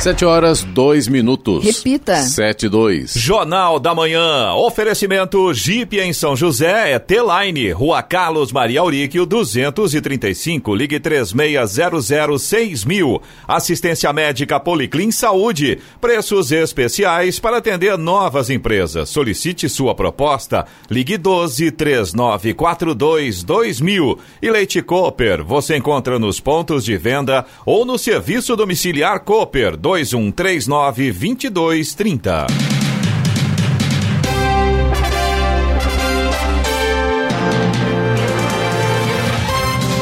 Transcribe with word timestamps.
Sete 0.00 0.24
horas, 0.24 0.62
dois 0.62 1.06
minutos. 1.06 1.62
Repita. 1.62 2.22
Sete, 2.22 2.70
dois. 2.70 3.12
Jornal 3.14 3.78
da 3.78 3.94
Manhã. 3.94 4.54
Oferecimento 4.54 5.52
Jeep 5.52 6.00
em 6.00 6.14
São 6.14 6.34
José 6.34 6.92
é 6.92 6.98
T-Line. 6.98 7.70
Rua 7.72 8.02
Carlos 8.02 8.50
Maria 8.50 8.80
Auríquio, 8.80 9.26
235. 9.26 10.74
Ligue 10.74 10.98
36006000. 10.98 13.20
Assistência 13.46 14.10
médica 14.10 14.58
Policlin 14.58 15.10
Saúde. 15.10 15.78
Preços 16.00 16.50
especiais 16.50 17.38
para 17.38 17.58
atender 17.58 17.98
novas 17.98 18.48
empresas. 18.48 19.10
Solicite 19.10 19.68
sua 19.68 19.94
proposta. 19.94 20.64
Ligue 20.90 21.18
12 21.18 21.72
3942 21.72 23.42
2000. 23.42 24.18
E 24.40 24.50
Leite 24.50 24.80
Cooper. 24.80 25.44
Você 25.44 25.76
encontra 25.76 26.18
nos 26.18 26.40
pontos 26.40 26.86
de 26.86 26.96
venda 26.96 27.44
ou 27.66 27.84
no 27.84 27.98
serviço 27.98 28.56
domiciliar 28.56 29.20
Cooper 29.20 29.76
2139 29.98 31.12
2230. 31.12 32.79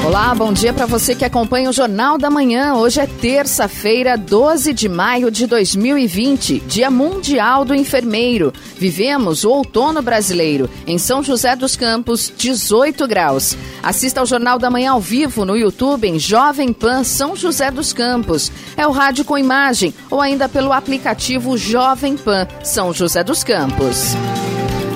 Olá, 0.09 0.35
bom 0.35 0.55
dia 0.55 0.73
para 0.73 0.87
você 0.87 1.15
que 1.15 1.23
acompanha 1.23 1.69
o 1.69 1.73
Jornal 1.73 2.17
da 2.17 2.31
Manhã. 2.31 2.73
Hoje 2.77 2.99
é 2.99 3.07
terça-feira, 3.07 4.17
12 4.17 4.73
de 4.73 4.89
maio 4.89 5.31
de 5.31 5.47
2020, 5.47 6.61
Dia 6.61 6.91
Mundial 6.91 7.63
do 7.63 7.75
Enfermeiro. 7.75 8.51
Vivemos 8.79 9.45
o 9.45 9.51
outono 9.51 10.01
brasileiro. 10.01 10.71
Em 10.87 10.97
São 10.97 11.23
José 11.23 11.55
dos 11.55 11.77
Campos, 11.77 12.33
18 12.35 13.07
graus. 13.07 13.55
Assista 13.83 14.21
ao 14.21 14.27
Jornal 14.27 14.59
da 14.59 14.71
Manhã 14.71 14.93
ao 14.93 15.01
vivo 15.01 15.45
no 15.45 15.55
YouTube 15.55 16.09
em 16.09 16.19
Jovem 16.19 16.73
Pan 16.73 17.05
São 17.05 17.37
José 17.37 17.71
dos 17.71 17.93
Campos. 17.93 18.51
É 18.79 18.87
o 18.87 18.93
rádio 18.93 19.27
com 19.27 19.37
imagem 19.37 19.93
ou 20.11 20.23
ainda 20.23 20.49
pelo 20.49 20.73
aplicativo 20.73 21.55
Jovem 21.59 22.17
Pan 22.17 22.49
São 22.65 22.95
José 22.95 23.23
dos 23.23 23.45
Campos. 23.45 24.17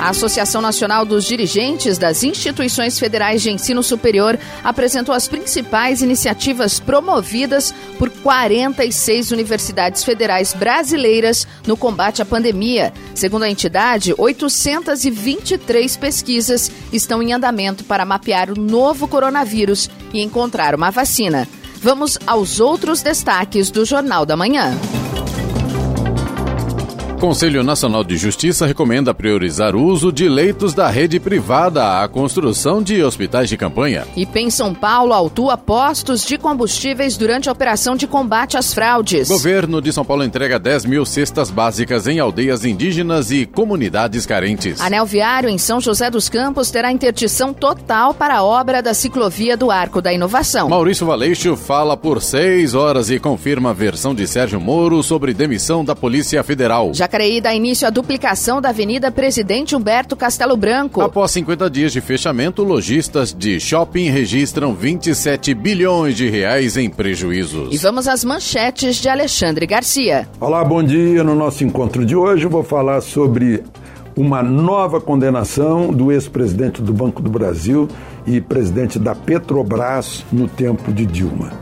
A 0.02 0.08
Associação 0.08 0.60
Nacional 0.60 1.04
dos 1.04 1.24
Dirigentes 1.24 1.96
das 1.96 2.24
Instituições 2.24 2.98
Federais 2.98 3.40
de 3.40 3.52
Ensino 3.52 3.84
Superior 3.84 4.36
apresentou 4.64 5.14
as 5.14 5.28
principais 5.28 6.02
iniciativas 6.02 6.80
promovidas 6.80 7.72
por 8.00 8.10
46 8.10 9.30
universidades 9.30 10.02
federais 10.02 10.54
brasileiras 10.54 11.46
no 11.68 11.76
combate 11.76 12.20
à 12.20 12.24
pandemia. 12.24 12.92
Segundo 13.14 13.44
a 13.44 13.48
entidade, 13.48 14.12
823 14.18 15.96
pesquisas 15.96 16.68
estão 16.92 17.22
em 17.22 17.32
andamento 17.32 17.84
para 17.84 18.04
mapear 18.04 18.50
o 18.50 18.60
novo 18.60 19.06
coronavírus 19.06 19.88
e 20.12 20.20
encontrar 20.20 20.74
uma 20.74 20.90
vacina. 20.90 21.46
Vamos 21.76 22.18
aos 22.26 22.58
outros 22.58 23.02
destaques 23.02 23.70
do 23.70 23.84
Jornal 23.84 24.26
da 24.26 24.36
Manhã. 24.36 24.76
Conselho 27.22 27.62
Nacional 27.62 28.02
de 28.02 28.16
Justiça 28.16 28.66
recomenda 28.66 29.14
priorizar 29.14 29.76
o 29.76 29.84
uso 29.84 30.10
de 30.10 30.28
leitos 30.28 30.74
da 30.74 30.88
rede 30.88 31.20
privada 31.20 32.02
à 32.02 32.08
construção 32.08 32.82
de 32.82 33.00
hospitais 33.00 33.48
de 33.48 33.56
campanha. 33.56 34.04
IP 34.16 34.40
em 34.40 34.50
São 34.50 34.74
Paulo 34.74 35.12
autua 35.12 35.56
postos 35.56 36.26
de 36.26 36.36
combustíveis 36.36 37.16
durante 37.16 37.48
a 37.48 37.52
operação 37.52 37.94
de 37.94 38.08
combate 38.08 38.56
às 38.56 38.74
fraudes. 38.74 39.28
Governo 39.28 39.80
de 39.80 39.92
São 39.92 40.04
Paulo 40.04 40.24
entrega 40.24 40.58
10 40.58 40.84
mil 40.84 41.06
cestas 41.06 41.48
básicas 41.48 42.08
em 42.08 42.18
aldeias 42.18 42.64
indígenas 42.64 43.30
e 43.30 43.46
comunidades 43.46 44.26
carentes. 44.26 44.80
Anel 44.80 45.06
Viário 45.06 45.48
em 45.48 45.58
São 45.58 45.80
José 45.80 46.10
dos 46.10 46.28
Campos 46.28 46.72
terá 46.72 46.90
interdição 46.90 47.54
total 47.54 48.14
para 48.14 48.38
a 48.38 48.42
obra 48.42 48.82
da 48.82 48.94
ciclovia 48.94 49.56
do 49.56 49.70
Arco 49.70 50.02
da 50.02 50.12
Inovação. 50.12 50.68
Maurício 50.68 51.06
Valeixo 51.06 51.54
fala 51.54 51.96
por 51.96 52.20
seis 52.20 52.74
horas 52.74 53.10
e 53.10 53.20
confirma 53.20 53.70
a 53.70 53.72
versão 53.72 54.12
de 54.12 54.26
Sérgio 54.26 54.60
Moro 54.60 55.00
sobre 55.04 55.32
demissão 55.32 55.84
da 55.84 55.94
Polícia 55.94 56.42
Federal. 56.42 56.92
Já 56.92 57.11
Jacareí 57.12 57.42
dá 57.42 57.54
início 57.54 57.86
à 57.86 57.90
duplicação 57.90 58.58
da 58.58 58.70
Avenida 58.70 59.10
Presidente 59.10 59.76
Humberto 59.76 60.16
Castelo 60.16 60.56
Branco. 60.56 61.02
Após 61.02 61.30
50 61.32 61.68
dias 61.68 61.92
de 61.92 62.00
fechamento, 62.00 62.64
lojistas 62.64 63.34
de 63.34 63.60
shopping 63.60 64.08
registram 64.08 64.72
27 64.74 65.52
bilhões 65.52 66.16
de 66.16 66.30
reais 66.30 66.78
em 66.78 66.88
prejuízos. 66.88 67.68
E 67.70 67.76
vamos 67.76 68.08
às 68.08 68.24
manchetes 68.24 68.96
de 68.96 69.10
Alexandre 69.10 69.66
Garcia. 69.66 70.26
Olá, 70.40 70.64
bom 70.64 70.82
dia. 70.82 71.22
No 71.22 71.34
nosso 71.34 71.62
encontro 71.64 72.06
de 72.06 72.16
hoje 72.16 72.44
eu 72.44 72.50
vou 72.50 72.62
falar 72.62 73.02
sobre 73.02 73.62
uma 74.16 74.42
nova 74.42 74.98
condenação 74.98 75.92
do 75.92 76.10
ex-presidente 76.10 76.80
do 76.80 76.94
Banco 76.94 77.20
do 77.20 77.28
Brasil 77.28 77.88
e 78.26 78.40
presidente 78.40 78.98
da 78.98 79.14
Petrobras 79.14 80.24
no 80.32 80.48
tempo 80.48 80.90
de 80.90 81.04
Dilma. 81.04 81.52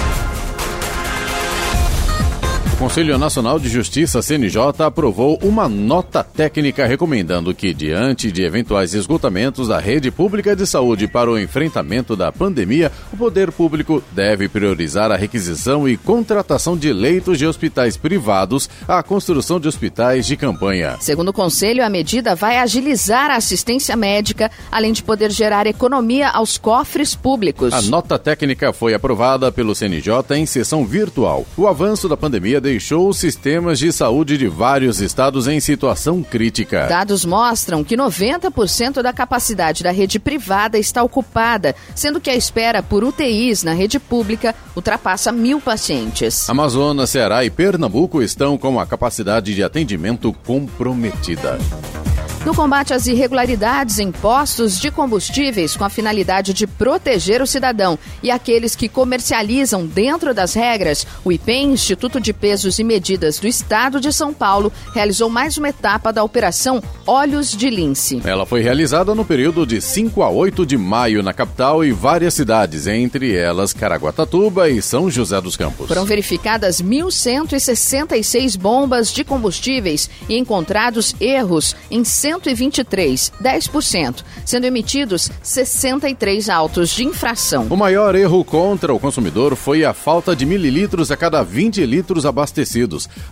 Conselho 2.80 3.18
Nacional 3.18 3.60
de 3.60 3.68
Justiça, 3.68 4.22
CNJ, 4.22 4.58
aprovou 4.86 5.38
uma 5.44 5.68
nota 5.68 6.24
técnica 6.24 6.86
recomendando 6.86 7.54
que, 7.54 7.74
diante 7.74 8.32
de 8.32 8.42
eventuais 8.42 8.94
esgotamentos 8.94 9.68
da 9.68 9.78
rede 9.80 10.10
pública 10.10 10.56
de 10.56 10.66
saúde 10.66 11.06
para 11.06 11.30
o 11.30 11.38
enfrentamento 11.38 12.16
da 12.16 12.32
pandemia, 12.32 12.90
o 13.12 13.18
poder 13.18 13.52
público 13.52 14.02
deve 14.14 14.48
priorizar 14.48 15.12
a 15.12 15.18
requisição 15.18 15.90
e 15.90 15.98
contratação 15.98 16.78
de 16.78 16.94
leitos 16.94 17.38
de 17.38 17.46
hospitais 17.46 17.98
privados 17.98 18.70
à 18.88 19.04
construção 19.04 19.60
de 19.60 19.68
hospitais 19.68 20.26
de 20.26 20.38
campanha. 20.38 20.96
Segundo 21.02 21.30
o 21.30 21.34
Conselho, 21.34 21.84
a 21.84 21.90
medida 21.90 22.34
vai 22.34 22.60
agilizar 22.60 23.30
a 23.30 23.36
assistência 23.36 23.98
médica, 23.98 24.50
além 24.72 24.94
de 24.94 25.04
poder 25.04 25.32
gerar 25.32 25.68
economia 25.68 26.30
aos 26.30 26.58
cofres 26.58 27.14
públicos. 27.14 27.74
A 27.74 27.82
nota 27.82 28.18
técnica 28.18 28.72
foi 28.72 28.94
aprovada 28.94 29.52
pelo 29.52 29.76
CNJ 29.76 30.38
em 30.38 30.46
sessão 30.46 30.86
virtual. 30.86 31.46
O 31.58 31.68
avanço 31.68 32.08
da 32.08 32.16
pandemia 32.16 32.69
deixou 32.70 33.10
os 33.10 33.18
sistemas 33.18 33.80
de 33.80 33.92
saúde 33.92 34.38
de 34.38 34.48
vários 34.48 35.02
estados 35.02 35.48
em 35.48 35.60
situação 35.60 36.22
crítica. 36.22 36.86
Dados 36.86 37.26
mostram 37.26 37.84
que 37.84 37.98
90% 37.98 39.02
da 39.02 39.12
capacidade 39.12 39.84
da 39.84 39.90
rede 39.90 40.20
privada 40.20 40.78
está 40.78 41.02
ocupada, 41.02 41.76
sendo 41.96 42.22
que 42.22 42.30
a 42.30 42.36
espera 42.36 42.84
por 42.84 43.04
UTIs 43.04 43.64
na 43.64 43.74
rede 43.74 44.00
pública 44.00 44.54
ultrapassa 44.76 45.32
mil 45.32 45.60
pacientes. 45.60 46.48
Amazonas, 46.48 47.10
Ceará 47.10 47.44
e 47.44 47.50
Pernambuco 47.50 48.22
estão 48.22 48.56
com 48.56 48.80
a 48.80 48.86
capacidade 48.86 49.56
de 49.56 49.64
atendimento 49.64 50.32
comprometida. 50.46 51.58
No 52.46 52.56
combate 52.56 52.94
às 52.94 53.06
irregularidades 53.06 54.00
em 54.00 54.14
postos 54.14 54.80
de 54.80 54.90
combustíveis 54.90 55.76
com 55.76 55.84
a 55.84 55.90
finalidade 55.90 56.54
de 56.54 56.66
proteger 56.66 57.42
o 57.42 57.48
cidadão 57.48 58.00
e 58.24 58.32
aqueles 58.32 58.78
que 58.78 58.88
comercializam 58.88 59.86
dentro 59.86 60.34
das 60.34 60.54
regras, 60.54 61.06
o 61.26 61.34
IPEM, 61.34 61.74
Instituto 61.74 62.20
de 62.20 62.32
Pesos 62.60 62.78
e 62.78 62.84
Medidas 62.84 63.40
do 63.40 63.48
Estado 63.48 64.02
de 64.02 64.12
São 64.12 64.34
Paulo, 64.34 64.70
realizou 64.94 65.30
mais 65.30 65.58
uma 65.58 65.70
etapa 65.70 66.12
da 66.12 66.22
Operação 66.26 66.84
Olhos 67.08 67.56
de 67.56 67.70
Lince. 67.70 68.22
Ela 68.26 68.46
foi 68.46 68.62
realizada 68.62 69.16
no 69.16 69.24
período 69.24 69.66
de 69.66 69.80
5 69.80 70.22
a 70.22 70.30
8 70.30 70.66
de 70.66 70.78
maio 70.78 71.24
na 71.24 71.32
capital 71.32 71.86
e 71.86 71.94
várias 71.94 72.34
cidades, 72.34 72.86
entre 72.86 73.34
elas 73.34 73.72
Caraguatatuba 73.72 74.70
e 74.70 74.82
São 74.82 75.10
José 75.10 75.40
dos 75.40 75.56
Campos. 75.56 75.88
Foram 75.88 76.04
verificadas 76.04 76.82
1.166 76.82 78.58
bombas 78.58 79.14
de 79.14 79.24
combustíveis 79.24 80.10
e 80.28 80.38
encontrados 80.38 81.16
erros 81.18 81.78
em 81.90 82.04
123, 82.04 83.32
10%, 83.42 84.16
sendo 84.44 84.66
emitidos 84.66 85.32
63 85.42 86.50
autos 86.50 86.90
de 86.90 87.06
infração. 87.06 87.68
O 87.70 87.78
maior 87.78 88.16
erro 88.16 88.44
contra 88.44 88.94
o 88.94 89.00
consumidor 89.00 89.56
foi 89.56 89.86
a 89.86 89.94
falta 89.94 90.36
de 90.36 90.46
mililitros 90.46 91.10
a 91.10 91.16
cada 91.16 91.42
20 91.42 91.86
litros 91.86 92.26
abastecidos. 92.26 92.49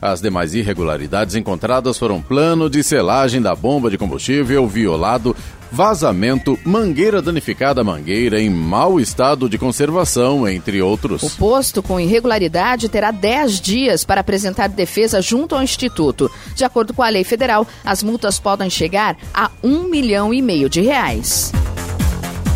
As 0.01 0.21
demais 0.21 0.53
irregularidades 0.53 1.35
encontradas 1.35 1.97
foram 1.97 2.21
plano 2.21 2.69
de 2.69 2.83
selagem 2.83 3.41
da 3.41 3.55
bomba 3.55 3.89
de 3.89 3.97
combustível 3.97 4.67
violado, 4.67 5.35
vazamento, 5.71 6.57
mangueira 6.63 7.21
danificada, 7.21 7.83
mangueira 7.83 8.39
em 8.41 8.49
mau 8.49 8.99
estado 8.99 9.49
de 9.49 9.57
conservação, 9.57 10.47
entre 10.47 10.81
outros. 10.81 11.23
O 11.23 11.29
posto 11.31 11.83
com 11.83 11.99
irregularidade 11.99 12.89
terá 12.89 13.11
10 13.11 13.61
dias 13.61 14.05
para 14.05 14.21
apresentar 14.21 14.67
defesa 14.67 15.21
junto 15.21 15.55
ao 15.55 15.63
Instituto. 15.63 16.31
De 16.55 16.63
acordo 16.63 16.93
com 16.93 17.03
a 17.03 17.09
lei 17.09 17.23
federal, 17.23 17.67
as 17.83 18.01
multas 18.03 18.39
podem 18.39 18.69
chegar 18.69 19.17
a 19.33 19.51
um 19.63 19.83
milhão 19.83 20.33
e 20.33 20.41
meio 20.41 20.69
de 20.69 20.81
reais. 20.81 21.51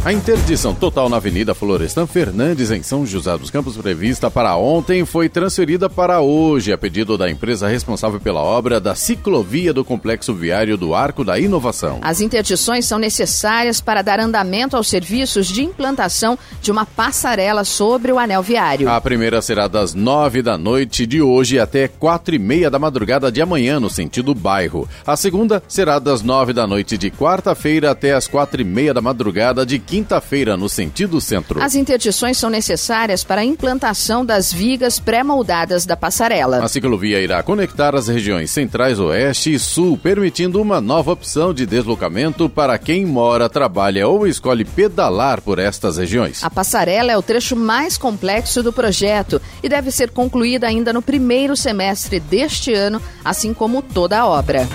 A 0.03 0.11
interdição 0.11 0.73
total 0.73 1.07
na 1.07 1.17
Avenida 1.17 1.53
Florestan 1.53 2.07
Fernandes, 2.07 2.71
em 2.71 2.81
São 2.81 3.05
José 3.05 3.37
dos 3.37 3.51
Campos, 3.51 3.77
prevista 3.77 4.31
para 4.31 4.55
ontem, 4.55 5.05
foi 5.05 5.29
transferida 5.29 5.87
para 5.87 6.21
hoje, 6.21 6.73
a 6.73 6.77
pedido 6.77 7.19
da 7.19 7.29
empresa 7.29 7.67
responsável 7.67 8.19
pela 8.19 8.41
obra 8.41 8.79
da 8.79 8.95
ciclovia 8.95 9.71
do 9.71 9.85
Complexo 9.85 10.33
Viário 10.33 10.75
do 10.75 10.95
Arco 10.95 11.23
da 11.23 11.37
Inovação. 11.37 11.99
As 12.01 12.19
interdições 12.19 12.87
são 12.87 12.97
necessárias 12.97 13.79
para 13.79 14.01
dar 14.01 14.19
andamento 14.19 14.75
aos 14.75 14.89
serviços 14.89 15.45
de 15.45 15.61
implantação 15.61 16.35
de 16.63 16.71
uma 16.71 16.83
passarela 16.83 17.63
sobre 17.63 18.11
o 18.11 18.17
anel 18.17 18.41
viário. 18.41 18.89
A 18.89 18.99
primeira 18.99 19.39
será 19.39 19.67
das 19.67 19.93
nove 19.93 20.41
da 20.41 20.57
noite 20.57 21.05
de 21.05 21.21
hoje 21.21 21.59
até 21.59 21.87
quatro 21.87 22.33
e 22.33 22.39
meia 22.39 22.71
da 22.71 22.79
madrugada 22.79 23.31
de 23.31 23.39
amanhã, 23.39 23.79
no 23.79 23.89
sentido 23.89 24.33
bairro. 24.33 24.89
A 25.05 25.15
segunda 25.15 25.61
será 25.67 25.99
das 25.99 26.23
nove 26.23 26.53
da 26.53 26.65
noite 26.65 26.97
de 26.97 27.11
quarta-feira 27.11 27.91
até 27.91 28.13
as 28.13 28.27
quatro 28.27 28.59
e 28.59 28.65
meia 28.65 28.95
da 28.95 29.01
madrugada 29.01 29.63
de 29.63 29.77
quinta-feira, 29.91 30.55
no 30.55 30.69
sentido 30.69 31.19
centro. 31.19 31.61
As 31.61 31.75
interdições 31.75 32.37
são 32.37 32.49
necessárias 32.49 33.25
para 33.25 33.41
a 33.41 33.43
implantação 33.43 34.25
das 34.25 34.49
vigas 34.53 34.99
pré-moldadas 34.99 35.85
da 35.85 35.97
passarela. 35.97 36.63
A 36.63 36.67
ciclovia 36.69 37.19
irá 37.19 37.43
conectar 37.43 37.93
as 37.93 38.07
regiões 38.07 38.49
centrais, 38.51 39.01
oeste 39.01 39.53
e 39.53 39.59
sul, 39.59 39.97
permitindo 39.97 40.61
uma 40.61 40.79
nova 40.79 41.11
opção 41.11 41.53
de 41.53 41.65
deslocamento 41.65 42.47
para 42.47 42.77
quem 42.77 43.05
mora, 43.05 43.49
trabalha 43.49 44.07
ou 44.07 44.25
escolhe 44.25 44.63
pedalar 44.63 45.41
por 45.41 45.59
estas 45.59 45.97
regiões. 45.97 46.41
A 46.41 46.49
passarela 46.49 47.11
é 47.11 47.17
o 47.17 47.21
trecho 47.21 47.57
mais 47.57 47.97
complexo 47.97 48.63
do 48.63 48.71
projeto 48.71 49.41
e 49.61 49.67
deve 49.67 49.91
ser 49.91 50.11
concluída 50.11 50.67
ainda 50.67 50.93
no 50.93 51.01
primeiro 51.01 51.53
semestre 51.57 52.17
deste 52.17 52.73
ano, 52.73 53.01
assim 53.25 53.53
como 53.53 53.81
toda 53.81 54.21
a 54.21 54.25
obra. 54.25 54.65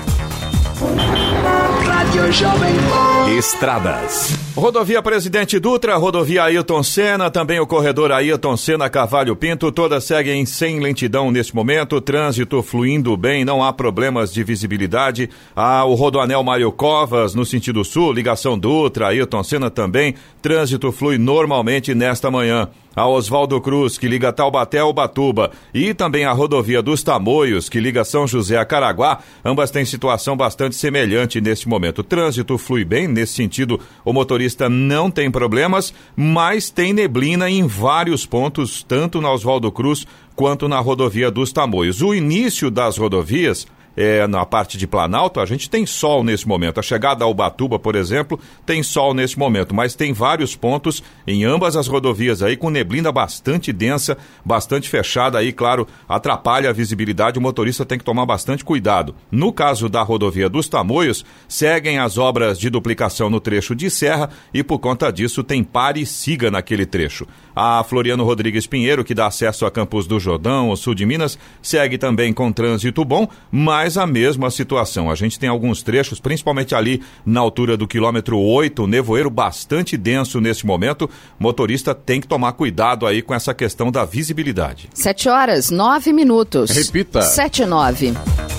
Estradas. 3.36 4.38
Rodovia 4.56 5.02
Presidente 5.02 5.58
Dutra, 5.58 5.96
rodovia 5.96 6.44
Ailton 6.44 6.82
Senna, 6.82 7.30
também 7.30 7.60
o 7.60 7.66
corredor 7.66 8.10
Ailton 8.10 8.56
Senna 8.56 8.88
Cavalho 8.88 9.36
Pinto, 9.36 9.70
todas 9.70 10.04
seguem 10.04 10.46
sem 10.46 10.80
lentidão 10.80 11.30
neste 11.30 11.54
momento, 11.54 12.00
trânsito 12.00 12.62
fluindo 12.62 13.14
bem, 13.18 13.44
não 13.44 13.62
há 13.62 13.70
problemas 13.70 14.32
de 14.32 14.42
visibilidade. 14.42 15.28
Há 15.54 15.84
o 15.84 15.94
Rodoanel 15.94 16.42
Mário 16.42 16.72
Covas 16.72 17.34
no 17.34 17.44
sentido 17.44 17.84
sul, 17.84 18.14
ligação 18.14 18.58
Dutra, 18.58 19.08
Ailton 19.08 19.44
Senna 19.44 19.70
também, 19.70 20.14
trânsito 20.40 20.90
flui 20.90 21.18
normalmente 21.18 21.94
nesta 21.94 22.30
manhã 22.30 22.70
a 22.96 23.06
Oswaldo 23.06 23.60
Cruz, 23.60 23.98
que 23.98 24.08
liga 24.08 24.32
Taubaté 24.32 24.78
ao 24.78 24.92
Batuba, 24.92 25.50
e 25.74 25.92
também 25.92 26.24
a 26.24 26.32
rodovia 26.32 26.82
dos 26.82 27.02
Tamoios, 27.02 27.68
que 27.68 27.78
liga 27.78 28.02
São 28.04 28.26
José 28.26 28.56
a 28.56 28.64
Caraguá, 28.64 29.18
ambas 29.44 29.70
têm 29.70 29.84
situação 29.84 30.34
bastante 30.34 30.74
semelhante 30.74 31.38
neste 31.38 31.68
momento. 31.68 31.98
O 31.98 32.04
trânsito 32.04 32.56
flui 32.56 32.86
bem, 32.86 33.06
nesse 33.06 33.34
sentido, 33.34 33.78
o 34.02 34.14
motorista 34.14 34.70
não 34.70 35.10
tem 35.10 35.30
problemas, 35.30 35.92
mas 36.16 36.70
tem 36.70 36.94
neblina 36.94 37.50
em 37.50 37.66
vários 37.66 38.24
pontos, 38.24 38.82
tanto 38.82 39.20
na 39.20 39.30
Oswaldo 39.30 39.70
Cruz 39.70 40.06
quanto 40.34 40.66
na 40.66 40.78
rodovia 40.78 41.30
dos 41.30 41.52
Tamoios. 41.52 42.00
O 42.00 42.14
início 42.14 42.70
das 42.70 42.96
rodovias 42.96 43.66
é, 43.96 44.26
na 44.26 44.44
parte 44.44 44.76
de 44.76 44.86
Planalto, 44.86 45.40
a 45.40 45.46
gente 45.46 45.70
tem 45.70 45.86
sol 45.86 46.22
nesse 46.22 46.46
momento. 46.46 46.78
A 46.78 46.82
chegada 46.82 47.24
ao 47.24 47.32
Batuba, 47.32 47.78
por 47.78 47.96
exemplo, 47.96 48.38
tem 48.64 48.82
sol 48.82 49.14
nesse 49.14 49.38
momento, 49.38 49.74
mas 49.74 49.94
tem 49.94 50.12
vários 50.12 50.54
pontos 50.54 51.02
em 51.26 51.44
ambas 51.44 51.76
as 51.76 51.86
rodovias 51.86 52.42
aí 52.42 52.56
com 52.56 52.68
neblina 52.68 53.10
bastante 53.10 53.72
densa, 53.72 54.18
bastante 54.44 54.88
fechada 54.88 55.38
aí, 55.38 55.52
claro, 55.52 55.86
atrapalha 56.08 56.70
a 56.70 56.72
visibilidade, 56.72 57.38
o 57.38 57.42
motorista 57.42 57.84
tem 57.84 57.98
que 57.98 58.04
tomar 58.04 58.26
bastante 58.26 58.64
cuidado. 58.64 59.14
No 59.30 59.52
caso 59.52 59.88
da 59.88 60.02
rodovia 60.02 60.48
dos 60.48 60.68
Tamoios, 60.68 61.24
seguem 61.48 61.98
as 61.98 62.18
obras 62.18 62.58
de 62.58 62.68
duplicação 62.68 63.30
no 63.30 63.40
trecho 63.40 63.74
de 63.74 63.88
serra 63.88 64.28
e 64.52 64.62
por 64.62 64.78
conta 64.78 65.10
disso 65.10 65.42
tem 65.42 65.64
pare 65.64 66.00
e 66.00 66.06
siga 66.06 66.50
naquele 66.50 66.84
trecho. 66.84 67.26
A 67.58 67.82
Floriano 67.82 68.22
Rodrigues 68.22 68.66
Pinheiro, 68.66 69.02
que 69.02 69.14
dá 69.14 69.26
acesso 69.26 69.64
a 69.64 69.70
Campos 69.70 70.06
do 70.06 70.20
Jordão, 70.20 70.68
o 70.68 70.76
sul 70.76 70.94
de 70.94 71.06
Minas, 71.06 71.38
segue 71.62 71.96
também 71.96 72.30
com 72.30 72.52
trânsito 72.52 73.02
bom, 73.02 73.26
mas 73.50 73.96
a 73.96 74.06
mesma 74.06 74.50
situação. 74.50 75.10
A 75.10 75.14
gente 75.14 75.38
tem 75.38 75.48
alguns 75.48 75.82
trechos, 75.82 76.20
principalmente 76.20 76.74
ali 76.74 77.02
na 77.24 77.40
altura 77.40 77.74
do 77.74 77.88
quilômetro 77.88 78.38
8, 78.38 78.86
nevoeiro 78.86 79.30
bastante 79.30 79.96
denso 79.96 80.38
nesse 80.38 80.66
momento. 80.66 81.08
Motorista 81.38 81.94
tem 81.94 82.20
que 82.20 82.28
tomar 82.28 82.52
cuidado 82.52 83.06
aí 83.06 83.22
com 83.22 83.34
essa 83.34 83.54
questão 83.54 83.90
da 83.90 84.04
visibilidade. 84.04 84.90
7 84.92 85.30
horas, 85.30 85.70
9 85.70 86.12
minutos. 86.12 86.70
Repita. 86.70 87.22
7 87.22 87.62
e 87.62 87.66
9. 87.66 88.55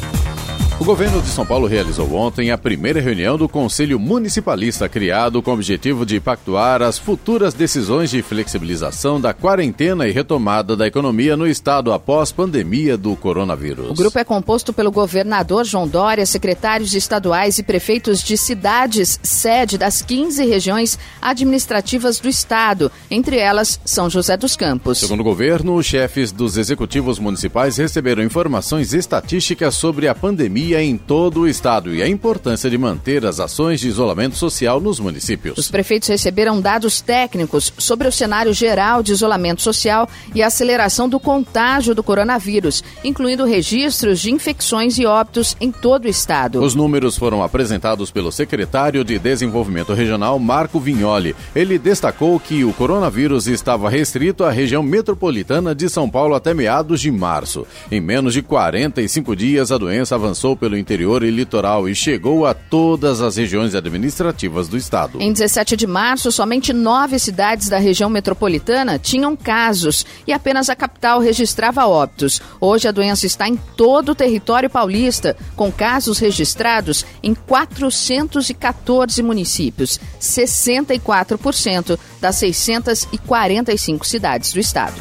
O 0.79 0.85
governo 0.85 1.23
de 1.23 1.29
São 1.29 1.43
Paulo 1.43 1.65
realizou 1.65 2.13
ontem 2.13 2.51
a 2.51 2.57
primeira 2.57 3.01
reunião 3.01 3.35
do 3.35 3.49
Conselho 3.49 3.99
Municipalista, 3.99 4.87
criado 4.87 5.41
com 5.41 5.49
o 5.49 5.53
objetivo 5.55 6.05
de 6.05 6.19
pactuar 6.19 6.83
as 6.83 6.99
futuras 6.99 7.55
decisões 7.55 8.11
de 8.11 8.21
flexibilização 8.21 9.19
da 9.19 9.33
quarentena 9.33 10.07
e 10.07 10.11
retomada 10.11 10.77
da 10.77 10.85
economia 10.85 11.35
no 11.35 11.47
estado 11.47 11.91
após 11.91 12.31
pandemia 12.31 12.95
do 12.95 13.15
coronavírus. 13.15 13.89
O 13.89 13.95
grupo 13.95 14.19
é 14.19 14.23
composto 14.23 14.71
pelo 14.71 14.91
governador 14.91 15.65
João 15.65 15.87
Dória, 15.87 16.27
secretários 16.27 16.93
estaduais 16.93 17.57
e 17.57 17.63
prefeitos 17.63 18.21
de 18.21 18.37
cidades 18.37 19.19
sede 19.23 19.79
das 19.79 20.03
15 20.03 20.45
regiões 20.45 20.99
administrativas 21.19 22.19
do 22.19 22.29
estado, 22.29 22.91
entre 23.09 23.37
elas 23.37 23.79
São 23.83 24.11
José 24.11 24.37
dos 24.37 24.55
Campos. 24.55 24.99
Segundo 24.99 25.21
o 25.21 25.23
governo, 25.23 25.73
os 25.73 25.87
chefes 25.87 26.31
dos 26.31 26.55
executivos 26.55 27.17
municipais 27.17 27.77
receberam 27.77 28.21
informações 28.21 28.93
estatísticas 28.93 29.73
sobre 29.73 30.07
a 30.07 30.13
pandemia 30.13 30.66
em 30.75 30.97
todo 30.97 31.41
o 31.41 31.47
estado 31.47 31.93
e 31.93 32.01
a 32.01 32.07
importância 32.07 32.69
de 32.69 32.77
manter 32.77 33.25
as 33.25 33.39
ações 33.39 33.79
de 33.79 33.87
isolamento 33.87 34.35
social 34.35 34.79
nos 34.79 34.99
municípios. 34.99 35.57
Os 35.57 35.69
prefeitos 35.69 36.09
receberam 36.09 36.59
dados 36.59 37.01
técnicos 37.01 37.73
sobre 37.77 38.07
o 38.07 38.11
cenário 38.11 38.53
geral 38.53 39.03
de 39.03 39.11
isolamento 39.11 39.61
social 39.61 40.09
e 40.33 40.41
a 40.41 40.47
aceleração 40.47 41.07
do 41.07 41.19
contágio 41.19 41.93
do 41.93 42.03
coronavírus, 42.03 42.83
incluindo 43.03 43.45
registros 43.45 44.19
de 44.19 44.31
infecções 44.31 44.97
e 44.97 45.05
óbitos 45.05 45.55
em 45.61 45.71
todo 45.71 46.05
o 46.05 46.09
estado. 46.09 46.61
Os 46.61 46.75
números 46.75 47.17
foram 47.17 47.43
apresentados 47.43 48.11
pelo 48.11 48.31
secretário 48.31 49.03
de 49.03 49.17
Desenvolvimento 49.19 49.93
Regional, 49.93 50.39
Marco 50.39 50.79
Vignoli. 50.79 51.35
Ele 51.55 51.77
destacou 51.77 52.39
que 52.39 52.63
o 52.63 52.73
coronavírus 52.73 53.47
estava 53.47 53.89
restrito 53.89 54.43
à 54.43 54.51
região 54.51 54.83
metropolitana 54.83 55.75
de 55.75 55.87
São 55.87 56.09
Paulo 56.09 56.35
até 56.35 56.53
meados 56.53 56.99
de 56.99 57.11
março. 57.11 57.65
Em 57.91 58.01
menos 58.01 58.33
de 58.33 58.41
45 58.41 59.35
dias, 59.35 59.71
a 59.71 59.77
doença 59.77 60.15
avançou 60.15 60.56
pelo 60.57 60.77
interior 60.77 61.23
e 61.23 61.31
litoral 61.31 61.87
e 61.87 61.95
chegou 61.95 62.45
a 62.45 62.53
todas 62.53 63.21
as 63.21 63.37
regiões 63.37 63.75
administrativas 63.75 64.67
do 64.67 64.75
estado. 64.75 65.21
Em 65.21 65.31
17 65.31 65.77
de 65.77 65.87
março, 65.87 66.31
somente 66.31 66.73
nove 66.73 67.19
cidades 67.19 67.69
da 67.69 67.77
região 67.77 68.09
metropolitana 68.09 68.99
tinham 68.99 69.35
casos 69.35 70.05
e 70.25 70.33
apenas 70.33 70.69
a 70.69 70.75
capital 70.75 71.19
registrava 71.19 71.85
óbitos. 71.85 72.41
Hoje 72.59 72.87
a 72.87 72.91
doença 72.91 73.25
está 73.25 73.47
em 73.47 73.55
todo 73.55 74.09
o 74.09 74.15
território 74.15 74.69
paulista, 74.69 75.37
com 75.55 75.71
casos 75.71 76.19
registrados 76.19 77.05
em 77.21 77.33
414 77.33 79.21
municípios, 79.23 79.99
64% 80.19 81.99
das 82.19 82.35
645 82.35 84.05
cidades 84.05 84.51
do 84.51 84.59
estado. 84.59 84.95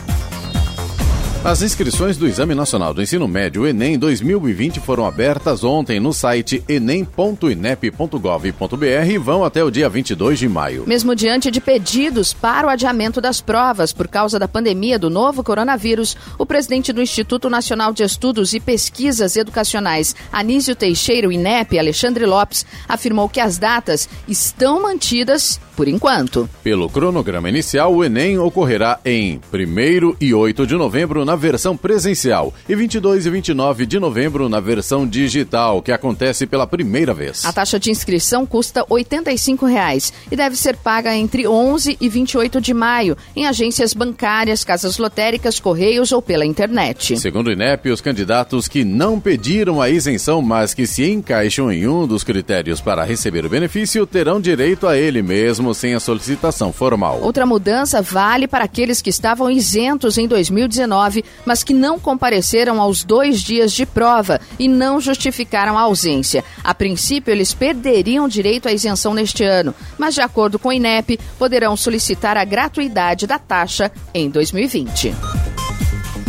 As 1.47 1.63
inscrições 1.63 2.17
do 2.17 2.27
Exame 2.27 2.57
Nacional 2.57 2.93
do 2.93 3.01
Ensino 3.01 3.29
Médio 3.29 3.69
Enem 3.69 3.97
2020 3.97 4.81
foram 4.81 5.07
abertas 5.07 5.63
ontem 5.63 6.01
no 6.01 6.13
site 6.13 6.61
enem.inep.gov.br 6.69 9.09
e 9.09 9.17
vão 9.17 9.45
até 9.45 9.63
o 9.63 9.71
dia 9.71 9.89
22 9.89 10.41
de 10.41 10.49
maio. 10.49 10.83
Mesmo 10.89 11.15
diante 11.15 11.49
de 11.49 11.61
pedidos 11.61 12.33
para 12.33 12.67
o 12.67 12.71
adiamento 12.71 13.21
das 13.21 13.41
provas 13.41 13.93
por 13.93 14.09
causa 14.09 14.41
da 14.41 14.49
pandemia 14.49 14.99
do 14.99 15.09
novo 15.09 15.45
coronavírus, 15.45 16.17
o 16.37 16.45
presidente 16.45 16.93
do 16.93 17.01
Instituto 17.01 17.49
Nacional 17.49 17.93
de 17.93 18.03
Estudos 18.03 18.53
e 18.53 18.59
Pesquisas 18.59 19.37
Educacionais, 19.37 20.17
Anísio 20.33 20.75
Teixeira, 20.75 21.33
INEP, 21.33 21.79
Alexandre 21.79 22.27
Lopes, 22.27 22.67
afirmou 22.89 23.29
que 23.29 23.39
as 23.39 23.57
datas 23.57 24.09
estão 24.27 24.83
mantidas 24.83 25.61
por 25.77 25.87
enquanto. 25.87 26.49
Pelo 26.65 26.89
cronograma 26.89 27.49
inicial, 27.49 27.95
o 27.95 28.03
Enem 28.03 28.39
ocorrerá 28.39 28.99
em 29.05 29.41
1 29.53 30.17
e 30.21 30.35
8 30.35 30.67
de 30.67 30.75
novembro 30.75 31.25
na 31.25 31.36
na 31.37 31.41
versão 31.41 31.77
presencial 31.77 32.53
e 32.67 32.75
22 32.75 33.27
e 33.27 33.31
29 33.31 33.85
de 33.85 34.01
novembro 34.01 34.49
na 34.49 34.59
versão 34.59 35.07
digital, 35.07 35.83
que 35.83 35.93
acontece 35.93 36.47
pela 36.47 36.67
primeira 36.67 37.13
vez. 37.13 37.45
A 37.45 37.53
taxa 37.53 37.79
de 37.79 37.91
inscrição 37.91 38.47
custa 38.47 38.85
85 38.89 39.67
reais 39.67 40.13
e 40.33 40.37
deve 40.37 40.57
ser 40.57 40.77
paga 40.77 41.15
entre 41.15 41.47
11 41.47 41.99
e 42.01 42.09
28 42.09 42.59
de 42.61 42.73
maio 42.73 43.17
em 43.37 43.47
agências 43.47 43.93
bancárias, 43.93 44.65
casas 44.65 44.97
lotéricas, 44.97 45.61
correios 45.61 46.11
ou 46.11 46.23
pela 46.23 46.47
internet. 46.47 47.19
Segundo 47.19 47.49
o 47.49 47.53
INEP, 47.53 47.91
os 47.91 48.01
candidatos 48.01 48.67
que 48.67 48.83
não 48.83 49.21
pediram 49.21 49.83
a 49.83 49.91
isenção, 49.91 50.41
mas 50.41 50.73
que 50.73 50.87
se 50.87 51.11
encaixam 51.11 51.71
em 51.71 51.87
um 51.87 52.07
dos 52.07 52.25
critérios 52.25 52.81
para 52.81 53.05
receber 53.05 53.45
o 53.45 53.51
benefício, 53.51 54.07
terão 54.07 54.41
direito 54.41 54.87
a 54.87 54.97
ele 54.97 55.21
mesmo 55.21 55.75
sem 55.75 55.95
a 55.95 56.01
solicitação 56.01 56.73
formal. 56.73 57.21
Outra 57.21 57.45
mudança 57.45 58.01
vale 58.01 58.49
para 58.49 58.65
aqueles 58.65 59.03
que 59.03 59.11
estavam 59.11 59.51
isentos 59.51 60.17
em 60.17 60.27
2019, 60.27 61.16
mas 61.45 61.63
que 61.63 61.75
não 61.75 61.99
compareceram 61.99 62.81
aos 62.81 63.05
dois 63.05 63.41
dias 63.41 63.73
de 63.73 63.87
prova 63.87 64.41
e 64.59 64.69
não 64.69 65.01
justificaram 65.01 65.79
a 65.79 65.83
ausência. 65.83 66.45
A 66.63 66.75
princípio, 66.75 67.33
eles 67.33 67.55
perderiam 67.55 68.29
direito 68.29 68.69
à 68.69 68.73
isenção 68.73 69.15
neste 69.15 69.45
ano, 69.45 69.75
mas, 69.99 70.15
de 70.15 70.21
acordo 70.21 70.59
com 70.59 70.69
o 70.69 70.73
INEP, 70.73 71.19
poderão 71.39 71.77
solicitar 71.77 72.37
a 72.37 72.45
gratuidade 72.45 73.27
da 73.27 73.39
taxa 73.39 73.91
em 74.13 74.29
2020. 74.29 75.46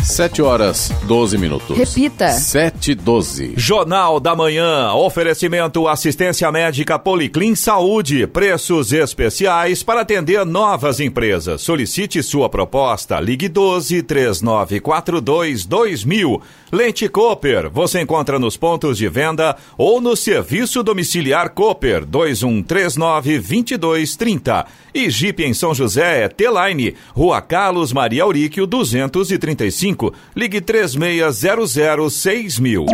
7 0.08 0.42
horas 0.42 0.90
12 1.04 1.38
minutos. 1.38 1.78
Repita. 1.78 2.30
7 2.30 2.96
12. 2.96 3.56
Jornal 3.58 4.22
da 4.22 4.34
Manhã. 4.34 4.94
Oferecimento 4.94 5.86
assistência 5.86 6.50
médica 6.50 6.98
Policlin 6.98 7.54
Saúde. 7.56 8.26
Preços 8.26 8.94
especiais 8.94 9.84
para 9.84 10.02
atender 10.02 10.46
novas 10.46 11.02
empresas. 11.02 11.62
Solicite 11.62 12.24
sua 12.24 12.48
proposta. 12.48 13.20
Ligue 13.20 13.50
12 13.50 14.02
3942 14.02 15.66
2000. 15.66 16.42
Lente 16.72 17.08
Cooper. 17.10 17.70
Você 17.70 18.02
encontra 18.02 18.38
nos 18.38 18.58
pontos 18.58 18.98
de 18.98 19.08
venda 19.10 19.56
ou 19.78 20.00
no 20.02 20.16
serviço 20.16 20.84
domiciliar 20.84 21.50
Cooper 21.50 22.06
2139 22.06 23.40
2230. 23.40 24.66
E 24.94 25.10
Jeep 25.10 25.44
em 25.44 25.54
São 25.54 25.74
José 25.74 26.24
é 26.24 26.28
T-Line. 26.28 26.96
Rua 27.14 27.42
Carlos 27.42 27.94
Maria 27.94 28.24
Auríquio 28.24 28.66
235 28.68 29.78
cinco. 29.88 30.14
Ligue 30.36 30.60
três 30.60 30.96
meia 30.96 31.32
zero 31.32 31.66
zero 31.66 32.10
seis 32.10 32.60
mil. 32.60 32.86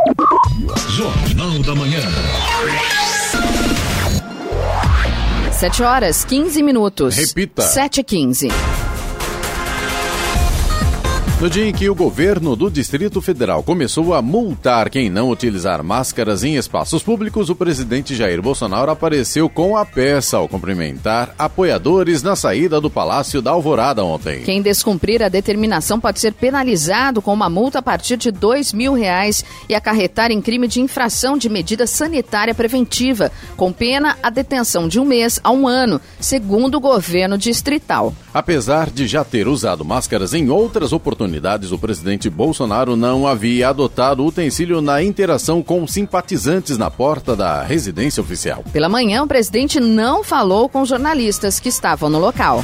Jornal 0.89 1.59
da 1.63 1.75
Manhã. 1.75 2.01
Sete 5.51 5.81
horas, 5.81 6.25
quinze 6.25 6.61
minutos. 6.61 7.15
Repita. 7.15 7.61
Sete 7.61 8.01
e 8.01 8.03
quinze. 8.03 8.49
No 11.43 11.49
dia 11.49 11.67
em 11.67 11.73
que 11.73 11.89
o 11.89 11.93
governo 11.93 12.55
do 12.55 12.71
Distrito 12.71 13.21
Federal 13.21 13.61
começou 13.63 14.13
a 14.13 14.21
multar 14.21 14.89
quem 14.89 15.09
não 15.09 15.29
utilizar 15.29 15.83
máscaras 15.83 16.41
em 16.41 16.55
espaços 16.55 17.03
públicos, 17.03 17.49
o 17.49 17.55
presidente 17.55 18.15
Jair 18.15 18.41
Bolsonaro 18.41 18.89
apareceu 18.89 19.49
com 19.49 19.75
a 19.75 19.85
peça 19.85 20.37
ao 20.37 20.47
cumprimentar 20.47 21.35
apoiadores 21.37 22.23
na 22.23 22.33
saída 22.37 22.79
do 22.79 22.89
Palácio 22.89 23.41
da 23.41 23.51
Alvorada 23.51 24.05
ontem. 24.05 24.41
Quem 24.43 24.61
descumprir 24.61 25.21
a 25.21 25.27
determinação 25.27 25.99
pode 25.99 26.21
ser 26.21 26.31
penalizado 26.31 27.21
com 27.21 27.33
uma 27.33 27.49
multa 27.49 27.79
a 27.79 27.81
partir 27.81 28.15
de 28.15 28.31
dois 28.31 28.71
mil 28.71 28.93
reais 28.93 29.43
e 29.67 29.75
acarretar 29.75 30.31
em 30.31 30.41
crime 30.41 30.65
de 30.65 30.79
infração 30.79 31.37
de 31.37 31.49
medida 31.49 31.85
sanitária 31.85 32.55
preventiva, 32.55 33.29
com 33.57 33.73
pena 33.73 34.17
a 34.23 34.29
detenção 34.29 34.87
de 34.87 34.97
um 34.97 35.03
mês 35.03 35.41
a 35.43 35.51
um 35.51 35.67
ano, 35.67 35.99
segundo 36.21 36.75
o 36.75 36.79
governo 36.79 37.37
distrital. 37.37 38.13
Apesar 38.33 38.89
de 38.89 39.05
já 39.05 39.23
ter 39.23 39.47
usado 39.47 39.85
máscaras 39.85 40.33
em 40.33 40.49
outras 40.49 40.91
oportunidades, 40.91 41.71
o 41.71 41.77
presidente 41.77 42.31
Bolsonaro 42.31 42.95
não 42.95 43.27
havia 43.27 43.69
adotado 43.69 44.23
o 44.23 44.27
utensílio 44.27 44.81
na 44.81 45.03
interação 45.03 45.61
com 45.61 45.85
simpatizantes 45.85 46.75
na 46.75 46.89
porta 46.89 47.35
da 47.35 47.61
residência 47.61 48.21
oficial. 48.21 48.63
Pela 48.73 48.89
manhã, 48.89 49.21
o 49.21 49.27
presidente 49.27 49.79
não 49.79 50.23
falou 50.23 50.67
com 50.67 50.83
jornalistas 50.83 51.59
que 51.59 51.69
estavam 51.69 52.09
no 52.09 52.17
local. 52.17 52.63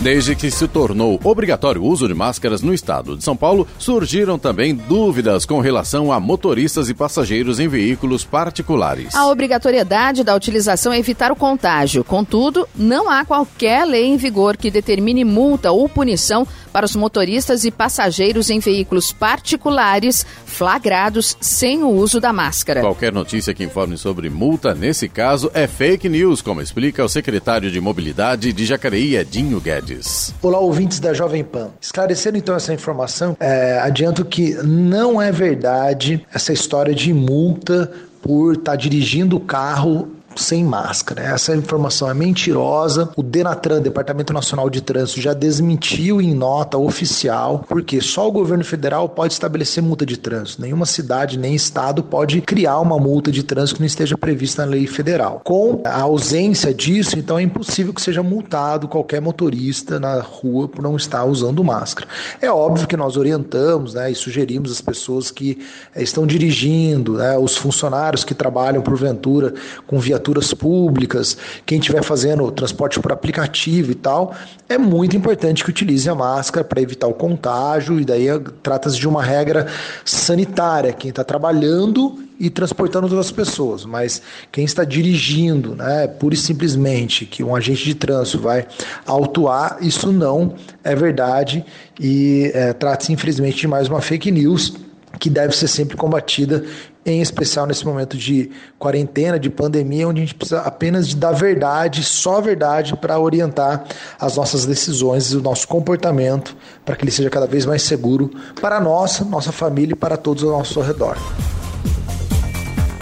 Desde 0.00 0.36
que 0.36 0.48
se 0.48 0.68
tornou 0.68 1.18
obrigatório 1.24 1.82
o 1.82 1.86
uso 1.86 2.06
de 2.06 2.14
máscaras 2.14 2.62
no 2.62 2.72
estado 2.72 3.16
de 3.16 3.24
São 3.24 3.36
Paulo, 3.36 3.66
surgiram 3.80 4.38
também 4.38 4.72
dúvidas 4.72 5.44
com 5.44 5.58
relação 5.58 6.12
a 6.12 6.20
motoristas 6.20 6.88
e 6.88 6.94
passageiros 6.94 7.58
em 7.58 7.66
veículos 7.66 8.24
particulares. 8.24 9.12
A 9.16 9.26
obrigatoriedade 9.26 10.22
da 10.22 10.36
utilização 10.36 10.92
é 10.92 11.00
evitar 11.00 11.32
o 11.32 11.36
contágio. 11.36 12.04
Contudo, 12.04 12.68
não 12.76 13.10
há 13.10 13.24
qualquer 13.24 13.84
lei 13.84 14.04
em 14.04 14.16
vigor 14.16 14.56
que 14.56 14.70
determine 14.70 15.24
multa 15.24 15.72
ou 15.72 15.88
punição 15.88 16.46
para 16.68 16.86
os 16.86 16.94
motoristas 16.94 17.64
e 17.64 17.70
passageiros 17.70 18.50
em 18.50 18.60
veículos 18.60 19.12
particulares 19.12 20.26
flagrados 20.44 21.36
sem 21.40 21.82
o 21.82 21.88
uso 21.88 22.20
da 22.20 22.32
máscara. 22.32 22.80
Qualquer 22.80 23.12
notícia 23.12 23.54
que 23.54 23.64
informe 23.64 23.96
sobre 23.96 24.28
multa 24.28 24.74
nesse 24.74 25.08
caso 25.08 25.50
é 25.54 25.66
fake 25.66 26.08
news, 26.08 26.42
como 26.42 26.60
explica 26.60 27.04
o 27.04 27.08
secretário 27.08 27.70
de 27.70 27.80
Mobilidade 27.80 28.52
de 28.52 28.66
Jacareí, 28.66 29.16
Edinho 29.16 29.60
Guedes. 29.60 30.34
Olá, 30.42 30.58
ouvintes 30.58 31.00
da 31.00 31.12
Jovem 31.12 31.44
Pan. 31.44 31.70
Esclarecendo 31.80 32.38
então 32.38 32.54
essa 32.54 32.72
informação, 32.74 33.36
é, 33.40 33.78
adianto 33.78 34.24
que 34.24 34.54
não 34.62 35.20
é 35.20 35.32
verdade 35.32 36.26
essa 36.32 36.52
história 36.52 36.94
de 36.94 37.12
multa 37.12 37.90
por 38.22 38.54
estar 38.54 38.72
tá 38.72 38.76
dirigindo 38.76 39.36
o 39.36 39.40
carro 39.40 40.17
sem 40.38 40.64
máscara. 40.64 41.22
Essa 41.22 41.54
informação 41.54 42.10
é 42.10 42.14
mentirosa. 42.14 43.10
O 43.16 43.22
Denatran, 43.22 43.80
Departamento 43.80 44.32
Nacional 44.32 44.70
de 44.70 44.80
Trânsito, 44.80 45.20
já 45.20 45.34
desmentiu 45.34 46.20
em 46.20 46.34
nota 46.34 46.78
oficial, 46.78 47.64
porque 47.68 48.00
só 48.00 48.28
o 48.28 48.32
governo 48.32 48.64
federal 48.64 49.08
pode 49.08 49.32
estabelecer 49.32 49.82
multa 49.82 50.06
de 50.06 50.16
trânsito. 50.16 50.62
Nenhuma 50.62 50.86
cidade 50.86 51.38
nem 51.38 51.54
estado 51.54 52.02
pode 52.02 52.40
criar 52.40 52.78
uma 52.80 52.98
multa 52.98 53.30
de 53.30 53.42
trânsito 53.42 53.76
que 53.76 53.80
não 53.82 53.86
esteja 53.86 54.16
prevista 54.16 54.64
na 54.64 54.72
lei 54.72 54.86
federal. 54.86 55.40
Com 55.44 55.82
a 55.84 56.02
ausência 56.02 56.72
disso, 56.72 57.18
então 57.18 57.38
é 57.38 57.42
impossível 57.42 57.92
que 57.92 58.02
seja 58.02 58.22
multado 58.22 58.88
qualquer 58.88 59.20
motorista 59.20 59.98
na 59.98 60.20
rua 60.20 60.68
por 60.68 60.82
não 60.82 60.96
estar 60.96 61.24
usando 61.24 61.62
máscara. 61.64 62.08
É 62.40 62.50
óbvio 62.50 62.86
que 62.86 62.96
nós 62.96 63.16
orientamos 63.16 63.94
né, 63.94 64.10
e 64.10 64.14
sugerimos 64.14 64.70
as 64.70 64.80
pessoas 64.80 65.30
que 65.30 65.58
eh, 65.94 66.02
estão 66.02 66.26
dirigindo, 66.26 67.14
né, 67.14 67.36
os 67.36 67.56
funcionários 67.56 68.24
que 68.24 68.34
trabalham 68.34 68.82
porventura 68.82 69.54
com 69.86 69.98
viaturas 69.98 70.27
viaturas 70.28 70.52
públicas, 70.54 71.36
quem 71.64 71.78
estiver 71.78 72.02
fazendo 72.02 72.50
transporte 72.50 73.00
por 73.00 73.12
aplicativo 73.12 73.90
e 73.90 73.94
tal, 73.94 74.34
é 74.68 74.76
muito 74.76 75.16
importante 75.16 75.64
que 75.64 75.70
utilize 75.70 76.08
a 76.08 76.14
máscara 76.14 76.64
para 76.64 76.80
evitar 76.80 77.06
o 77.06 77.14
contágio, 77.14 77.98
e 77.98 78.04
daí 78.04 78.26
trata-se 78.62 78.98
de 78.98 79.08
uma 79.08 79.22
regra 79.22 79.66
sanitária. 80.04 80.92
Quem 80.92 81.08
está 81.10 81.24
trabalhando 81.24 82.18
e 82.38 82.48
transportando 82.48 83.06
outras 83.06 83.32
pessoas, 83.32 83.84
mas 83.84 84.22
quem 84.52 84.64
está 84.64 84.84
dirigindo, 84.84 85.74
né, 85.74 86.06
pura 86.06 86.34
e 86.34 86.38
simplesmente 86.38 87.26
que 87.26 87.42
um 87.42 87.56
agente 87.56 87.84
de 87.84 87.94
trânsito 87.94 88.38
vai 88.38 88.66
autuar, 89.04 89.78
isso 89.80 90.12
não 90.12 90.54
é 90.84 90.94
verdade 90.94 91.64
e 91.98 92.52
é, 92.54 92.72
trata-se 92.72 93.12
infelizmente 93.12 93.56
de 93.56 93.66
mais 93.66 93.88
uma 93.88 94.00
fake 94.00 94.30
news 94.30 94.74
que 95.18 95.28
deve 95.28 95.56
ser 95.56 95.66
sempre 95.66 95.96
combatida, 95.96 96.64
em 97.12 97.20
especial 97.20 97.66
nesse 97.66 97.84
momento 97.84 98.16
de 98.16 98.50
quarentena, 98.78 99.38
de 99.38 99.50
pandemia, 99.50 100.08
onde 100.08 100.20
a 100.20 100.24
gente 100.24 100.34
precisa 100.34 100.60
apenas 100.60 101.08
de 101.08 101.16
dar 101.16 101.32
verdade, 101.32 102.02
só 102.02 102.40
verdade, 102.40 102.96
para 102.96 103.18
orientar 103.18 103.84
as 104.20 104.36
nossas 104.36 104.64
decisões 104.64 105.32
e 105.32 105.36
o 105.36 105.42
nosso 105.42 105.66
comportamento, 105.66 106.56
para 106.84 106.96
que 106.96 107.04
ele 107.04 107.10
seja 107.10 107.30
cada 107.30 107.46
vez 107.46 107.64
mais 107.66 107.82
seguro 107.82 108.30
para 108.60 108.80
nós, 108.80 109.20
nossa 109.20 109.52
família 109.52 109.92
e 109.92 109.96
para 109.96 110.16
todos 110.16 110.44
ao 110.44 110.50
nosso 110.50 110.80
redor. 110.80 111.16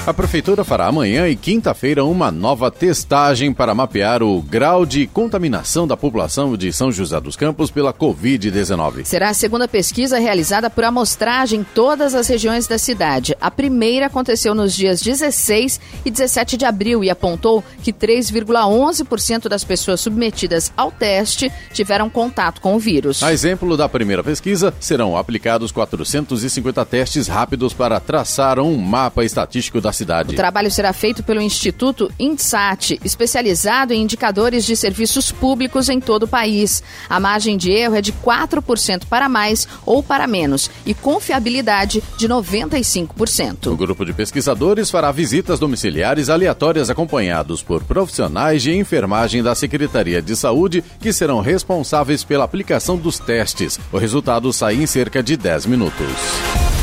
A 0.06 0.14
Prefeitura 0.14 0.62
fará 0.62 0.86
amanhã 0.86 1.28
e 1.28 1.34
quinta-feira 1.34 2.04
uma 2.04 2.30
nova 2.30 2.70
testagem 2.70 3.52
para 3.52 3.74
mapear 3.74 4.22
o 4.22 4.40
grau 4.40 4.86
de 4.86 5.04
contaminação 5.08 5.84
da 5.84 5.96
população 5.96 6.56
de 6.56 6.72
São 6.72 6.92
José 6.92 7.20
dos 7.20 7.34
Campos 7.34 7.72
pela 7.72 7.92
Covid-19. 7.92 9.04
Será 9.04 9.30
a 9.30 9.34
segunda 9.34 9.66
pesquisa 9.66 10.20
realizada 10.20 10.70
por 10.70 10.84
amostragem 10.84 11.58
em 11.58 11.64
todas 11.64 12.14
as 12.14 12.28
regiões 12.28 12.68
da 12.68 12.78
cidade. 12.78 13.36
A 13.40 13.50
primeira 13.50 14.06
aconteceu 14.06 14.54
nos 14.54 14.76
dias 14.76 15.00
16 15.00 15.80
e 16.04 16.10
17 16.12 16.56
de 16.56 16.64
abril 16.64 17.02
e 17.02 17.10
apontou 17.10 17.64
que 17.82 17.92
3,11% 17.92 19.48
das 19.48 19.64
pessoas 19.64 20.00
submetidas 20.00 20.72
ao 20.76 20.92
teste 20.92 21.50
tiveram 21.72 22.08
contato 22.08 22.60
com 22.60 22.76
o 22.76 22.78
vírus. 22.78 23.24
A 23.24 23.32
exemplo 23.32 23.76
da 23.76 23.88
primeira 23.88 24.22
pesquisa, 24.22 24.72
serão 24.78 25.16
aplicados 25.16 25.72
450 25.72 26.86
testes 26.86 27.26
rápidos 27.26 27.74
para 27.74 27.98
traçar 27.98 28.60
um 28.60 28.76
mapa 28.76 29.24
estatístico 29.24 29.80
da 29.80 29.95
cidade. 29.96 30.32
O 30.32 30.36
trabalho 30.36 30.70
será 30.70 30.92
feito 30.92 31.22
pelo 31.22 31.40
Instituto 31.40 32.10
INSAT, 32.18 33.00
especializado 33.04 33.92
em 33.92 34.02
indicadores 34.02 34.64
de 34.64 34.76
serviços 34.76 35.32
públicos 35.32 35.88
em 35.88 36.00
todo 36.00 36.24
o 36.24 36.28
país. 36.28 36.82
A 37.08 37.18
margem 37.18 37.56
de 37.56 37.70
erro 37.70 37.96
é 37.96 38.02
de 38.02 38.12
4% 38.12 39.06
para 39.08 39.28
mais 39.28 39.66
ou 39.84 40.02
para 40.02 40.26
menos 40.26 40.70
e 40.84 40.94
confiabilidade 40.94 42.02
de 42.18 42.28
95%. 42.28 43.66
O 43.66 43.76
grupo 43.76 44.04
de 44.04 44.12
pesquisadores 44.12 44.90
fará 44.90 45.10
visitas 45.10 45.58
domiciliares 45.58 46.28
aleatórias 46.28 46.90
acompanhados 46.90 47.62
por 47.62 47.82
profissionais 47.84 48.62
de 48.62 48.76
enfermagem 48.76 49.42
da 49.42 49.54
Secretaria 49.54 50.20
de 50.20 50.36
Saúde 50.36 50.84
que 51.00 51.12
serão 51.12 51.40
responsáveis 51.40 52.22
pela 52.24 52.44
aplicação 52.44 52.96
dos 52.96 53.18
testes. 53.18 53.78
O 53.92 53.98
resultado 53.98 54.52
sai 54.52 54.74
em 54.74 54.86
cerca 54.86 55.22
de 55.22 55.36
10 55.36 55.66
minutos. 55.66 56.75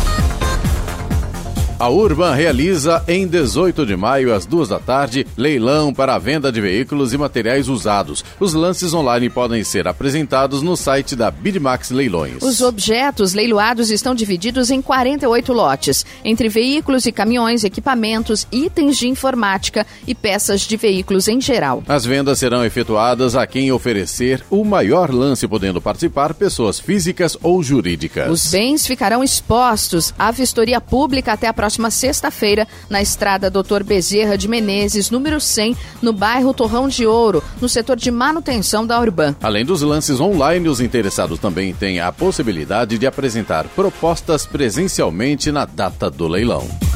A 1.84 1.90
Urban 1.90 2.34
realiza 2.34 3.04
em 3.10 3.28
18 3.28 3.86
de 3.86 3.98
maio, 3.98 4.34
às 4.34 4.46
duas 4.46 4.70
da 4.70 4.80
tarde, 4.80 5.28
leilão 5.36 5.94
para 5.94 6.16
a 6.16 6.18
venda 6.18 6.50
de 6.50 6.62
veículos 6.62 7.12
e 7.12 7.18
materiais 7.18 7.68
usados. 7.68 8.24
Os 8.40 8.54
lances 8.54 8.94
online 8.94 9.30
podem 9.30 9.66
ser 9.66 9.86
apresentados 9.86 10.62
no 10.62 10.78
site 10.78 11.13
da 11.13 11.30
Bidmax 11.30 11.92
Leilões. 11.92 12.42
Os 12.42 12.62
objetos 12.62 13.34
leiloados 13.34 13.92
estão 13.92 14.16
divididos 14.16 14.72
em 14.72 14.82
48 14.82 15.52
lotes, 15.52 16.06
entre 16.24 16.48
veículos 16.48 17.06
e 17.06 17.12
caminhões, 17.12 17.66
equipamentos, 17.66 18.48
itens 18.50 18.96
de 18.96 19.10
informática 19.10 19.86
e 20.08 20.16
peças 20.16 20.62
de 20.62 20.78
veículos 20.78 21.28
em 21.28 21.42
geral. 21.42 21.84
As 21.86 22.06
vendas 22.06 22.40
serão 22.40 22.63
efetuadas 22.63 23.36
a 23.36 23.46
quem 23.46 23.74
oferecer 23.74 24.42
o 24.50 24.63
maior 24.63 25.13
lance, 25.13 25.46
podendo 25.50 25.82
participar 25.82 26.34
pessoas 26.34 26.80
físicas 26.80 27.38
ou 27.44 27.62
jurídicas. 27.62 28.32
Os 28.32 28.50
bens 28.50 28.88
ficarão 28.88 29.22
expostos 29.22 30.13
à 30.18 30.32
vistoria 30.32 30.80
pública 30.80 31.34
até 31.34 31.46
a 31.46 31.54
próxima 31.54 31.73
próxima 31.74 31.89
sexta-feira 31.89 32.68
na 32.89 33.01
estrada 33.01 33.50
Doutor 33.50 33.84
Bezerra 33.84 34.38
de 34.38 34.48
Menezes, 34.48 35.10
número 35.10 35.39
100, 35.39 35.75
no 36.01 36.13
bairro 36.13 36.53
Torrão 36.53 36.88
de 36.88 37.06
Ouro, 37.08 37.44
no 37.60 37.68
setor 37.68 37.98
de 37.98 38.12
manutenção 38.12 38.86
da 38.86 39.00
Urban. 39.00 39.36
Além 39.42 39.65
dos 39.65 39.82
lances 39.82 40.20
online, 40.20 40.70
os 40.70 40.80
interessados 40.80 41.39
também 41.39 41.74
têm 41.74 42.00
a 42.00 42.12
possibilidade 42.12 42.98
de 42.98 43.08
apresentar 43.08 43.68
propostas 43.70 44.46
presencialmente 44.46 45.51
na 45.51 45.65
data 45.65 46.12
do 46.12 46.27
leilão. 46.27 46.93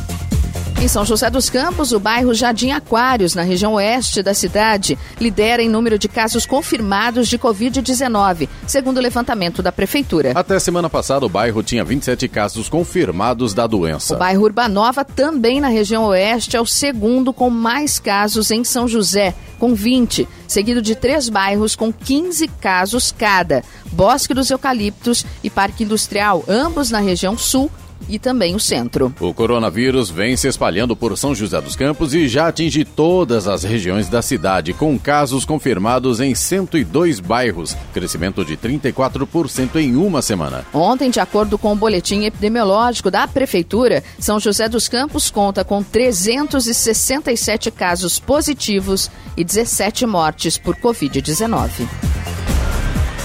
Em 0.80 0.88
São 0.88 1.04
José 1.04 1.28
dos 1.32 1.50
Campos, 1.50 1.92
o 1.92 2.00
bairro 2.00 2.36
Jardim 2.36 2.70
Aquários, 2.70 3.34
na 3.34 3.42
região 3.42 3.74
oeste 3.74 4.22
da 4.22 4.36
cidade, 4.36 4.96
lidera 5.20 5.64
em 5.64 5.68
número 5.68 5.98
de 5.98 6.08
casos 6.08 6.46
confirmados 6.46 7.28
de 7.28 7.40
Covid-19, 7.40 8.48
segundo 8.68 8.98
o 8.98 9.02
levantamento 9.02 9.64
da 9.64 9.72
Prefeitura. 9.72 10.34
Até 10.36 10.60
semana 10.60 10.88
passada, 10.88 11.26
o 11.26 11.30
bairro 11.30 11.64
tinha 11.64 11.84
27 11.84 12.28
casos 12.28 12.70
confirmados 12.70 13.56
da 13.56 13.66
doença. 13.66 14.14
O 14.14 14.20
bairro 14.20 14.44
Urbanova, 14.44 15.04
também 15.04 15.60
na 15.60 15.68
região 15.68 16.06
oeste, 16.06 16.56
é 16.56 16.62
o 16.62 16.66
segundo 16.66 17.34
com 17.34 17.50
mais 17.50 17.98
casos 17.98 18.52
em 18.52 18.64
São 18.64 18.88
José, 18.88 19.34
com 19.58 19.74
20, 19.74 20.28
seguido 20.48 20.80
de 20.80 20.94
três 20.94 21.28
bairros 21.28 21.76
com 21.76 21.92
15 21.92 22.48
casos 22.62 23.12
cada: 23.12 23.64
Bosque 23.92 24.34
dos 24.36 24.52
Eucaliptos 24.52 25.26
e 25.44 25.50
Parque 25.50 25.84
Industrial, 25.84 26.46
ambos 26.48 26.92
na 26.92 27.00
região 27.00 27.36
sul 27.36 27.72
e 28.10 28.18
também 28.20 28.56
o 28.56 28.60
centro. 28.60 29.14
O 29.20 29.34
coronavírus 29.34 30.10
vem 30.10 30.36
se 30.36 30.48
espalhando 30.48 30.96
por 30.96 31.18
São 31.18 31.36
José 31.36 31.60
dos 31.62 31.76
Campos 31.76 32.14
e 32.14 32.28
já 32.28 32.48
atinge 32.48 32.86
todas 32.86 33.48
as 33.48 33.64
regiões 33.64 34.08
da 34.10 34.22
cidade, 34.22 34.74
com 34.74 34.98
casos 34.98 35.46
confirmados 35.46 36.20
em 36.20 36.34
102 36.34 37.20
bairros, 37.20 37.76
crescimento 37.94 38.44
de 38.46 38.56
34% 38.58 39.76
em 39.76 39.96
uma 39.96 40.22
semana. 40.22 40.66
Ontem, 40.74 41.10
de 41.10 41.20
acordo 41.20 41.58
com 41.58 41.74
o 41.74 41.76
boletim 41.76 42.26
epidemiológico 42.26 43.12
da 43.12 43.28
Prefeitura, 43.28 44.04
São 44.20 44.40
José 44.40 44.70
dos 44.70 44.88
Campos 44.88 45.30
conta 45.30 45.64
com 45.64 45.84
367 45.84 47.72
casos 47.72 48.20
positivos 48.20 49.10
e 49.36 49.44
17 49.44 50.06
mortes 50.06 50.58
por 50.58 50.76
Covid-19. 50.76 52.07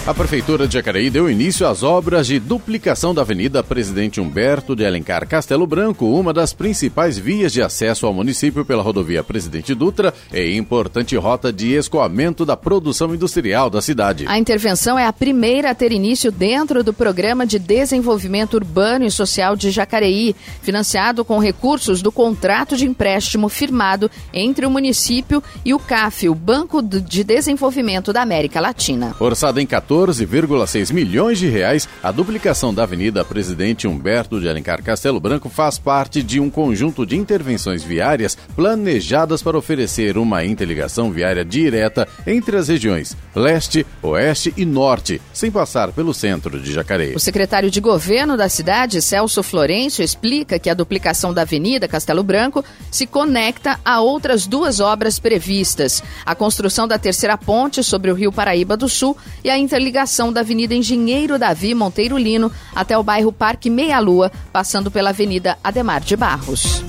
A 0.04 0.12
Prefeitura 0.12 0.66
de 0.66 0.75
Jacareí 0.75 1.09
deu 1.11 1.30
início 1.30 1.64
às 1.64 1.85
obras 1.85 2.26
de 2.26 2.40
duplicação 2.40 3.14
da 3.14 3.23
Avenida 3.23 3.62
Presidente 3.62 4.21
Humberto 4.21 4.75
de 4.75 4.85
Alencar 4.85 5.28
Castelo 5.28 5.64
Branco, 5.64 6.04
uma 6.06 6.32
das 6.32 6.52
principais 6.52 7.16
vias 7.16 7.52
de 7.52 7.62
acesso 7.62 8.04
ao 8.04 8.12
município 8.12 8.64
pela 8.64 8.82
rodovia 8.82 9.23
Presidente 9.23 9.76
Dutra 9.76 10.12
e 10.32 10.56
importante 10.56 11.14
rota 11.14 11.52
de 11.52 11.75
escoamento 11.75 12.44
da 12.44 12.56
produção 12.56 13.14
industrial 13.14 13.71
da 13.71 13.80
cidade. 13.80 14.25
A 14.26 14.37
intervenção 14.37 14.99
é 14.99 15.06
a 15.06 15.12
primeira 15.12 15.71
a 15.71 15.75
ter 15.75 15.92
início 15.92 16.32
dentro 16.32 16.82
do 16.82 16.92
Programa 16.92 17.47
de 17.47 17.61
Desenvolvimento 17.61 18.54
Urbano 18.54 19.04
e 19.04 19.11
Social 19.11 19.54
de 19.54 19.71
Jacareí, 19.71 20.35
financiado 20.62 21.25
com 21.25 21.38
recursos 21.38 22.02
do 22.02 22.11
contrato 22.11 22.76
de 22.76 22.87
empréstimo 22.87 23.49
firmado 23.49 24.11
entre 24.35 24.66
o 24.66 24.71
município 24.71 25.40
e 25.64 25.73
o 25.73 25.78
CAF, 25.78 26.28
o 26.28 26.35
Banco 26.35 26.82
de 26.82 27.23
Desenvolvimento 27.23 28.12
da 28.12 28.21
América 28.21 28.61
Latina. 28.61 29.14
Orçado 29.21 29.61
em 29.61 29.66
14 29.66 29.91
14,6 29.92 30.90
milhões 30.90 31.38
de 31.38 31.49
reais, 31.49 31.87
a 32.02 32.11
duplicação 32.11 32.72
da 32.72 32.84
Avenida 32.84 33.22
Presidente 33.26 33.87
Humberto 33.87 34.40
de 34.40 34.49
Alencar 34.49 34.82
Castelo 34.82 35.20
Branco 35.20 35.50
faz 35.50 35.78
parte 35.78 36.22
de 36.22 36.40
um 36.40 36.49
conjunto 36.49 37.04
de 37.04 37.14
intervenções 37.14 37.82
viárias 37.82 38.34
planejadas 38.56 39.42
para 39.42 39.58
oferecer 39.58 40.16
uma 40.16 40.46
interligação 40.46 41.11
viária 41.11 41.44
direta 41.44 42.08
entre 42.26 42.56
as 42.56 42.68
regiões 42.68 43.14
leste, 43.34 43.87
oeste 44.02 44.54
e 44.56 44.64
norte, 44.64 45.21
sem 45.30 45.50
passar 45.50 45.93
pelo 45.93 46.14
centro 46.14 46.58
de 46.58 46.73
Jacareí. 46.73 47.14
O 47.14 47.21
secretário 47.21 47.71
de 47.71 47.80
governo 47.80 48.34
da 48.34 48.49
cidade, 48.49 49.02
Celso 49.02 49.43
Florencio, 49.43 50.02
explica 50.02 50.58
que 50.58 50.71
a 50.71 50.75
duplicação 50.75 51.34
da 51.34 51.43
Avenida 51.43 51.86
Castelo 51.86 52.23
Branco 52.23 52.64
se 52.90 53.06
conecta 53.06 53.78
a 53.84 54.00
outras 54.00 54.47
duas 54.47 54.80
obras 54.80 55.19
previstas: 55.19 56.02
a 56.25 56.34
construção 56.34 56.88
da 56.88 56.99
terceira 56.99 57.36
ponte 57.36 57.82
sobre 57.82 58.10
o 58.10 58.14
Rio 58.14 58.32
Paraíba 58.32 58.75
do 58.75 58.88
Sul 58.88 59.17
e 59.45 59.50
a 59.50 59.58
interligação 59.58 59.81
ligação 59.82 60.32
da 60.32 60.40
Avenida 60.40 60.75
Engenheiro 60.75 61.38
Davi 61.38 61.75
Monteiro 61.75 62.16
Lino 62.16 62.50
até 62.75 62.97
o 62.97 63.02
bairro 63.02 63.32
Parque 63.32 63.68
Meia 63.68 63.99
Lua, 63.99 64.30
passando 64.52 64.90
pela 64.90 65.10
Avenida 65.10 65.58
Ademar 65.62 66.00
de 66.00 66.16
Barros. 66.16 66.84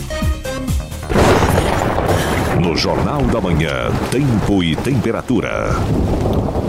No 2.62 2.77
Jornal 2.77 3.23
da 3.23 3.41
Manhã, 3.41 3.91
Tempo 4.10 4.63
e 4.63 4.75
Temperatura. 4.75 5.71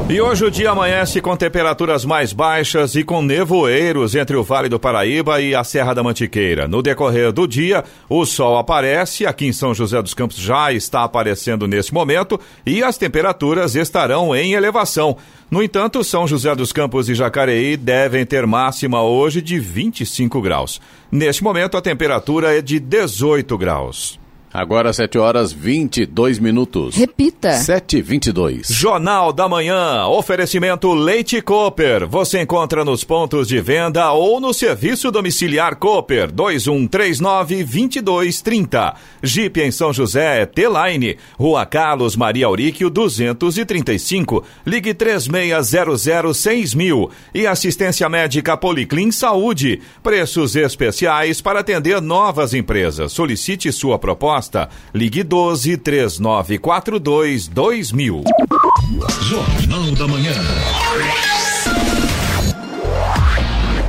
E 0.06 0.20
hoje 0.20 0.44
o 0.44 0.50
dia 0.50 0.70
amanhece 0.70 1.18
com 1.22 1.34
temperaturas 1.34 2.04
mais 2.04 2.30
baixas 2.30 2.94
e 2.94 3.02
com 3.02 3.22
nevoeiros 3.22 4.14
entre 4.14 4.36
o 4.36 4.44
Vale 4.44 4.68
do 4.68 4.78
Paraíba 4.78 5.40
e 5.40 5.54
a 5.54 5.64
Serra 5.64 5.94
da 5.94 6.02
Mantiqueira. 6.02 6.68
No 6.68 6.82
decorrer 6.82 7.32
do 7.32 7.48
dia, 7.48 7.82
o 8.06 8.26
sol 8.26 8.58
aparece, 8.58 9.24
aqui 9.24 9.46
em 9.46 9.52
São 9.52 9.72
José 9.72 10.02
dos 10.02 10.12
Campos 10.12 10.36
já 10.36 10.70
está 10.70 11.04
aparecendo 11.04 11.66
nesse 11.66 11.94
momento, 11.94 12.38
e 12.66 12.82
as 12.82 12.98
temperaturas 12.98 13.74
estarão 13.74 14.36
em 14.36 14.52
elevação. 14.52 15.16
No 15.50 15.62
entanto, 15.62 16.04
São 16.04 16.26
José 16.26 16.54
dos 16.54 16.70
Campos 16.70 17.08
e 17.08 17.14
Jacareí 17.14 17.74
devem 17.74 18.26
ter 18.26 18.46
máxima 18.46 19.02
hoje 19.02 19.40
de 19.40 19.58
25 19.58 20.38
graus. 20.42 20.82
Neste 21.10 21.42
momento, 21.42 21.78
a 21.78 21.82
temperatura 21.82 22.54
é 22.54 22.60
de 22.60 22.78
18 22.78 23.56
graus. 23.56 24.22
Agora 24.54 24.92
7 24.92 25.18
horas 25.18 25.52
22 25.52 26.38
minutos. 26.38 26.94
Repita. 26.94 27.54
7 27.54 27.96
e 27.96 28.02
22. 28.02 28.68
Jornal 28.68 29.32
da 29.32 29.48
Manhã. 29.48 30.06
Oferecimento 30.06 30.94
Leite 30.94 31.42
Cooper. 31.42 32.06
Você 32.06 32.40
encontra 32.40 32.84
nos 32.84 33.02
pontos 33.02 33.48
de 33.48 33.60
venda 33.60 34.12
ou 34.12 34.38
no 34.38 34.54
serviço 34.54 35.10
domiciliar 35.10 35.74
Cooper 35.74 36.30
2139 36.30 37.64
2230. 37.64 38.94
Jeep 39.24 39.60
em 39.60 39.72
São 39.72 39.92
José, 39.92 40.46
T-Line. 40.46 41.18
Rua 41.36 41.66
Carlos 41.66 42.14
Maria 42.14 42.46
Auríquio 42.46 42.88
235. 42.88 44.44
Ligue 44.64 44.94
3600 44.94 46.36
6000. 46.36 47.10
E 47.34 47.44
assistência 47.44 48.08
médica 48.08 48.56
Policlin 48.56 49.10
Saúde. 49.10 49.80
Preços 50.00 50.54
especiais 50.54 51.40
para 51.40 51.58
atender 51.58 52.00
novas 52.00 52.54
empresas. 52.54 53.10
Solicite 53.10 53.72
sua 53.72 53.98
proposta 53.98 54.43
resposta. 54.44 54.68
Ligue 54.92 55.22
12 55.22 55.76
3942 55.78 57.48
2000. 57.48 58.24
Jornal 59.22 59.92
da 59.92 60.08
Manhã. 60.08 60.32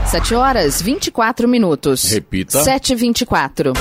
7 0.06 0.36
horas 0.36 0.82
24 0.82 1.48
minutos. 1.48 2.10
Repita. 2.12 2.64
7 2.64 2.94
e 2.94 2.96
24 2.96 3.74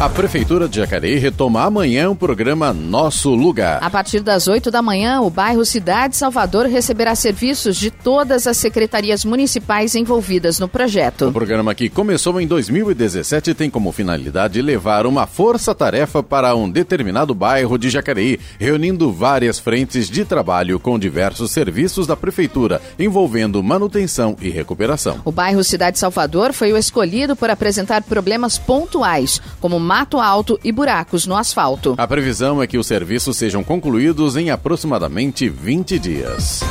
A 0.00 0.08
Prefeitura 0.08 0.68
de 0.68 0.78
Jacareí 0.80 1.18
retoma 1.18 1.62
amanhã 1.62 2.10
o 2.10 2.16
programa 2.16 2.72
Nosso 2.72 3.32
Lugar. 3.32 3.78
A 3.80 3.88
partir 3.88 4.18
das 4.18 4.48
8 4.48 4.68
da 4.68 4.82
manhã, 4.82 5.20
o 5.20 5.30
bairro 5.30 5.64
Cidade 5.64 6.16
Salvador 6.16 6.66
receberá 6.66 7.14
serviços 7.14 7.76
de 7.76 7.92
todas 7.92 8.48
as 8.48 8.56
secretarias 8.56 9.24
municipais 9.24 9.94
envolvidas 9.94 10.58
no 10.58 10.66
projeto. 10.66 11.28
O 11.28 11.32
programa 11.32 11.72
que 11.76 11.88
começou 11.88 12.40
em 12.40 12.46
2017 12.46 13.54
tem 13.54 13.70
como 13.70 13.92
finalidade 13.92 14.60
levar 14.60 15.06
uma 15.06 15.28
força-tarefa 15.28 16.24
para 16.24 16.56
um 16.56 16.68
determinado 16.68 17.32
bairro 17.32 17.78
de 17.78 17.88
Jacareí, 17.88 18.40
reunindo 18.58 19.12
várias 19.12 19.60
frentes 19.60 20.10
de 20.10 20.24
trabalho 20.24 20.80
com 20.80 20.98
diversos 20.98 21.52
serviços 21.52 22.04
da 22.04 22.16
Prefeitura, 22.16 22.82
envolvendo 22.98 23.62
manutenção 23.62 24.36
e 24.40 24.50
recuperação. 24.50 25.20
O 25.24 25.30
bairro 25.30 25.62
Cidade 25.62 26.00
Salvador 26.00 26.52
foi 26.52 26.72
o 26.72 26.76
escolhido 26.76 27.36
por 27.36 27.48
apresentar 27.48 28.02
problemas 28.02 28.58
pontuais, 28.58 29.40
como 29.60 29.83
mato 29.84 30.18
alto 30.18 30.58
e 30.64 30.72
buracos 30.72 31.26
no 31.26 31.36
asfalto. 31.36 31.94
A 31.98 32.08
previsão 32.08 32.62
é 32.62 32.66
que 32.66 32.78
os 32.78 32.86
serviços 32.86 33.36
sejam 33.36 33.62
concluídos 33.62 34.36
em 34.36 34.50
aproximadamente 34.50 35.48
20 35.48 35.98
dias. 35.98 36.62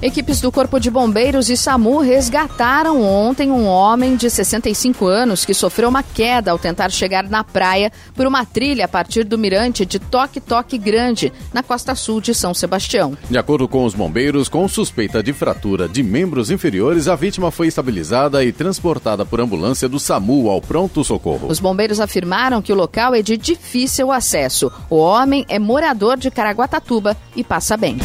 Equipes 0.00 0.40
do 0.40 0.52
Corpo 0.52 0.78
de 0.78 0.92
Bombeiros 0.92 1.50
e 1.50 1.56
SAMU 1.56 1.98
resgataram 1.98 3.02
ontem 3.02 3.50
um 3.50 3.66
homem 3.66 4.14
de 4.14 4.30
65 4.30 5.04
anos 5.06 5.44
que 5.44 5.52
sofreu 5.52 5.88
uma 5.88 6.04
queda 6.04 6.52
ao 6.52 6.58
tentar 6.58 6.90
chegar 6.90 7.28
na 7.28 7.42
praia 7.42 7.90
por 8.14 8.24
uma 8.24 8.46
trilha 8.46 8.84
a 8.84 8.88
partir 8.88 9.24
do 9.24 9.36
mirante 9.36 9.84
de 9.84 9.98
Toque 9.98 10.40
Toque 10.40 10.78
Grande, 10.78 11.32
na 11.52 11.64
costa 11.64 11.96
sul 11.96 12.20
de 12.20 12.32
São 12.32 12.54
Sebastião. 12.54 13.18
De 13.28 13.36
acordo 13.36 13.66
com 13.66 13.84
os 13.84 13.92
bombeiros, 13.92 14.48
com 14.48 14.68
suspeita 14.68 15.20
de 15.20 15.32
fratura 15.32 15.88
de 15.88 16.04
membros 16.04 16.52
inferiores, 16.52 17.08
a 17.08 17.16
vítima 17.16 17.50
foi 17.50 17.66
estabilizada 17.66 18.44
e 18.44 18.52
transportada 18.52 19.26
por 19.26 19.40
ambulância 19.40 19.88
do 19.88 19.98
SAMU 19.98 20.48
ao 20.48 20.60
pronto-socorro. 20.60 21.48
Os 21.48 21.58
bombeiros 21.58 21.98
afirmaram 21.98 22.62
que 22.62 22.72
o 22.72 22.76
local 22.76 23.16
é 23.16 23.22
de 23.22 23.36
difícil 23.36 24.12
acesso. 24.12 24.70
O 24.88 24.96
homem 24.96 25.44
é 25.48 25.58
morador 25.58 26.16
de 26.16 26.30
Caraguatatuba 26.30 27.16
e 27.34 27.42
passa 27.42 27.76
bem. 27.76 27.98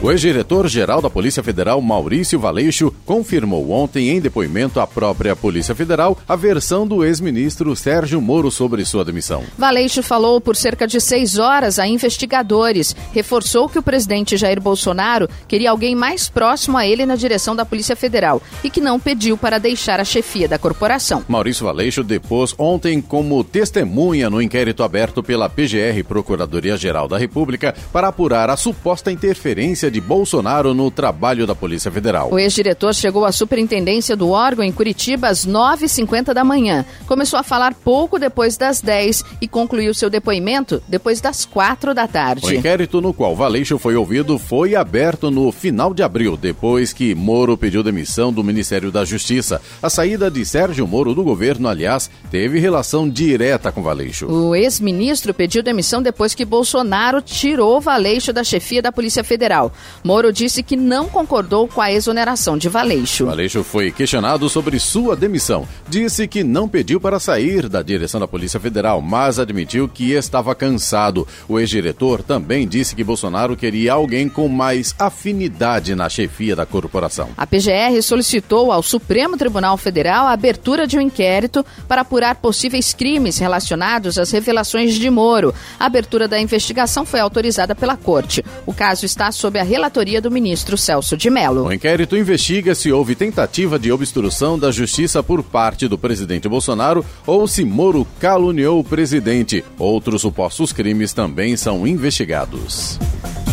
O 0.00 0.12
ex-diretor-geral 0.12 1.02
da 1.02 1.10
Polícia 1.10 1.42
Federal, 1.42 1.82
Maurício 1.82 2.38
Valeixo, 2.38 2.94
confirmou 3.04 3.72
ontem 3.72 4.10
em 4.10 4.20
depoimento 4.20 4.78
à 4.78 4.86
própria 4.86 5.34
Polícia 5.34 5.74
Federal 5.74 6.16
a 6.28 6.36
versão 6.36 6.86
do 6.86 7.04
ex-ministro 7.04 7.74
Sérgio 7.74 8.20
Moro 8.20 8.48
sobre 8.48 8.84
sua 8.84 9.04
demissão. 9.04 9.42
Valeixo 9.58 10.00
falou 10.00 10.40
por 10.40 10.54
cerca 10.54 10.86
de 10.86 11.00
seis 11.00 11.36
horas 11.36 11.80
a 11.80 11.86
investigadores, 11.88 12.94
reforçou 13.12 13.68
que 13.68 13.80
o 13.80 13.82
presidente 13.82 14.36
Jair 14.36 14.60
Bolsonaro 14.60 15.28
queria 15.48 15.72
alguém 15.72 15.96
mais 15.96 16.28
próximo 16.28 16.78
a 16.78 16.86
ele 16.86 17.04
na 17.04 17.16
direção 17.16 17.56
da 17.56 17.64
Polícia 17.64 17.96
Federal 17.96 18.40
e 18.62 18.70
que 18.70 18.80
não 18.80 19.00
pediu 19.00 19.36
para 19.36 19.58
deixar 19.58 19.98
a 19.98 20.04
chefia 20.04 20.46
da 20.46 20.60
corporação. 20.60 21.24
Maurício 21.26 21.66
Valeixo 21.66 22.04
depôs 22.04 22.54
ontem 22.56 23.00
como 23.00 23.42
testemunha 23.42 24.30
no 24.30 24.40
inquérito 24.40 24.84
aberto 24.84 25.24
pela 25.24 25.48
PGR, 25.48 26.04
Procuradoria-Geral 26.06 27.08
da 27.08 27.18
República, 27.18 27.74
para 27.92 28.06
apurar 28.06 28.48
a 28.48 28.56
suposta 28.56 29.10
interferência 29.10 29.87
de 29.90 30.00
Bolsonaro 30.00 30.74
no 30.74 30.90
trabalho 30.90 31.46
da 31.46 31.54
Polícia 31.54 31.90
Federal. 31.90 32.32
O 32.32 32.38
ex-diretor 32.38 32.94
chegou 32.94 33.24
à 33.24 33.32
superintendência 33.32 34.16
do 34.16 34.30
órgão 34.30 34.64
em 34.64 34.72
Curitiba 34.72 35.28
às 35.28 35.46
9h50 35.46 36.32
da 36.32 36.44
manhã. 36.44 36.84
Começou 37.06 37.38
a 37.38 37.42
falar 37.42 37.74
pouco 37.74 38.18
depois 38.18 38.56
das 38.56 38.80
10 38.80 39.24
e 39.40 39.48
concluiu 39.48 39.94
seu 39.94 40.10
depoimento 40.10 40.82
depois 40.88 41.20
das 41.20 41.44
4 41.44 41.94
da 41.94 42.06
tarde. 42.06 42.46
O 42.46 42.52
inquérito 42.52 43.00
no 43.00 43.12
qual 43.12 43.34
Valeixo 43.34 43.78
foi 43.78 43.96
ouvido 43.96 44.38
foi 44.38 44.74
aberto 44.74 45.30
no 45.30 45.50
final 45.52 45.92
de 45.92 46.02
abril, 46.02 46.36
depois 46.36 46.92
que 46.92 47.14
Moro 47.14 47.56
pediu 47.56 47.82
demissão 47.82 48.32
do 48.32 48.44
Ministério 48.44 48.90
da 48.90 49.04
Justiça. 49.04 49.60
A 49.82 49.90
saída 49.90 50.30
de 50.30 50.44
Sérgio 50.44 50.86
Moro 50.86 51.14
do 51.14 51.22
governo, 51.22 51.68
aliás, 51.68 52.10
teve 52.30 52.58
relação 52.58 53.08
direta 53.08 53.70
com 53.70 53.82
Valeixo. 53.82 54.26
O 54.26 54.54
ex-ministro 54.54 55.34
pediu 55.34 55.62
demissão 55.62 56.02
depois 56.02 56.34
que 56.34 56.44
Bolsonaro 56.44 57.20
tirou 57.20 57.80
Valeixo 57.80 58.32
da 58.32 58.44
chefia 58.44 58.82
da 58.82 58.92
Polícia 58.92 59.22
Federal. 59.24 59.72
Moro 60.02 60.32
disse 60.32 60.62
que 60.62 60.76
não 60.76 61.08
concordou 61.08 61.68
com 61.68 61.80
a 61.80 61.92
exoneração 61.92 62.56
de 62.56 62.68
Valeixo. 62.68 63.26
Valeixo 63.26 63.62
foi 63.64 63.90
questionado 63.90 64.48
sobre 64.48 64.78
sua 64.78 65.16
demissão. 65.16 65.66
Disse 65.88 66.26
que 66.26 66.44
não 66.44 66.68
pediu 66.68 67.00
para 67.00 67.18
sair 67.18 67.68
da 67.68 67.82
direção 67.82 68.20
da 68.20 68.28
Polícia 68.28 68.60
Federal, 68.60 69.00
mas 69.00 69.38
admitiu 69.38 69.88
que 69.88 70.12
estava 70.12 70.54
cansado. 70.54 71.26
O 71.48 71.58
ex-diretor 71.58 72.22
também 72.22 72.66
disse 72.66 72.94
que 72.94 73.04
Bolsonaro 73.04 73.56
queria 73.56 73.92
alguém 73.92 74.28
com 74.28 74.48
mais 74.48 74.94
afinidade 74.98 75.94
na 75.94 76.08
chefia 76.08 76.54
da 76.54 76.66
corporação. 76.66 77.30
A 77.36 77.46
PGR 77.46 78.00
solicitou 78.02 78.72
ao 78.72 78.82
Supremo 78.82 79.36
Tribunal 79.36 79.76
Federal 79.76 80.26
a 80.26 80.32
abertura 80.32 80.86
de 80.86 80.96
um 80.96 81.00
inquérito 81.00 81.64
para 81.86 82.02
apurar 82.02 82.36
possíveis 82.36 82.92
crimes 82.92 83.38
relacionados 83.38 84.18
às 84.18 84.30
revelações 84.30 84.94
de 84.94 85.10
Moro. 85.10 85.54
A 85.78 85.86
abertura 85.86 86.28
da 86.28 86.40
investigação 86.40 87.04
foi 87.04 87.20
autorizada 87.20 87.74
pela 87.74 87.96
Corte. 87.96 88.44
O 88.66 88.72
caso 88.72 89.04
está 89.04 89.30
sob 89.32 89.58
a 89.58 89.62
relatoria 89.68 90.20
do 90.20 90.30
ministro 90.30 90.76
Celso 90.76 91.16
de 91.16 91.30
Mello. 91.30 91.66
O 91.66 91.72
inquérito 91.72 92.16
investiga 92.16 92.74
se 92.74 92.90
houve 92.90 93.14
tentativa 93.14 93.78
de 93.78 93.92
obstrução 93.92 94.58
da 94.58 94.72
justiça 94.72 95.22
por 95.22 95.42
parte 95.42 95.86
do 95.86 95.98
presidente 95.98 96.48
Bolsonaro 96.48 97.04
ou 97.26 97.46
se 97.46 97.64
Moro 97.64 98.06
caluniou 98.18 98.80
o 98.80 98.84
presidente. 98.84 99.64
Outros 99.78 100.22
supostos 100.22 100.72
crimes 100.72 101.12
também 101.12 101.56
são 101.56 101.86
investigados. 101.86 102.98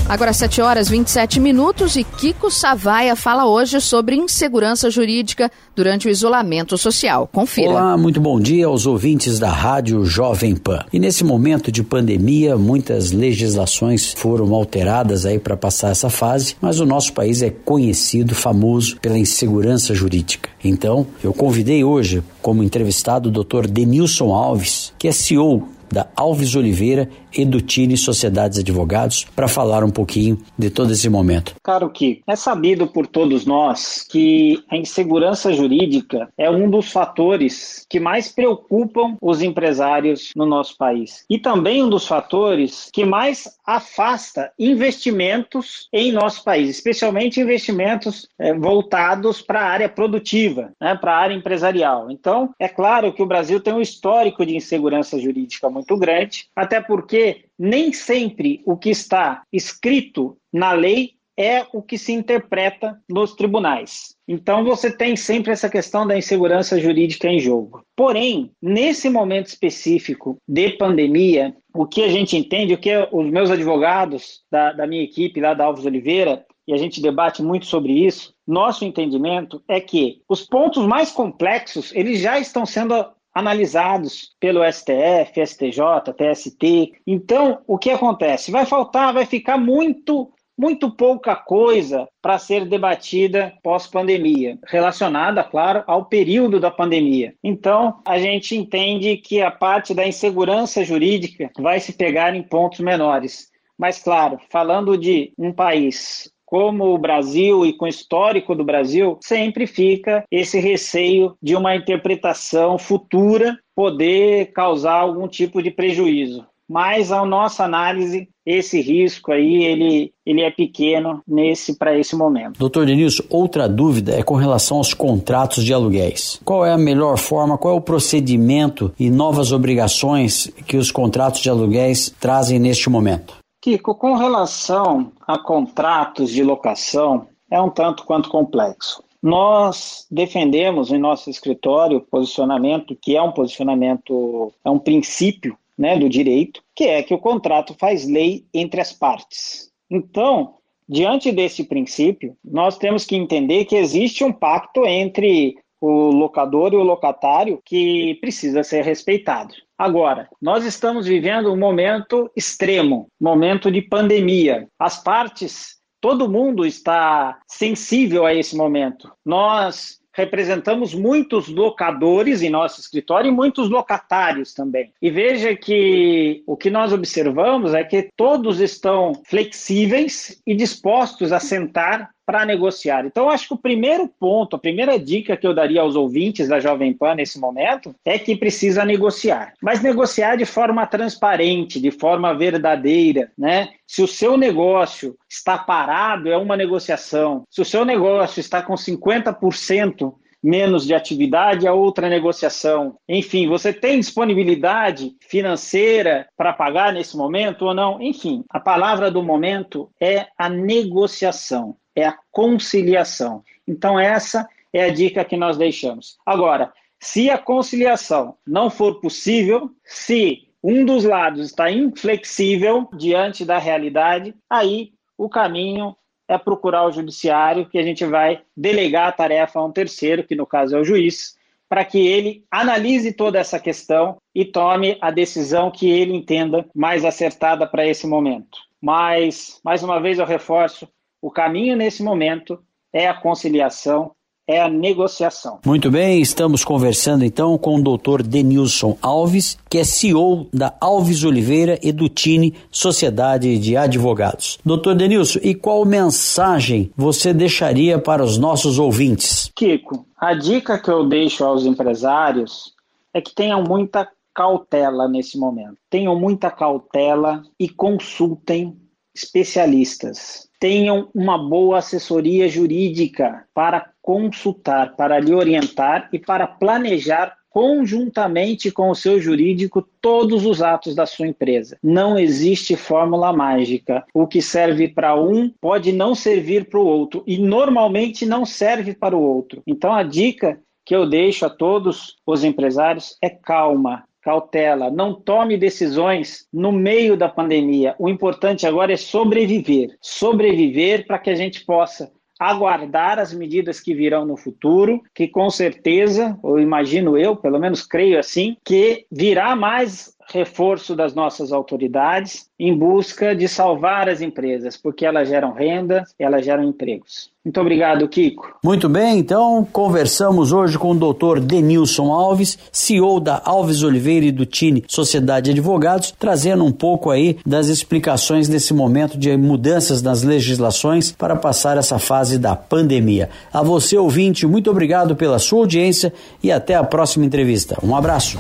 Agora 0.08 0.32
7 0.32 0.62
horas 0.62 0.88
27 0.88 1.40
minutos 1.40 1.96
e 1.96 2.04
Kiko 2.04 2.52
Savaia 2.52 3.16
fala 3.16 3.48
hoje 3.48 3.82
sobre 3.82 4.16
insegurança 4.16 4.88
jurídica 4.92 5.52
durante 5.76 6.08
o 6.08 6.12
isolamento 6.12 6.78
social. 6.78 7.28
Confira. 7.34 7.72
Olá, 7.72 7.98
muito 7.98 8.22
bom 8.22 8.40
dia 8.40 8.68
aos 8.68 8.86
ouvintes 8.86 9.40
da 9.40 9.50
Rádio 9.50 10.06
Jovem 10.06 10.56
Pan. 10.56 10.86
E 10.94 11.00
nesse 11.00 11.24
momento 11.24 11.72
de 11.72 11.82
pandemia, 11.82 12.56
muitas 12.56 13.12
legislações 13.12 14.14
foram 14.14 14.54
alteradas 14.54 15.26
aí 15.26 15.40
para 15.40 15.58
passar 15.58 15.90
essa 15.90 16.10
fase, 16.10 16.56
mas 16.62 16.80
o 16.80 16.86
nosso 16.86 17.12
país 17.12 17.42
é 17.42 17.50
conhecido, 17.50 18.36
famoso 18.36 19.00
pela 19.00 19.18
insegurança 19.18 19.96
jurídica. 19.96 20.52
Então, 20.64 21.08
eu 21.24 21.34
convidei 21.34 21.84
hoje 21.84 22.24
como 22.44 22.62
entrevistado 22.62 23.30
o 23.30 23.44
Dr. 23.44 23.68
Denilson 23.68 24.32
Alves, 24.32 24.94
que 25.00 25.08
é 25.08 25.12
CEO 25.12 25.68
da 25.92 26.08
Alves 26.16 26.56
Oliveira 26.56 27.10
Edutine 27.36 27.98
Sociedades 27.98 28.60
Advogados 28.60 29.26
para 29.36 29.48
falar 29.48 29.84
um 29.84 29.90
pouquinho 29.90 30.38
de 30.58 30.70
todo 30.70 30.92
esse 30.92 31.10
momento. 31.10 31.56
Caro 31.64 31.90
Kiko, 31.90 32.24
é 32.28 32.36
sabido 32.36 32.88
por 32.88 33.08
todos 33.08 33.46
nós 33.46 34.06
que 34.10 34.64
a 34.70 34.78
insegurança 34.78 35.54
jurídica 35.54 36.30
é 36.38 36.50
um 36.50 36.70
dos 36.70 36.92
fatores 36.92 37.86
que 37.90 38.00
mais 38.00 38.32
preocupam 38.32 39.18
os 39.22 39.42
empresários 39.42 40.32
no 40.36 40.46
nosso 40.46 40.78
país 40.78 41.26
e 41.30 41.38
também 41.38 41.84
um 41.84 41.90
dos 41.90 42.08
fatores 42.08 42.90
que 42.92 43.06
mais 43.06 43.58
afasta 43.66 44.52
investimentos 44.60 45.88
em 45.92 46.12
nosso 46.12 46.44
país, 46.44 46.70
especialmente 46.70 47.40
investimentos 47.40 48.28
é, 48.38 48.54
voltados 48.54 49.42
para 49.42 49.62
a 49.62 49.70
área 49.70 49.90
produtiva, 49.90 50.72
né, 50.80 50.96
para 50.96 51.14
a 51.14 51.18
área 51.18 51.34
empresarial. 51.34 52.12
Então, 52.12 52.54
é 52.60 52.68
claro 52.68 53.14
que 53.14 53.24
o 53.24 53.26
Brasil 53.26 53.60
tem 53.60 53.74
um 53.74 53.82
histórico 53.82 54.46
de 54.46 54.56
insegurança 54.56 55.20
jurídica 55.20 55.70
muito 55.70 55.98
grande, 55.98 56.48
até 56.56 56.80
porque 56.82 57.25
nem 57.58 57.94
sempre 57.94 58.62
o 58.66 58.78
que 58.78 58.90
está 58.90 59.44
escrito 59.52 60.38
na 60.52 60.74
lei 60.74 61.16
é 61.38 61.66
o 61.74 61.82
que 61.82 61.98
se 61.98 62.14
interpreta 62.14 62.98
nos 63.10 63.36
tribunais. 63.36 64.16
Então 64.28 64.64
você 64.64 64.90
tem 64.90 65.16
sempre 65.16 65.52
essa 65.52 65.70
questão 65.70 66.08
da 66.08 66.18
insegurança 66.18 66.80
jurídica 66.80 67.28
em 67.28 67.40
jogo. 67.40 67.84
Porém, 67.96 68.52
nesse 68.62 69.10
momento 69.10 69.48
específico 69.48 70.38
de 70.48 70.72
pandemia, 70.72 71.56
o 71.74 71.86
que 71.86 72.04
a 72.04 72.08
gente 72.08 72.38
entende, 72.38 72.74
o 72.74 72.78
que 72.78 72.92
os 73.12 73.30
meus 73.30 73.52
advogados 73.52 74.42
da, 74.50 74.72
da 74.72 74.88
minha 74.88 75.04
equipe 75.04 75.42
lá 75.42 75.54
da 75.54 75.66
Alves 75.66 75.86
Oliveira, 75.86 76.46
e 76.68 76.74
a 76.74 76.78
gente 76.78 77.02
debate 77.02 77.44
muito 77.44 77.68
sobre 77.68 77.94
isso, 77.94 78.34
nosso 78.48 78.86
entendimento 78.86 79.62
é 79.68 79.80
que 79.80 80.22
os 80.28 80.42
pontos 80.42 80.86
mais 80.86 81.12
complexos, 81.12 81.94
eles 81.94 82.20
já 82.20 82.40
estão 82.40 82.66
sendo 82.66 83.06
analisados 83.36 84.34
pelo 84.40 84.64
STF, 84.64 85.46
STJ, 85.46 86.14
TST. 86.16 86.94
Então, 87.06 87.62
o 87.68 87.78
que 87.78 87.92
acontece? 87.92 88.50
Vai 88.50 88.66
faltar, 88.66 89.14
vai 89.14 89.26
ficar 89.26 89.58
muito 89.58 90.32
muito 90.58 90.90
pouca 90.90 91.36
coisa 91.36 92.08
para 92.22 92.40
ser 92.40 92.66
debatida 92.66 93.54
pós-pandemia, 93.62 94.58
relacionada, 94.66 95.44
claro, 95.44 95.84
ao 95.86 96.06
período 96.06 96.62
da 96.62 96.72
pandemia. 96.72 97.34
Então, 97.44 98.00
a 98.06 98.18
gente 98.18 98.56
entende 98.56 99.18
que 99.18 99.42
a 99.42 99.52
parte 99.52 99.94
da 99.94 100.08
insegurança 100.08 100.84
jurídica 100.86 101.52
vai 101.60 101.82
se 101.82 101.92
pegar 101.92 102.34
em 102.36 102.42
pontos 102.42 102.80
menores. 102.80 103.50
Mas, 103.78 104.02
claro, 104.02 104.40
falando 104.50 104.98
de 104.98 105.34
um 105.38 105.52
país 105.52 106.32
como 106.46 106.94
o 106.94 106.98
Brasil 106.98 107.66
e 107.66 107.74
com 107.74 107.86
o 107.86 107.90
histórico 107.90 108.56
do 108.56 108.64
Brasil, 108.64 109.18
sempre 109.22 109.66
fica 109.66 110.24
esse 110.32 110.60
receio 110.60 111.36
de 111.42 111.56
uma 111.56 111.76
interpretação 111.76 112.78
futura 112.78 113.58
poder 113.76 114.52
causar 114.54 114.96
algum 114.96 115.28
tipo 115.28 115.62
de 115.62 115.72
prejuízo. 115.72 116.46
Mas 116.68 117.12
a 117.12 117.24
nossa 117.26 117.64
análise 117.64 118.28
esse 118.46 118.80
risco 118.80 119.32
aí 119.32 119.64
ele, 119.64 120.12
ele 120.26 120.42
é 120.42 120.52
pequeno 120.52 121.22
nesse 121.28 121.78
para 121.78 121.98
esse 121.98 122.16
momento. 122.16 122.60
Doutor 122.60 122.86
Denilson, 122.86 123.24
outra 123.30 123.68
dúvida 123.68 124.14
é 124.14 124.22
com 124.22 124.36
relação 124.36 124.78
aos 124.78 124.94
contratos 124.94 125.64
de 125.64 125.74
aluguéis. 125.74 126.40
Qual 126.46 126.66
é 126.66 126.72
a 126.72 126.78
melhor 126.78 127.18
forma, 127.18 127.58
qual 127.58 127.74
é 127.74 127.78
o 127.78 127.82
procedimento 127.82 128.94
e 129.00 129.10
novas 129.10 129.52
obrigações 129.52 130.52
que 130.68 130.78
os 130.78 130.92
contratos 130.92 131.42
de 131.42 131.50
aluguéis 131.50 132.14
trazem 132.20 132.60
neste 132.60 132.90
momento? 132.90 133.45
Kiko, 133.66 133.96
com 133.96 134.14
relação 134.14 135.12
a 135.26 135.40
contratos 135.40 136.30
de 136.30 136.44
locação, 136.44 137.28
é 137.50 137.60
um 137.60 137.72
tanto 137.72 138.04
quanto 138.04 138.30
complexo. 138.30 139.04
Nós 139.20 140.06
defendemos 140.12 140.92
em 140.92 141.00
nosso 141.00 141.32
escritório 141.32 142.00
posicionamento 142.00 142.96
que 142.96 143.18
é 143.18 143.22
um 143.24 143.32
posicionamento, 143.32 144.54
é 144.64 144.70
um 144.70 144.78
princípio 144.78 145.58
né, 145.76 145.98
do 145.98 146.08
direito, 146.08 146.62
que 146.76 146.84
é 146.84 147.02
que 147.02 147.16
o 147.16 147.18
contrato 147.18 147.76
faz 147.80 148.08
lei 148.08 148.46
entre 148.54 148.80
as 148.80 148.94
partes. 148.94 149.72
Então, 149.90 150.58
diante 150.88 151.32
desse 151.32 151.64
princípio, 151.64 152.38
nós 152.44 152.78
temos 152.78 153.04
que 153.04 153.16
entender 153.16 153.66
que 153.66 153.76
existe 153.76 154.24
um 154.24 154.32
pacto 154.32 154.86
entre 154.86 155.58
o 155.82 156.12
locador 156.12 156.74
e 156.74 156.78
o 156.78 156.84
locatário 156.84 157.62
que 157.64 158.16
precisa 158.22 158.64
ser 158.64 158.84
respeitado. 158.84 159.54
Agora, 159.78 160.30
nós 160.42 160.66
estamos 160.66 161.06
vivendo 161.06 161.52
um 161.52 161.58
momento 161.58 162.32
extremo, 162.36 163.10
momento 163.20 163.70
de 163.70 163.82
pandemia. 163.82 164.68
As 164.80 165.04
partes, 165.04 165.78
todo 166.00 166.30
mundo 166.32 166.66
está 166.66 167.40
sensível 167.48 168.26
a 168.26 168.34
esse 168.34 168.56
momento. 168.56 169.12
Nós 169.26 170.00
representamos 170.16 170.94
muitos 170.94 171.50
locadores 171.50 172.42
em 172.42 172.50
nosso 172.50 172.80
escritório 172.80 173.28
e 173.28 173.34
muitos 173.34 173.70
locatários 173.70 174.54
também. 174.54 174.94
E 175.02 175.12
veja 175.12 175.54
que 175.56 176.42
o 176.48 176.56
que 176.56 176.70
nós 176.70 176.94
observamos 176.94 177.74
é 177.74 177.84
que 177.84 178.10
todos 178.16 178.62
estão 178.62 179.12
flexíveis 179.26 180.42
e 180.48 180.56
dispostos 180.56 181.34
a 181.34 181.40
sentar 181.40 182.15
para 182.26 182.46
negociar. 182.46 183.06
Então, 183.06 183.30
acho 183.30 183.48
que 183.48 183.54
o 183.54 183.58
primeiro 183.58 184.08
ponto, 184.08 184.56
a 184.56 184.60
primeira 184.60 184.98
dica 184.98 185.38
que 185.38 185.46
eu 185.46 185.54
daria 185.54 185.82
aos 185.82 185.96
ouvintes 185.96 186.48
da 186.48 186.60
Jovem 186.60 186.94
Pan 186.94 187.16
nesse 187.16 187.40
momento 187.40 187.96
é 188.04 188.18
que 188.18 188.36
precisa 188.36 188.84
negociar. 188.84 189.54
Mas 189.62 189.82
negociar 189.82 190.36
de 190.36 190.46
forma 190.46 190.86
transparente, 190.88 191.80
de 191.80 191.92
forma 191.92 192.34
verdadeira, 192.34 193.32
né? 193.38 193.70
Se 193.88 194.02
o 194.02 194.08
seu 194.08 194.36
negócio 194.36 195.16
está 195.30 195.58
parado, 195.58 196.30
é 196.30 196.38
uma 196.38 196.58
negociação. 196.58 197.44
Se 197.50 197.62
o 197.62 197.66
seu 197.66 197.86
negócio 197.86 198.40
está 198.40 198.62
com 198.62 198.74
50% 198.74 200.14
menos 200.46 200.86
de 200.86 200.94
atividade, 200.94 201.68
a 201.68 201.74
outra 201.74 202.08
negociação. 202.08 202.98
Enfim, 203.10 203.48
você 203.48 203.74
tem 203.74 204.00
disponibilidade 204.00 205.16
financeira 205.20 206.28
para 206.38 206.54
pagar 206.54 206.94
nesse 206.94 207.18
momento 207.18 207.66
ou 207.66 207.74
não? 207.74 208.00
Enfim, 208.00 208.44
a 208.48 208.60
palavra 208.60 209.10
do 209.10 209.24
momento 209.24 209.90
é 210.00 210.28
a 210.38 210.48
negociação 210.48 211.76
é 211.96 212.06
a 212.06 212.18
conciliação. 212.32 213.44
Então, 213.68 214.00
essa 214.00 214.48
é 214.74 214.84
a 214.84 214.94
dica 214.94 215.24
que 215.24 215.38
nós 215.38 215.58
deixamos. 215.58 216.18
Agora, 216.26 216.72
se 217.00 217.30
a 217.30 217.38
conciliação 217.38 218.36
não 218.46 218.70
for 218.70 219.00
possível, 219.00 219.70
se 219.84 220.50
um 220.64 220.84
dos 220.84 221.04
lados 221.04 221.46
está 221.46 221.70
inflexível 221.72 222.90
diante 222.98 223.46
da 223.46 223.58
realidade, 223.58 224.34
aí 224.50 224.92
o 225.18 225.30
caminho 225.30 225.96
é 226.28 226.38
procurar 226.38 226.86
o 226.86 226.92
judiciário, 226.92 227.70
que 227.70 227.78
a 227.78 227.84
gente 227.84 228.04
vai 228.04 228.42
delegar 228.58 229.08
a 229.08 229.12
tarefa 229.12 229.60
a 229.60 229.66
um 229.66 229.72
terceiro, 229.72 230.24
que 230.24 230.36
no 230.36 230.46
caso 230.46 230.76
é 230.76 230.80
o 230.80 230.84
juiz, 230.84 231.38
para 231.70 231.86
que 231.86 232.00
ele 232.00 232.44
analise 232.50 233.14
toda 233.14 233.40
essa 233.40 233.60
questão 233.60 234.18
e 234.34 234.44
tome 234.44 234.98
a 235.02 235.12
decisão 235.12 235.70
que 235.70 235.90
ele 235.90 236.14
entenda 236.14 236.68
mais 236.74 237.06
acertada 237.06 237.68
para 237.68 237.86
esse 237.86 238.08
momento. 238.08 238.58
Mas, 238.82 239.60
mais 239.64 239.84
uma 239.84 240.00
vez, 240.00 240.20
eu 240.20 240.26
reforço: 240.26 240.88
o 241.26 241.32
caminho 241.32 241.76
nesse 241.76 242.04
momento 242.04 242.60
é 242.94 243.08
a 243.08 243.14
conciliação, 243.16 244.12
é 244.48 244.62
a 244.62 244.70
negociação. 244.70 245.60
Muito 245.66 245.90
bem, 245.90 246.22
estamos 246.22 246.64
conversando 246.64 247.26
então 247.26 247.58
com 247.58 247.78
o 247.78 247.98
Dr. 247.98 248.22
Denilson 248.22 248.96
Alves, 249.02 249.58
que 249.68 249.80
é 249.80 249.84
CEO 249.84 250.48
da 250.54 250.78
Alves 250.80 251.24
Oliveira 251.24 251.80
Edutine 251.82 252.54
Sociedade 252.70 253.58
de 253.58 253.76
Advogados. 253.76 254.60
Dr. 254.64 254.94
Denilson, 254.94 255.40
e 255.42 255.56
qual 255.56 255.84
mensagem 255.84 256.92
você 256.96 257.34
deixaria 257.34 257.98
para 257.98 258.24
os 258.24 258.38
nossos 258.38 258.78
ouvintes? 258.78 259.52
Kiko, 259.56 260.06
a 260.16 260.36
dica 260.36 260.78
que 260.78 260.92
eu 260.92 261.10
deixo 261.10 261.44
aos 261.44 261.66
empresários 261.66 262.72
é 263.12 263.20
que 263.20 263.34
tenham 263.34 263.64
muita 263.64 264.08
cautela 264.32 265.08
nesse 265.08 265.40
momento. 265.40 265.78
Tenham 265.90 266.20
muita 266.20 266.52
cautela 266.52 267.42
e 267.60 267.68
consultem 267.68 268.78
especialistas 269.16 270.50
tenham 270.60 271.10
uma 271.14 271.38
boa 271.38 271.78
assessoria 271.78 272.50
jurídica 272.50 273.46
para 273.54 273.90
consultar, 274.02 274.96
para 274.96 275.20
lhe 275.20 275.34
orientar 275.34 276.10
e 276.12 276.20
para 276.20 276.46
planejar 276.46 277.36
conjuntamente 277.50 278.70
com 278.70 278.90
o 278.90 278.96
seu 278.96 279.18
jurídico 279.18 279.82
todos 280.02 280.46
os 280.46 280.62
atos 280.62 280.94
da 280.94 281.06
sua 281.06 281.28
empresa. 281.28 281.78
Não 281.82 282.20
existe 282.20 282.76
fórmula 282.76 283.32
mágica. 283.32 284.04
O 284.14 284.28
que 284.28 284.42
serve 284.42 284.90
para 284.90 285.16
um 285.16 285.50
pode 285.62 285.94
não 285.94 286.14
servir 286.14 286.68
para 286.68 286.82
o 286.82 286.86
outro 286.86 287.24
e 287.26 287.38
normalmente 287.38 288.26
não 288.26 288.46
serve 288.46 288.94
para 288.94 289.16
o 289.16 289.22
outro. 289.22 289.64
Então 289.66 289.94
a 289.94 290.04
dica 290.04 290.60
que 290.86 290.94
eu 290.94 291.08
deixo 291.08 291.46
a 291.46 291.50
todos 291.50 292.18
os 292.28 292.44
empresários 292.44 293.18
é 293.22 293.30
calma, 293.30 294.04
cautela, 294.26 294.90
não 294.90 295.14
tome 295.14 295.56
decisões 295.56 296.48
no 296.52 296.72
meio 296.72 297.16
da 297.16 297.30
pandemia. 297.30 297.96
O 298.00 298.10
importante 298.10 298.66
agora 298.66 298.92
é 298.92 298.98
sobreviver. 298.98 299.96
Sobreviver 300.02 301.06
para 301.06 301.20
que 301.20 301.30
a 301.30 301.36
gente 301.36 301.64
possa 301.64 302.12
aguardar 302.40 303.20
as 303.20 303.32
medidas 303.32 303.80
que 303.80 303.94
virão 303.94 304.26
no 304.26 304.36
futuro, 304.36 305.02
que 305.14 305.28
com 305.28 305.48
certeza, 305.52 306.38
ou 306.42 306.60
imagino 306.60 307.18
eu, 307.18 307.36
pelo 307.36 307.60
menos 307.60 307.86
creio 307.86 308.20
assim, 308.20 308.58
que 308.66 309.06
virá 309.12 309.56
mais 309.56 310.15
reforço 310.32 310.96
das 310.96 311.14
nossas 311.14 311.52
autoridades 311.52 312.50
em 312.60 312.76
busca 312.76 313.36
de 313.36 313.48
salvar 313.48 314.10
as 314.10 314.22
empresas, 314.22 314.78
porque 314.78 315.06
elas 315.06 315.28
geram 315.28 315.54
renda, 315.54 316.04
elas 316.18 316.46
geram 316.46 316.64
empregos. 316.64 317.30
Muito 317.44 317.62
obrigado, 317.62 318.08
Kiko. 318.08 318.56
Muito 318.64 318.90
bem, 318.90 319.20
então 319.20 319.68
conversamos 319.72 320.52
hoje 320.52 320.80
com 320.80 320.92
o 320.92 321.14
Dr. 321.14 321.40
Denilson 321.40 322.12
Alves, 322.12 322.58
CEO 322.72 323.20
da 323.20 323.40
Alves 323.46 323.84
Oliveira 323.84 324.26
e 324.26 324.32
do 324.32 324.48
Tine 324.48 324.84
Sociedade 324.88 325.46
de 325.46 325.52
Advogados, 325.52 326.12
trazendo 326.18 326.66
um 326.66 326.72
pouco 326.72 327.12
aí 327.12 327.38
das 327.46 327.68
explicações 327.68 328.50
nesse 328.50 328.74
momento 328.74 329.16
de 329.16 329.38
mudanças 329.38 330.02
nas 330.02 330.24
legislações 330.24 331.12
para 331.12 331.36
passar 331.36 331.78
essa 331.78 332.00
fase 332.00 332.40
da 332.40 332.56
pandemia. 332.56 333.30
A 333.54 333.62
você, 333.62 333.96
ouvinte, 333.96 334.48
muito 334.48 334.72
obrigado 334.72 335.16
pela 335.16 335.38
sua 335.38 335.60
audiência 335.60 336.12
e 336.42 336.52
até 336.52 336.74
a 336.74 336.84
próxima 336.84 337.26
entrevista. 337.26 337.78
Um 337.84 337.96
abraço. 337.96 338.40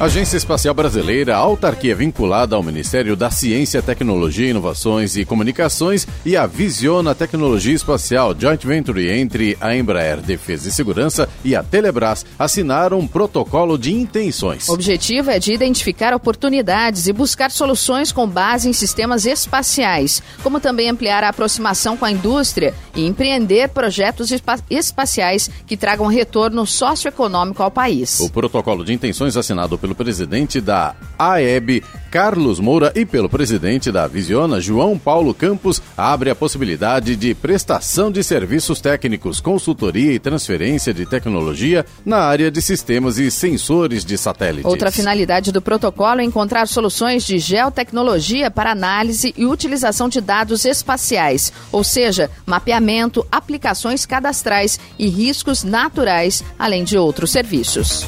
Agência 0.00 0.38
Espacial 0.38 0.72
Brasileira, 0.72 1.36
autarquia 1.36 1.94
vinculada 1.94 2.56
ao 2.56 2.62
Ministério 2.62 3.14
da 3.14 3.30
Ciência, 3.30 3.82
Tecnologia, 3.82 4.48
Inovações 4.48 5.14
e 5.14 5.26
Comunicações 5.26 6.08
e 6.24 6.38
a 6.38 6.46
Visiona 6.46 7.14
Tecnologia 7.14 7.74
Espacial 7.74 8.34
Joint 8.34 8.64
Venture 8.64 9.10
entre 9.10 9.58
a 9.60 9.76
Embraer 9.76 10.22
Defesa 10.22 10.70
e 10.70 10.72
Segurança 10.72 11.28
e 11.44 11.54
a 11.54 11.62
Telebrás 11.62 12.24
assinaram 12.38 12.98
um 12.98 13.06
protocolo 13.06 13.76
de 13.76 13.92
intenções. 13.92 14.70
O 14.70 14.72
objetivo 14.72 15.30
é 15.30 15.38
de 15.38 15.52
identificar 15.52 16.14
oportunidades 16.14 17.06
e 17.06 17.12
buscar 17.12 17.50
soluções 17.50 18.10
com 18.10 18.26
base 18.26 18.70
em 18.70 18.72
sistemas 18.72 19.26
espaciais, 19.26 20.22
como 20.42 20.60
também 20.60 20.88
ampliar 20.88 21.22
a 21.24 21.28
aproximação 21.28 21.94
com 21.94 22.06
a 22.06 22.10
indústria 22.10 22.72
e 22.96 23.04
empreender 23.04 23.68
projetos 23.68 24.30
espaciais 24.70 25.50
que 25.66 25.76
tragam 25.76 26.06
retorno 26.06 26.66
socioeconômico 26.66 27.62
ao 27.62 27.70
país. 27.70 28.18
O 28.18 28.30
protocolo 28.30 28.82
de 28.82 28.94
intenções 28.94 29.36
assinado 29.36 29.76
pelo 29.76 29.89
pelo 29.90 29.94
presidente 29.94 30.60
da 30.60 30.94
AEB, 31.18 31.82
Carlos 32.10 32.58
Moura, 32.60 32.92
e 32.94 33.04
pelo 33.04 33.28
presidente 33.28 33.90
da 33.90 34.06
Visiona, 34.06 34.60
João 34.60 34.98
Paulo 34.98 35.34
Campos, 35.34 35.82
abre 35.96 36.30
a 36.30 36.34
possibilidade 36.34 37.16
de 37.16 37.34
prestação 37.34 38.10
de 38.10 38.22
serviços 38.22 38.80
técnicos, 38.80 39.40
consultoria 39.40 40.12
e 40.12 40.18
transferência 40.18 40.94
de 40.94 41.06
tecnologia 41.06 41.84
na 42.04 42.18
área 42.18 42.50
de 42.50 42.62
sistemas 42.62 43.18
e 43.18 43.30
sensores 43.30 44.04
de 44.04 44.16
satélites. 44.16 44.64
Outra 44.64 44.90
finalidade 44.90 45.52
do 45.52 45.62
protocolo 45.62 46.20
é 46.20 46.24
encontrar 46.24 46.66
soluções 46.66 47.24
de 47.24 47.38
geotecnologia 47.38 48.50
para 48.50 48.72
análise 48.72 49.34
e 49.36 49.44
utilização 49.44 50.08
de 50.08 50.20
dados 50.20 50.64
espaciais, 50.64 51.52
ou 51.72 51.82
seja, 51.82 52.30
mapeamento, 52.46 53.26
aplicações 53.30 54.06
cadastrais 54.06 54.78
e 54.98 55.08
riscos 55.08 55.64
naturais, 55.64 56.44
além 56.58 56.84
de 56.84 56.96
outros 56.96 57.30
serviços. 57.30 58.06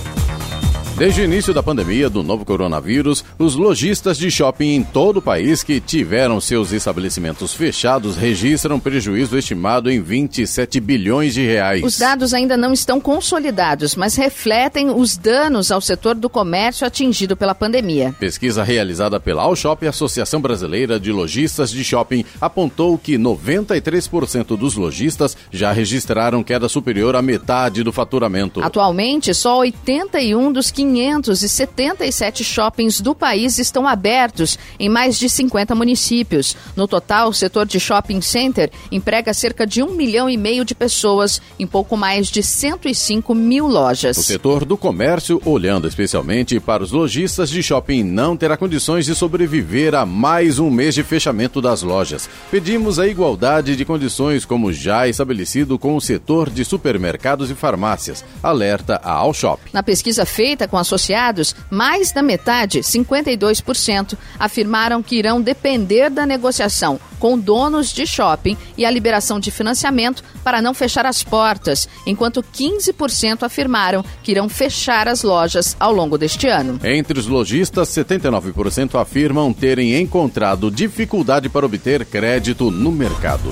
Desde 0.97 1.23
o 1.23 1.25
início 1.25 1.55
da 1.55 1.63
pandemia 1.63 2.11
do 2.11 2.23
novo 2.23 2.45
coronavírus, 2.45 3.25
os 3.39 3.57
lojistas 3.57 4.19
de 4.19 4.31
shopping 4.31 4.75
em 4.75 4.85
todo 4.85 5.17
o 5.17 5.23
país 5.23 5.63
que 5.63 5.81
tiveram 5.81 6.39
seus 6.39 6.71
estabelecimentos 6.71 7.55
fechados 7.55 8.15
registram 8.15 8.79
prejuízo 8.79 9.37
estimado 9.37 9.91
em 9.91 10.01
27 10.03 10.79
bilhões 10.81 11.33
de 11.33 11.45
reais. 11.45 11.83
Os 11.83 11.99
dados 11.99 12.35
ainda 12.35 12.59
não 12.59 12.75
estão 12.75 13.01
consolidados, 13.01 13.97
mas 13.97 14.17
refletem 14.17 14.91
os 14.91 15.17
danos 15.17 15.73
ao 15.73 15.81
setor 15.81 16.15
do 16.15 16.29
comércio 16.29 16.87
atingido 16.87 17.37
pela 17.37 17.55
pandemia. 17.55 18.15
Pesquisa 18.21 18.63
realizada 18.63 19.19
pela 19.19 19.43
Allshop, 19.43 19.87
Associação 19.87 20.43
Brasileira 20.43 21.01
de 21.01 21.11
Lojistas 21.11 21.71
de 21.71 21.83
Shopping, 21.83 22.25
apontou 22.39 22.99
que 22.99 23.17
93% 23.17 24.57
dos 24.59 24.77
lojistas 24.77 25.37
já 25.51 25.73
registraram 25.73 26.45
queda 26.45 26.69
superior 26.69 27.17
à 27.17 27.23
metade 27.23 27.83
do 27.83 27.93
faturamento. 27.93 28.63
Atualmente, 28.63 29.33
só 29.33 29.61
81 29.61 30.53
dos 30.53 30.71
577 30.83 32.43
shoppings 32.43 33.01
do 33.01 33.15
país 33.15 33.59
estão 33.59 33.87
abertos 33.87 34.59
em 34.79 34.89
mais 34.89 35.19
de 35.19 35.29
50 35.29 35.75
municípios. 35.75 36.57
No 36.75 36.89
total, 36.89 37.29
o 37.29 37.35
setor 37.35 37.67
de 37.67 37.79
shopping 37.79 38.21
center 38.21 38.71
emprega 38.91 39.33
cerca 39.33 39.67
de 39.67 39.83
um 39.83 39.95
milhão 39.95 40.29
e 40.29 40.37
meio 40.37 40.65
de 40.65 40.75
pessoas 40.75 41.41
em 41.59 41.67
pouco 41.67 41.97
mais 41.97 42.29
de 42.29 42.43
105 42.43 43.35
mil 43.35 43.67
lojas. 43.67 44.17
O 44.17 44.23
setor 44.23 44.65
do 44.65 44.77
comércio, 44.77 45.41
olhando 45.45 45.87
especialmente 45.87 46.59
para 46.59 46.83
os 46.83 46.91
lojistas 46.91 47.49
de 47.49 47.63
shopping, 47.63 48.03
não 48.03 48.37
terá 48.37 48.57
condições 48.57 49.07
de 49.07 49.15
sobreviver 49.15 49.95
a 49.95 50.05
mais 50.05 50.59
um 50.59 50.71
mês 50.71 50.95
de 50.95 51.05
fechamento 51.05 51.61
das 51.61 51.83
lojas. 51.83 52.29
Pedimos 52.51 52.99
a 52.99 53.07
igualdade 53.07 53.77
de 53.77 53.85
condições 53.85 54.45
como 54.45 54.73
já 54.73 55.07
estabelecido 55.07 55.79
com 55.79 55.97
o 55.97 56.01
setor 56.01 56.51
de 56.51 56.65
supermercados 56.65 57.51
e 57.51 57.55
farmácias, 57.55 58.25
alerta 58.43 59.01
a 59.03 59.13
Allshop. 59.13 59.63
Na 59.73 59.83
pesquisa 59.83 60.27
feita 60.27 60.67
com 60.73 60.79
associados, 60.79 61.55
mais 61.71 62.13
da 62.13 62.23
metade, 62.23 62.81
52%, 62.81 64.17
afirmaram 64.39 65.03
que 65.03 65.17
irão 65.17 65.39
depender 65.39 66.09
da 66.09 66.25
negociação 66.25 66.99
com 67.19 67.39
donos 67.39 67.93
de 67.93 68.07
shopping 68.07 68.57
e 68.77 68.87
a 68.87 68.91
liberação 68.91 69.39
de 69.39 69.51
financiamento 69.51 70.25
para 70.43 70.63
não 70.63 70.73
fechar 70.73 71.05
as 71.05 71.23
portas, 71.23 71.87
enquanto 72.07 72.43
15% 72.43 73.43
afirmaram 73.43 74.03
que 74.23 74.33
irão 74.33 74.49
fechar 74.49 75.07
as 75.07 75.23
lojas 75.23 75.77
ao 75.79 75.93
longo 75.93 76.17
deste 76.17 76.49
ano. 76.49 76.81
Entre 76.83 77.19
os 77.19 77.27
lojistas, 77.27 77.91
79% 77.91 78.99
afirmam 78.99 79.53
terem 79.53 80.01
encontrado 80.01 80.71
dificuldade 80.71 81.51
para 81.51 81.67
obter 81.67 82.07
crédito 82.07 82.71
no 82.71 82.91
mercado. 82.91 83.51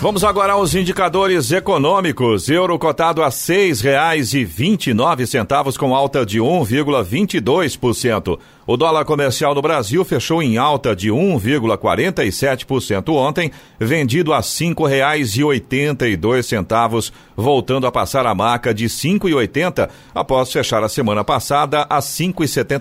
Vamos 0.00 0.22
agora 0.22 0.52
aos 0.52 0.74
indicadores 0.74 1.50
econômicos. 1.50 2.48
Euro 2.50 2.78
cotado 2.78 3.22
a 3.22 3.30
nove 4.92 5.26
centavos 5.26 5.78
com 5.78 5.94
alta 5.94 6.26
de 6.26 6.40
1,22%. 6.40 8.38
O 8.66 8.76
dólar 8.76 9.06
comercial 9.06 9.54
no 9.54 9.62
Brasil 9.62 10.04
fechou 10.04 10.42
em 10.42 10.58
alta 10.58 10.94
de 10.94 11.08
1,47% 11.08 13.14
ontem, 13.14 13.50
vendido 13.78 14.34
a 14.34 14.42
dois 16.16 16.44
centavos, 16.44 17.10
voltando 17.34 17.86
a 17.86 17.92
passar 17.92 18.26
a 18.26 18.34
marca 18.34 18.74
de 18.74 18.90
e 19.26 19.34
oitenta 19.34 19.88
após 20.14 20.52
fechar 20.52 20.84
a 20.84 20.88
semana 20.88 21.24
passada 21.24 21.86
a 21.88 22.02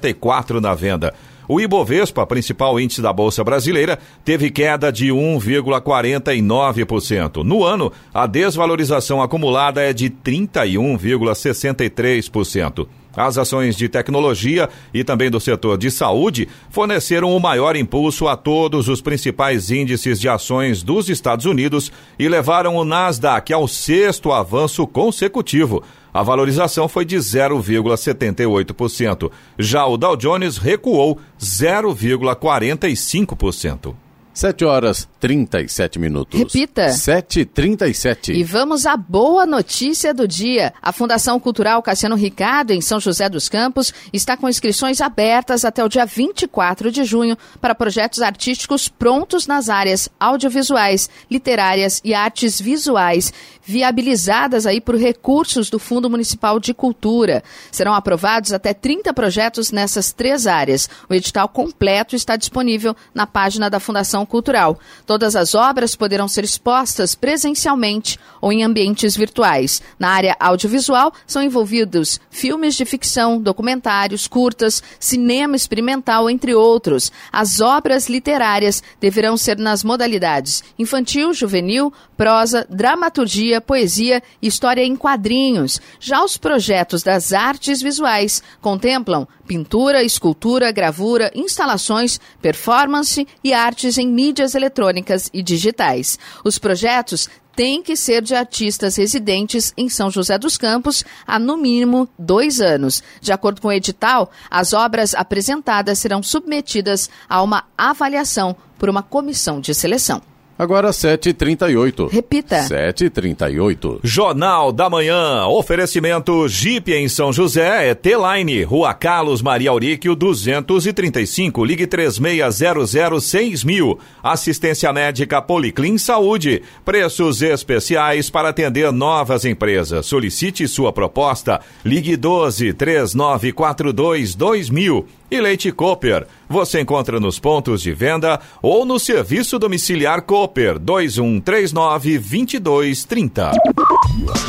e 0.09 0.13
quatro 0.13 0.59
na 0.59 0.75
venda. 0.75 1.13
O 1.47 1.59
Ibovespa, 1.59 2.25
principal 2.25 2.79
índice 2.79 3.01
da 3.01 3.11
Bolsa 3.11 3.43
Brasileira, 3.43 3.99
teve 4.23 4.49
queda 4.49 4.89
de 4.91 5.07
1,49%. 5.07 7.43
No 7.43 7.63
ano, 7.63 7.91
a 8.13 8.25
desvalorização 8.25 9.21
acumulada 9.21 9.81
é 9.81 9.91
de 9.93 10.09
31,63%. 10.09 12.87
As 13.15 13.37
ações 13.37 13.75
de 13.75 13.87
tecnologia 13.87 14.67
e 14.93 15.03
também 15.03 15.29
do 15.29 15.39
setor 15.39 15.77
de 15.77 15.91
saúde 15.91 16.49
forneceram 16.69 17.35
o 17.35 17.39
maior 17.39 17.75
impulso 17.75 18.27
a 18.27 18.35
todos 18.35 18.87
os 18.87 19.01
principais 19.01 19.69
índices 19.69 20.19
de 20.19 20.27
ações 20.27 20.81
dos 20.81 21.09
Estados 21.09 21.45
Unidos 21.45 21.91
e 22.17 22.27
levaram 22.27 22.75
o 22.75 22.83
Nasdaq 22.83 23.53
ao 23.53 23.67
sexto 23.67 24.31
avanço 24.31 24.87
consecutivo. 24.87 25.83
A 26.13 26.23
valorização 26.23 26.87
foi 26.87 27.05
de 27.05 27.17
0,78%. 27.17 29.31
Já 29.57 29.85
o 29.85 29.97
Dow 29.97 30.15
Jones 30.15 30.57
recuou 30.57 31.19
0,45%. 31.39 34.02
7 34.33 34.65
horas 34.65 35.07
37 35.19 35.99
minutos. 35.99 36.39
Repita. 36.39 36.87
7h37. 36.87 38.33
E 38.33 38.43
vamos 38.43 38.85
à 38.85 38.97
boa 38.97 39.45
notícia 39.45 40.13
do 40.13 40.27
dia. 40.27 40.73
A 40.81 40.91
Fundação 40.91 41.39
Cultural 41.39 41.81
Cassiano 41.83 42.15
Ricardo, 42.15 42.71
em 42.71 42.81
São 42.81 42.99
José 42.99 43.29
dos 43.29 43.47
Campos, 43.47 43.93
está 44.11 44.35
com 44.35 44.49
inscrições 44.49 45.01
abertas 45.01 45.63
até 45.63 45.83
o 45.83 45.87
dia 45.87 46.05
24 46.05 46.91
de 46.91 47.03
junho 47.03 47.37
para 47.61 47.75
projetos 47.75 48.21
artísticos 48.21 48.89
prontos 48.89 49.45
nas 49.45 49.69
áreas 49.69 50.09
audiovisuais, 50.19 51.09
literárias 51.29 52.01
e 52.03 52.13
artes 52.13 52.59
visuais, 52.59 53.31
viabilizadas 53.63 54.65
aí 54.65 54.81
por 54.81 54.95
recursos 54.95 55.69
do 55.69 55.77
Fundo 55.79 56.09
Municipal 56.09 56.59
de 56.59 56.73
Cultura. 56.73 57.43
Serão 57.71 57.93
aprovados 57.93 58.51
até 58.51 58.73
30 58.73 59.13
projetos 59.13 59.71
nessas 59.71 60.11
três 60.11 60.47
áreas. 60.47 60.89
O 61.07 61.13
edital 61.13 61.47
completo 61.47 62.15
está 62.15 62.35
disponível 62.35 62.95
na 63.13 63.27
página 63.27 63.69
da 63.69 63.79
Fundação 63.79 64.22
Cultural. 64.25 64.79
Todas 65.05 65.35
as 65.35 65.55
obras 65.55 65.95
poderão 65.95 66.27
ser 66.27 66.43
expostas 66.43 67.15
presencialmente 67.15 68.19
ou 68.41 68.51
em 68.51 68.63
ambientes 68.63 69.15
virtuais. 69.15 69.81
Na 69.97 70.09
área 70.09 70.35
audiovisual 70.39 71.13
são 71.25 71.41
envolvidos 71.41 72.19
filmes 72.29 72.75
de 72.75 72.85
ficção, 72.85 73.41
documentários, 73.41 74.27
curtas, 74.27 74.83
cinema 74.99 75.55
experimental, 75.55 76.29
entre 76.29 76.53
outros. 76.53 77.11
As 77.31 77.59
obras 77.61 78.09
literárias 78.09 78.83
deverão 78.99 79.37
ser 79.37 79.57
nas 79.57 79.83
modalidades 79.83 80.63
infantil, 80.77 81.33
juvenil, 81.33 81.93
prosa, 82.17 82.65
dramaturgia, 82.69 83.61
poesia 83.61 84.21
e 84.41 84.47
história 84.47 84.83
em 84.83 84.95
quadrinhos. 84.95 85.81
Já 85.99 86.23
os 86.23 86.37
projetos 86.37 87.03
das 87.03 87.33
artes 87.33 87.81
visuais 87.81 88.43
contemplam 88.61 89.27
pintura, 89.47 90.03
escultura, 90.03 90.71
gravura, 90.71 91.31
instalações, 91.35 92.19
performance 92.41 93.27
e 93.43 93.53
artes 93.53 93.97
em 93.97 94.07
mídias 94.07 94.55
eletrônicas 94.55 95.29
e 95.33 95.41
digitais. 95.41 96.17
Os 96.43 96.57
projetos 96.57 97.29
têm 97.55 97.83
que 97.83 97.95
ser 97.95 98.21
de 98.21 98.33
artistas 98.33 98.95
residentes 98.95 99.73
em 99.77 99.87
São 99.87 100.09
José 100.09 100.37
dos 100.37 100.57
Campos 100.57 101.03
há 101.25 101.37
no 101.37 101.57
mínimo 101.57 102.09
dois 102.17 102.59
anos. 102.59 103.03
De 103.21 103.31
acordo 103.31 103.61
com 103.61 103.67
o 103.67 103.73
edital, 103.73 104.31
as 104.49 104.73
obras 104.73 105.13
apresentadas 105.13 105.99
serão 105.99 106.23
submetidas 106.23 107.09
a 107.29 107.41
uma 107.41 107.65
avaliação 107.77 108.55
por 108.77 108.89
uma 108.89 109.03
comissão 109.03 109.61
de 109.61 109.73
seleção. 109.73 110.32
Agora 110.57 110.91
7h38. 110.91 112.09
Repita. 112.11 112.57
7h38. 112.61 113.99
Jornal 114.03 114.71
da 114.71 114.87
Manhã. 114.89 115.47
Oferecimento 115.47 116.47
Jeep 116.47 116.93
em 116.93 117.09
São 117.09 117.33
José 117.33 117.89
é 117.89 117.95
T-Line. 117.95 118.63
Rua 118.63 118.93
Carlos 118.93 119.41
Maria 119.41 119.71
Auríquio 119.71 120.15
235. 120.15 121.65
Ligue 121.65 121.87
3600 121.87 123.63
mil. 123.63 123.97
Assistência 124.21 124.93
médica 124.93 125.41
Policlin 125.41 125.97
Saúde. 125.97 126.61
Preços 126.85 127.41
especiais 127.41 128.29
para 128.29 128.49
atender 128.49 128.91
novas 128.91 129.45
empresas. 129.45 130.05
Solicite 130.05 130.67
sua 130.67 130.93
proposta. 130.93 131.61
Ligue 131.83 132.15
12 132.15 132.73
3942 132.73 134.35
2000 134.35 135.07
e 135.33 135.41
Leite 135.41 135.71
Cooper. 135.71 136.27
Você 136.47 136.79
encontra 136.81 137.19
nos 137.19 137.39
pontos 137.39 137.81
de 137.81 137.91
venda 137.91 138.39
ou 138.61 138.85
no 138.85 138.99
serviço 138.99 139.57
domiciliar 139.57 140.21
Cooper 140.21 140.77
2139 140.77 142.19
2230. 142.19 143.51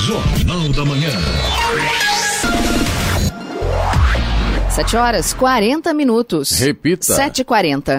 Jornal 0.01 0.69
da 0.71 0.85
Manhã. 0.85 1.11
7 4.69 4.97
horas 4.97 5.33
40 5.33 5.95
minutos. 5.95 6.51
Repita. 6.59 7.15
7h40. 7.15 7.99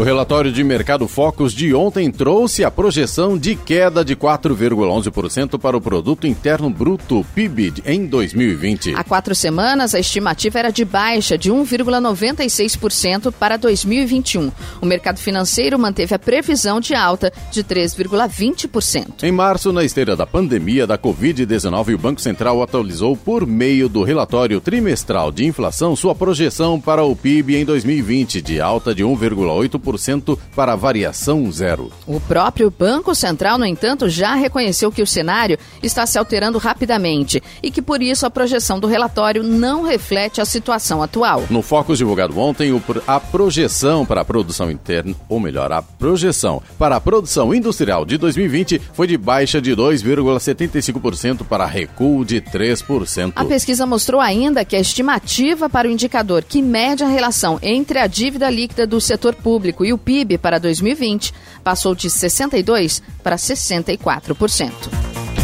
O 0.00 0.02
relatório 0.02 0.50
de 0.50 0.64
mercado 0.64 1.06
Focus 1.06 1.52
de 1.52 1.74
ontem 1.74 2.10
trouxe 2.10 2.64
a 2.64 2.70
projeção 2.70 3.36
de 3.36 3.54
queda 3.54 4.02
de 4.02 4.16
4,11% 4.16 5.58
para 5.58 5.76
o 5.76 5.80
produto 5.80 6.26
interno 6.26 6.70
bruto 6.70 7.22
PIB 7.34 7.74
em 7.84 8.06
2020. 8.06 8.94
Há 8.94 9.04
quatro 9.04 9.34
semanas, 9.34 9.94
a 9.94 10.00
estimativa 10.00 10.58
era 10.58 10.70
de 10.70 10.86
baixa 10.86 11.36
de 11.36 11.52
1,96% 11.52 13.30
para 13.30 13.58
2021. 13.58 14.50
O 14.80 14.86
mercado 14.86 15.18
financeiro 15.18 15.78
manteve 15.78 16.14
a 16.14 16.18
previsão 16.18 16.80
de 16.80 16.94
alta 16.94 17.30
de 17.52 17.62
3,20%. 17.62 19.22
Em 19.22 19.30
março, 19.32 19.70
na 19.70 19.84
esteira 19.84 20.16
da 20.16 20.26
pandemia 20.26 20.86
da 20.86 20.96
Covid-19, 20.96 21.94
o 21.94 21.98
Banco 21.98 22.22
Central 22.22 22.62
atualizou 22.62 23.18
por 23.18 23.46
meio 23.46 23.86
do 23.86 24.02
relatório 24.02 24.62
trimestral 24.62 25.30
de 25.30 25.44
inflação 25.44 25.94
sua 25.94 26.14
projeção 26.14 26.80
para 26.80 27.04
o 27.04 27.14
PIB 27.14 27.56
em 27.56 27.66
2020 27.66 28.40
de 28.40 28.62
alta 28.62 28.94
de 28.94 29.04
1,8% 29.04 29.89
50% 29.96 30.38
para 30.54 30.76
variação 30.76 31.50
zero. 31.50 31.90
O 32.06 32.20
próprio 32.20 32.70
Banco 32.70 33.14
Central, 33.14 33.58
no 33.58 33.66
entanto, 33.66 34.08
já 34.08 34.34
reconheceu 34.34 34.92
que 34.92 35.02
o 35.02 35.06
cenário 35.06 35.58
está 35.82 36.06
se 36.06 36.18
alterando 36.18 36.58
rapidamente 36.58 37.42
e 37.62 37.70
que, 37.70 37.82
por 37.82 38.02
isso, 38.02 38.26
a 38.26 38.30
projeção 38.30 38.78
do 38.78 38.86
relatório 38.86 39.42
não 39.42 39.82
reflete 39.82 40.40
a 40.40 40.44
situação 40.44 41.02
atual. 41.02 41.44
No 41.50 41.62
Focus 41.62 41.98
divulgado 41.98 42.38
ontem, 42.38 42.70
a 43.06 43.20
projeção 43.20 44.04
para 44.04 44.20
a 44.20 44.24
produção 44.24 44.70
interna, 44.70 45.14
ou 45.28 45.40
melhor, 45.40 45.72
a 45.72 45.82
projeção 45.82 46.62
para 46.78 46.96
a 46.96 47.00
produção 47.00 47.54
industrial 47.54 48.04
de 48.04 48.16
2020 48.16 48.80
foi 48.92 49.06
de 49.06 49.16
baixa 49.16 49.60
de 49.60 49.74
2,75% 49.74 51.44
para 51.44 51.66
recuo 51.66 52.24
de 52.24 52.40
3%. 52.40 53.32
A 53.36 53.44
pesquisa 53.44 53.86
mostrou 53.86 54.20
ainda 54.20 54.64
que 54.64 54.76
a 54.76 54.80
estimativa 54.80 55.68
para 55.68 55.88
o 55.88 55.90
indicador 55.90 56.42
que 56.42 56.62
mede 56.62 57.04
a 57.04 57.08
relação 57.08 57.58
entre 57.62 57.98
a 57.98 58.06
dívida 58.06 58.50
líquida 58.50 58.86
do 58.86 59.00
setor 59.00 59.34
público 59.34 59.69
e 59.84 59.92
o 59.92 59.98
PIB 59.98 60.38
para 60.38 60.58
2020 60.58 61.34
passou 61.62 61.94
de 61.94 62.08
62% 62.08 63.02
para 63.22 63.36
64%. 63.36 65.39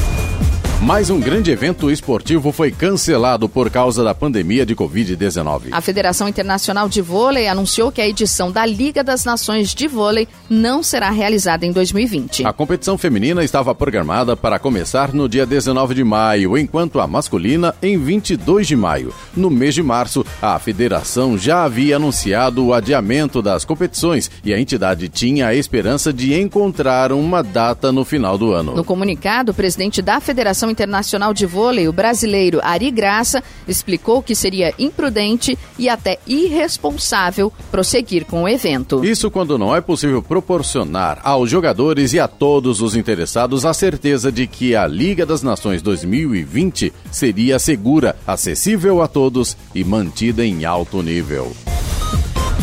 Mais 0.83 1.09
um 1.09 1.19
grande 1.19 1.51
evento 1.51 1.91
esportivo 1.91 2.53
foi 2.53 2.71
cancelado 2.71 3.49
por 3.49 3.71
causa 3.71 4.05
da 4.05 4.15
pandemia 4.15 4.65
de 4.65 4.77
Covid-19. 4.77 5.69
A 5.73 5.81
Federação 5.81 6.29
Internacional 6.29 6.87
de 6.87 7.01
Vôlei 7.01 7.49
anunciou 7.49 7.91
que 7.91 8.01
a 8.01 8.07
edição 8.07 8.53
da 8.53 8.65
Liga 8.67 9.03
das 9.03 9.25
Nações 9.25 9.75
de 9.75 9.89
Vôlei 9.89 10.29
não 10.51 10.83
será 10.83 11.11
realizada 11.11 11.65
em 11.65 11.73
2020. 11.73 12.47
A 12.47 12.53
competição 12.53 12.99
feminina 12.99 13.43
estava 13.43 13.75
programada 13.75 14.37
para 14.37 14.59
começar 14.59 15.15
no 15.15 15.29
dia 15.29 15.47
19 15.47 15.95
de 15.95 16.05
maio, 16.05 16.59
enquanto 16.59 17.01
a 17.01 17.07
masculina 17.07 17.75
em 17.83 17.99
22 17.99 18.67
de 18.67 18.77
maio. 18.77 19.15
No 19.35 19.49
mês 19.51 19.75
de 19.75 19.83
março, 19.83 20.25
a 20.43 20.59
federação 20.59 21.39
já 21.39 21.65
havia 21.65 21.97
anunciado 21.97 22.65
o 22.65 22.75
adiamento 22.75 23.41
das 23.41 23.65
competições 23.65 24.31
e 24.45 24.53
a 24.53 24.61
entidade 24.61 25.09
tinha 25.09 25.49
a 25.49 25.55
esperança 25.55 26.13
de 26.13 26.39
encontrar 26.39 27.13
uma 27.13 27.43
data 27.43 27.91
no 27.91 28.05
final 28.05 28.37
do 28.37 28.53
ano. 28.53 28.75
No 28.75 28.85
comunicado, 28.85 29.53
o 29.53 29.55
presidente 29.55 30.03
da 30.03 30.21
Federação 30.21 30.66
Internacional 30.71 31.33
de 31.33 31.47
Vôlei, 31.47 31.89
o 31.89 31.93
brasileiro 31.93 32.61
Ari 32.63 32.91
Graça, 32.91 33.43
explicou 33.67 34.23
que 34.23 34.35
seria 34.35 34.75
imprudente 34.79 35.59
e 35.79 35.89
até 35.89 36.19
irresponsável 36.27 37.53
prosseguir 37.71 38.25
com 38.25 38.43
o 38.45 38.49
evento. 38.49 39.05
Isso 39.05 39.31
quando 39.31 39.59
não 39.59 39.75
é 39.75 39.81
possível 39.81 40.23
proporcionar 40.23 41.21
aos 41.23 41.51
jogadores 41.51 42.13
e 42.13 42.21
a 42.21 42.29
todos 42.29 42.81
os 42.81 42.97
interessados 42.97 43.65
a 43.65 43.75
certeza 43.75 44.31
de 44.31 44.47
que 44.47 44.75
a 44.75 44.87
Liga 44.87 45.27
das 45.27 45.43
Nações 45.43 45.83
2020 45.83 46.93
seria 47.11 47.59
segura, 47.59 48.17
acessível 48.27 49.03
a 49.03 49.09
todos 49.09 49.57
e 49.75 49.85
mantida 49.85 50.45
em 50.45 50.65
alto 50.65 51.03
nível. 51.03 51.55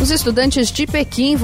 Os 0.04 0.12
estudantes 0.12 0.70
de 0.70 0.86
Pequim 0.86 1.38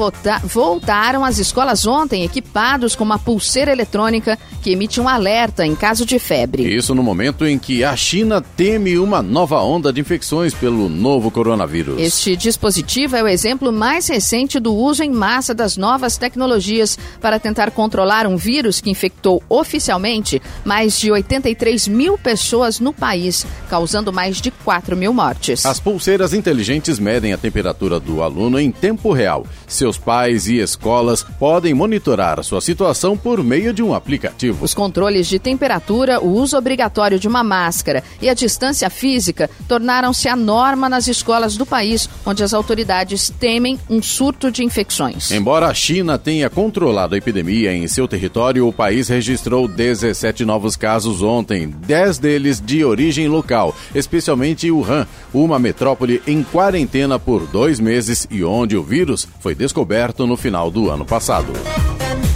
voltaram 0.44 1.24
às 1.24 1.40
escolas 1.40 1.88
ontem 1.88 2.26
equipados 2.26 2.94
com 2.94 3.06
uma 3.06 3.18
pulseira 3.18 3.72
eletrônica 3.72 4.38
que 4.62 4.72
emite 4.72 5.00
um 5.00 5.08
alerta 5.08 5.66
em 5.66 5.74
caso 5.74 6.06
de 6.06 6.20
febre. 6.20 6.76
Isso 6.76 6.94
no 6.94 7.02
momento 7.02 7.48
em 7.48 7.58
que 7.58 7.86
a 7.86 7.96
China 7.96 8.42
teme 8.42 9.00
uma 9.00 9.22
nova 9.22 9.62
onda 9.62 9.94
de 9.94 10.02
infecções 10.02 10.54
pelo 10.54 10.90
novo 10.90 11.32
coronavírus. 11.32 12.02
Este 12.02 12.36
dispositivo 12.36 13.16
é 13.16 13.24
o 13.24 13.30
exemplo 13.30 13.72
mais 13.72 14.10
recente 14.10 14.60
do 14.60 14.76
uso 14.76 15.04
em 15.04 15.10
massa 15.10 15.54
das 15.54 15.78
novas 15.78 16.18
tecnologias 16.18 17.00
para 17.22 17.40
tentar 17.40 17.72
controlar 17.72 18.28
um 18.28 18.36
vírus 18.36 18.82
que 18.82 18.92
infectou 18.92 19.42
oficialmente 19.48 20.42
mais 20.66 21.00
de 21.00 21.10
83 21.10 21.88
mil 21.88 22.18
pessoas 22.18 22.82
no 22.82 22.92
país, 22.92 23.48
causando 23.70 24.12
mais 24.12 24.42
de 24.42 24.52
4 24.52 24.98
mil 24.98 25.14
mortes. 25.14 25.66
As 25.66 25.80
pulseiras 25.80 26.34
inteligentes 26.34 27.00
medem 27.00 27.32
a 27.32 27.38
temperatura 27.38 28.02
do 28.02 28.22
aluno 28.22 28.49
aluno 28.50 28.60
em 28.60 28.72
tempo 28.72 29.14
real. 29.14 29.46
Seus 29.68 29.98
pais 29.98 30.48
e 30.48 30.58
escolas 30.58 31.24
podem 31.24 31.74
monitorar 31.74 32.44
sua 32.44 32.60
situação 32.60 33.16
por 33.16 33.44
meio 33.44 33.72
de 33.72 33.84
um 33.84 33.94
aplicativo. 33.94 34.66
Os 34.66 34.74
controles 34.74 35.28
de 35.28 35.38
temperatura, 35.38 36.20
o 36.20 36.30
uso 36.30 36.58
obrigatório 36.58 37.20
de 37.20 37.28
uma 37.28 37.44
máscara 37.44 38.04
e 38.22 38.28
a 38.28 38.34
distância 38.34 38.90
física 38.90 39.50
tornaram-se 39.68 40.28
a 40.28 40.36
norma 40.36 40.90
nas 40.90 41.08
escolas 41.08 41.56
do 41.56 41.66
país, 41.66 42.10
onde 42.26 42.44
as 42.44 42.54
autoridades 42.54 43.30
temem 43.30 43.80
um 43.90 44.02
surto 44.02 44.52
de 44.52 44.64
infecções. 44.64 45.32
Embora 45.32 45.68
a 45.68 45.74
China 45.74 46.18
tenha 46.18 46.50
controlado 46.50 47.14
a 47.14 47.18
epidemia 47.18 47.74
em 47.74 47.88
seu 47.88 48.08
território, 48.08 48.68
o 48.68 48.74
país 48.74 49.08
registrou 49.08 49.68
17 49.68 50.44
novos 50.44 50.76
casos 50.76 51.22
ontem, 51.22 51.68
10 51.68 52.18
deles 52.18 52.60
de 52.60 52.84
origem 52.84 53.28
local, 53.28 53.76
especialmente 53.94 54.72
Wuhan, 54.72 55.06
uma 55.34 55.60
metrópole 55.60 56.22
em 56.26 56.42
quarentena 56.42 57.20
por 57.20 57.46
dois 57.46 57.80
meses 57.80 58.28
e 58.32 58.39
onde 58.44 58.78
o 58.78 58.84
vírus 58.84 59.28
foi 59.40 59.56
descoberto 59.56 60.26
no 60.26 60.38
final 60.38 60.70
do 60.72 60.90
ano 60.90 61.06
passado. 61.06 61.52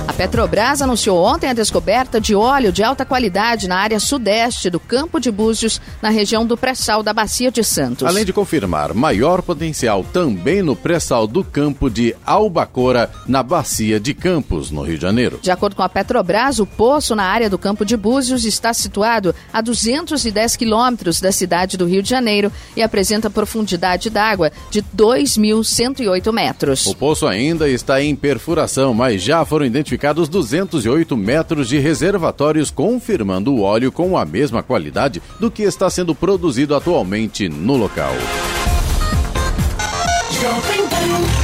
A 0.05 0.11
Petrobras 0.11 0.81
anunciou 0.81 1.23
ontem 1.23 1.49
a 1.49 1.53
descoberta 1.53 2.19
de 2.19 2.35
óleo 2.35 2.73
de 2.73 2.83
alta 2.83 3.05
qualidade 3.05 3.69
na 3.69 3.77
área 3.77 4.01
sudeste 4.01 4.69
do 4.69 4.77
Campo 4.77 5.17
de 5.17 5.31
Búzios, 5.31 5.79
na 6.01 6.09
região 6.09 6.45
do 6.45 6.57
pré-sal 6.57 7.01
da 7.01 7.13
Bacia 7.13 7.49
de 7.49 7.63
Santos. 7.63 8.05
Além 8.05 8.25
de 8.25 8.33
confirmar 8.33 8.93
maior 8.93 9.41
potencial 9.41 10.03
também 10.03 10.61
no 10.61 10.75
pré-sal 10.75 11.25
do 11.25 11.41
Campo 11.41 11.89
de 11.89 12.13
Albacora, 12.25 13.09
na 13.25 13.41
Bacia 13.41 13.97
de 13.97 14.13
Campos, 14.13 14.71
no 14.71 14.81
Rio 14.81 14.97
de 14.97 15.01
Janeiro. 15.01 15.39
De 15.41 15.49
acordo 15.49 15.75
com 15.75 15.81
a 15.81 15.89
Petrobras, 15.89 16.59
o 16.59 16.65
poço 16.65 17.15
na 17.15 17.23
área 17.23 17.49
do 17.49 17.57
Campo 17.57 17.85
de 17.85 17.95
Búzios 17.95 18.43
está 18.43 18.73
situado 18.73 19.33
a 19.53 19.61
210 19.61 20.57
quilômetros 20.57 21.21
da 21.21 21.31
cidade 21.31 21.77
do 21.77 21.85
Rio 21.85 22.03
de 22.03 22.09
Janeiro 22.09 22.51
e 22.75 22.81
apresenta 22.81 23.29
profundidade 23.29 24.09
d'água 24.09 24.51
de 24.69 24.81
2.108 24.81 26.31
metros. 26.33 26.87
O 26.87 26.95
poço 26.95 27.25
ainda 27.25 27.69
está 27.69 28.01
em 28.01 28.13
perfuração, 28.15 28.93
mas 28.93 29.21
já 29.21 29.45
foram 29.45 29.65
identificados 29.65 29.92
identificados 29.93 30.27
208 30.27 31.15
metros 31.15 31.69
de 31.69 31.79
reservatórios, 31.79 32.71
confirmando 32.71 33.53
o 33.53 33.61
óleo 33.61 33.91
com 33.91 34.17
a 34.17 34.25
mesma 34.25 34.63
qualidade 34.63 35.21
do 35.39 35.51
que 35.51 35.63
está 35.63 35.89
sendo 35.89 36.15
produzido 36.15 36.75
atualmente 36.75 37.47
no 37.47 37.77
local. 37.77 38.13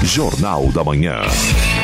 Jornal 0.03 0.71
da 0.71 0.83
Manhã. 0.83 1.21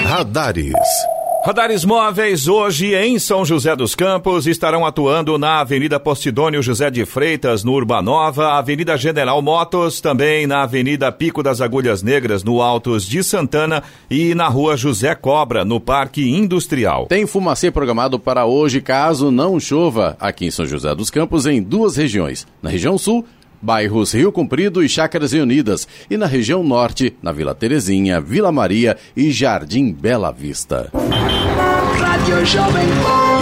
Radares. 0.04 1.15
Radares 1.46 1.86
móveis 1.86 2.48
hoje 2.48 2.96
em 2.96 3.20
São 3.20 3.46
José 3.46 3.76
dos 3.76 3.94
Campos 3.94 4.48
estarão 4.48 4.84
atuando 4.84 5.38
na 5.38 5.60
Avenida 5.60 6.00
Postidônio 6.00 6.60
José 6.60 6.90
de 6.90 7.06
Freitas, 7.06 7.64
no 7.64 7.74
Urbanova, 7.74 8.54
Avenida 8.54 8.98
General 8.98 9.40
Motos, 9.44 10.02
também 10.02 10.48
na 10.48 10.64
Avenida 10.64 11.12
Pico 11.12 11.44
das 11.44 11.62
Agulhas 11.62 12.02
Negras, 12.02 12.44
no 12.44 12.64
Altos 12.64 13.06
de 13.06 13.24
Santana 13.24 13.84
e 14.10 14.34
na 14.34 14.48
Rua 14.48 14.76
José 14.76 15.14
Cobra, 15.14 15.64
no 15.64 15.80
Parque 15.80 16.28
Industrial. 16.28 17.06
Tem 17.06 17.28
fumacê 17.28 17.70
programado 17.70 18.20
para 18.20 18.48
hoje, 18.48 18.82
caso 18.82 19.30
não 19.30 19.60
chova, 19.60 20.18
aqui 20.20 20.48
em 20.48 20.52
São 20.52 20.66
José 20.66 20.96
dos 20.96 21.12
Campos, 21.12 21.46
em 21.46 21.62
duas 21.62 21.96
regiões. 21.96 22.48
Na 22.60 22.72
região 22.72 22.98
sul, 22.98 23.24
bairros 23.66 24.14
Rio 24.14 24.32
Comprido 24.32 24.84
e 24.84 24.88
Chácaras 24.88 25.32
Reunidas, 25.34 25.88
e 26.10 26.16
na 26.16 26.28
região 26.28 26.64
norte, 26.64 27.16
na 27.22 27.32
Vila 27.32 27.56
Terezinha, 27.56 28.22
Vila 28.22 28.52
Maria 28.52 28.96
e 29.18 29.32
Jardim 29.32 29.92
Bela 29.92 30.32
Vista. 30.32 30.92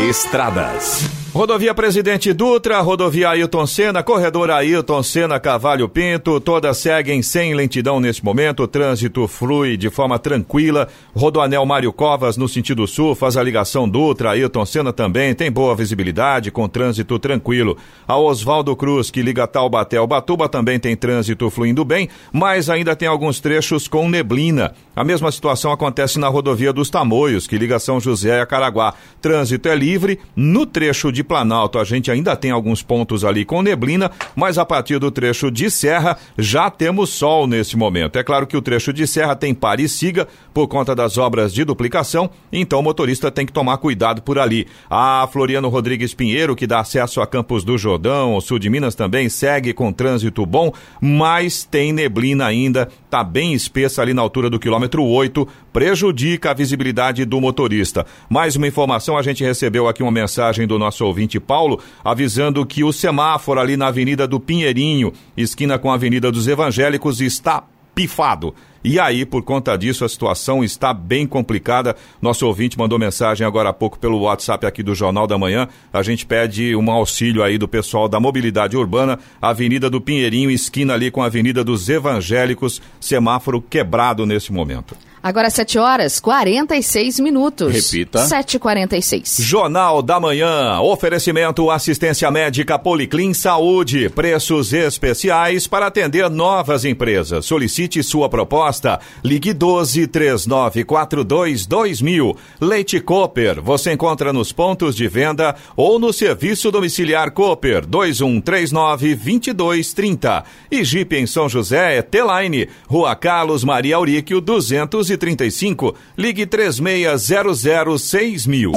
Estradas. 0.09 1.22
Rodovia 1.33 1.73
Presidente 1.73 2.31
Dutra, 2.31 2.79
rodovia 2.81 3.29
Ailton 3.29 3.65
Senna, 3.65 4.03
corredor 4.03 4.51
Ailton 4.51 5.01
Senna 5.01 5.39
Cavalho 5.39 5.89
Pinto, 5.89 6.39
todas 6.39 6.77
seguem 6.77 7.23
sem 7.23 7.55
lentidão 7.55 7.99
neste 7.99 8.23
momento, 8.23 8.61
o 8.61 8.67
trânsito 8.67 9.27
flui 9.27 9.75
de 9.75 9.89
forma 9.89 10.19
tranquila. 10.19 10.87
Rodoanel 11.15 11.65
Mário 11.65 11.91
Covas 11.91 12.37
no 12.37 12.47
sentido 12.47 12.85
sul 12.85 13.15
faz 13.15 13.35
a 13.35 13.41
ligação 13.41 13.89
Dutra, 13.89 14.29
Ailton 14.29 14.63
Senna 14.63 14.93
também 14.93 15.33
tem 15.33 15.51
boa 15.51 15.75
visibilidade 15.75 16.51
com 16.51 16.69
trânsito 16.69 17.17
tranquilo. 17.17 17.79
A 18.07 18.15
Oswaldo 18.15 18.75
Cruz 18.75 19.09
que 19.09 19.23
liga 19.23 19.47
Taubaté 19.47 19.97
ao 19.97 20.05
Batuba 20.05 20.47
também 20.47 20.77
tem 20.77 20.95
trânsito 20.95 21.49
fluindo 21.49 21.83
bem, 21.83 22.09
mas 22.31 22.69
ainda 22.69 22.95
tem 22.95 23.07
alguns 23.07 23.39
trechos 23.39 23.87
com 23.87 24.07
neblina. 24.07 24.75
A 24.95 25.03
mesma 25.03 25.31
situação 25.31 25.71
acontece 25.71 26.19
na 26.19 26.27
rodovia 26.27 26.71
dos 26.71 26.91
Tamoios, 26.91 27.47
que 27.47 27.57
liga 27.57 27.79
São 27.79 27.99
José 27.99 28.39
a 28.39 28.45
Caraguá. 28.45 28.93
Trânsito 29.19 29.67
é 29.67 29.75
livre 29.75 30.19
no 30.35 30.67
trecho 30.67 31.11
de 31.11 31.22
Planalto 31.23 31.79
a 31.79 31.83
gente 31.83 32.11
ainda 32.11 32.35
tem 32.35 32.51
alguns 32.51 32.81
pontos 32.81 33.23
ali 33.23 33.45
com 33.45 33.61
neblina, 33.61 34.11
mas 34.35 34.57
a 34.57 34.65
partir 34.65 34.99
do 34.99 35.09
trecho 35.09 35.49
de 35.49 35.71
Serra 35.71 36.17
já 36.37 36.69
temos 36.69 37.09
sol 37.09 37.47
nesse 37.47 37.77
momento. 37.77 38.17
É 38.17 38.23
claro 38.23 38.45
que 38.45 38.57
o 38.57 38.61
trecho 38.61 38.91
de 38.93 39.07
Serra 39.07 39.35
tem 39.35 39.53
pare 39.53 39.83
e 39.83 39.89
siga 39.89 40.27
por 40.53 40.67
conta 40.67 40.95
das 40.95 41.17
obras 41.17 41.53
de 41.53 41.63
duplicação, 41.63 42.29
então 42.51 42.79
o 42.79 42.83
motorista 42.83 43.31
tem 43.31 43.45
que 43.45 43.53
tomar 43.53 43.77
cuidado 43.77 44.21
por 44.21 44.37
ali. 44.37 44.67
A 44.89 45.27
Floriano 45.31 45.69
Rodrigues 45.69 46.13
Pinheiro, 46.13 46.55
que 46.55 46.67
dá 46.67 46.79
acesso 46.79 47.21
a 47.21 47.27
Campos 47.27 47.63
do 47.63 47.77
Jordão, 47.77 48.35
o 48.35 48.41
sul 48.41 48.59
de 48.59 48.69
Minas 48.69 48.95
também 48.95 49.29
segue 49.29 49.73
com 49.73 49.91
trânsito 49.91 50.45
bom, 50.45 50.71
mas 51.01 51.63
tem 51.63 51.91
neblina 51.91 52.45
ainda, 52.45 52.87
tá 53.09 53.23
bem 53.23 53.53
espessa 53.53 54.01
ali 54.01 54.13
na 54.13 54.21
altura 54.21 54.49
do 54.49 54.59
quilômetro 54.59 55.03
8, 55.03 55.47
prejudica 55.71 56.51
a 56.51 56.53
visibilidade 56.53 57.25
do 57.25 57.41
motorista. 57.41 58.05
Mais 58.29 58.55
uma 58.55 58.67
informação, 58.67 59.17
a 59.17 59.21
gente 59.21 59.43
recebeu 59.43 59.87
aqui 59.87 60.03
uma 60.03 60.11
mensagem 60.11 60.67
do 60.67 60.77
nosso 60.77 61.03
ouvinte 61.13 61.39
Paulo, 61.39 61.79
avisando 62.03 62.65
que 62.65 62.83
o 62.83 62.91
semáforo 62.91 63.59
ali 63.59 63.77
na 63.77 63.87
Avenida 63.87 64.27
do 64.27 64.39
Pinheirinho, 64.39 65.13
esquina 65.37 65.77
com 65.77 65.91
a 65.91 65.93
Avenida 65.93 66.31
dos 66.31 66.47
Evangélicos, 66.47 67.21
está 67.21 67.63
pifado. 67.93 68.55
E 68.83 68.99
aí, 68.99 69.25
por 69.25 69.43
conta 69.43 69.77
disso, 69.77 70.03
a 70.03 70.09
situação 70.09 70.61
está 70.61 70.93
bem 70.93 71.25
complicada. 71.25 71.95
Nosso 72.21 72.45
ouvinte 72.45 72.77
mandou 72.77 72.99
mensagem 72.99 73.47
agora 73.47 73.69
há 73.69 73.73
pouco 73.73 73.97
pelo 73.97 74.19
WhatsApp 74.21 74.65
aqui 74.65 74.83
do 74.83 74.93
Jornal 74.93 75.25
da 75.25 75.37
Manhã. 75.37 75.69
A 75.93 76.03
gente 76.03 76.25
pede 76.25 76.75
um 76.75 76.91
auxílio 76.91 77.43
aí 77.43 77.57
do 77.57 77.67
pessoal 77.67 78.09
da 78.09 78.19
mobilidade 78.19 78.75
urbana, 78.75 79.19
Avenida 79.41 79.89
do 79.89 80.01
Pinheirinho, 80.01 80.51
esquina 80.51 80.95
ali 80.95 81.09
com 81.09 81.21
a 81.21 81.27
Avenida 81.27 81.63
dos 81.63 81.87
Evangélicos, 81.87 82.81
semáforo 82.99 83.61
quebrado 83.61 84.25
nesse 84.25 84.51
momento. 84.51 84.97
Agora 85.23 85.49
7 85.49 85.79
horas 85.79 86.19
46 86.19 87.21
minutos. 87.21 87.73
Repita. 87.73 88.25
7h46. 88.25 89.41
Jornal 89.41 90.01
da 90.01 90.19
Manhã. 90.19 90.81
Oferecimento 90.81 91.71
assistência 91.71 92.29
médica 92.29 92.77
Policlin 92.77 93.33
Saúde. 93.33 94.09
Preços 94.09 94.73
especiais 94.73 95.65
para 95.65 95.87
atender 95.87 96.29
novas 96.29 96.83
empresas. 96.83 97.45
Solicite 97.45 98.03
sua 98.03 98.27
proposta. 98.27 98.99
Ligue 99.23 99.53
12 99.53 100.07
3942 100.07 101.65
2000. 101.67 102.35
Leite 102.59 102.99
Cooper. 102.99 103.61
Você 103.61 103.93
encontra 103.93 104.33
nos 104.33 104.51
pontos 104.51 104.93
de 104.93 105.07
venda 105.07 105.55
ou 105.77 105.97
no 105.99 106.11
serviço 106.11 106.69
domiciliar 106.69 107.31
Cooper 107.31 107.85
2139 107.85 109.15
2230. 109.15 110.43
E 110.69 110.83
Jeep 110.83 111.15
em 111.15 111.25
São 111.25 111.47
José 111.47 111.95
é 111.95 112.01
T-Line. 112.01 112.67
Rua 112.89 113.15
Carlos 113.15 113.63
Maria 113.63 113.95
Auríquio 113.95 114.41
200 114.41 115.12
235, 115.17 115.95
ligue 116.17 116.45
3600 116.45 117.99
6000. 117.99 118.71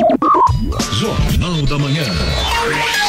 Jornal 0.92 1.62
da 1.62 1.78
Manhã. 1.78 3.05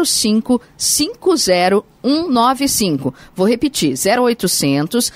05 0.06 0.62
50 0.78 1.84
195. 2.04 3.14
Vou 3.36 3.48
repetir: 3.48 3.96
0800 3.96 5.12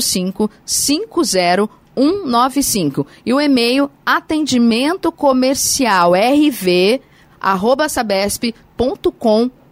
05 0.00 0.50
50 0.64 1.68
195. 1.94 3.06
E 3.26 3.34
o 3.34 3.40
e-mail 3.40 3.90
atendimento 4.04 5.10
comercial 5.10 6.12
rv 6.14 7.00
arroba 7.40 7.88
sabesp.com.br. 7.88 9.67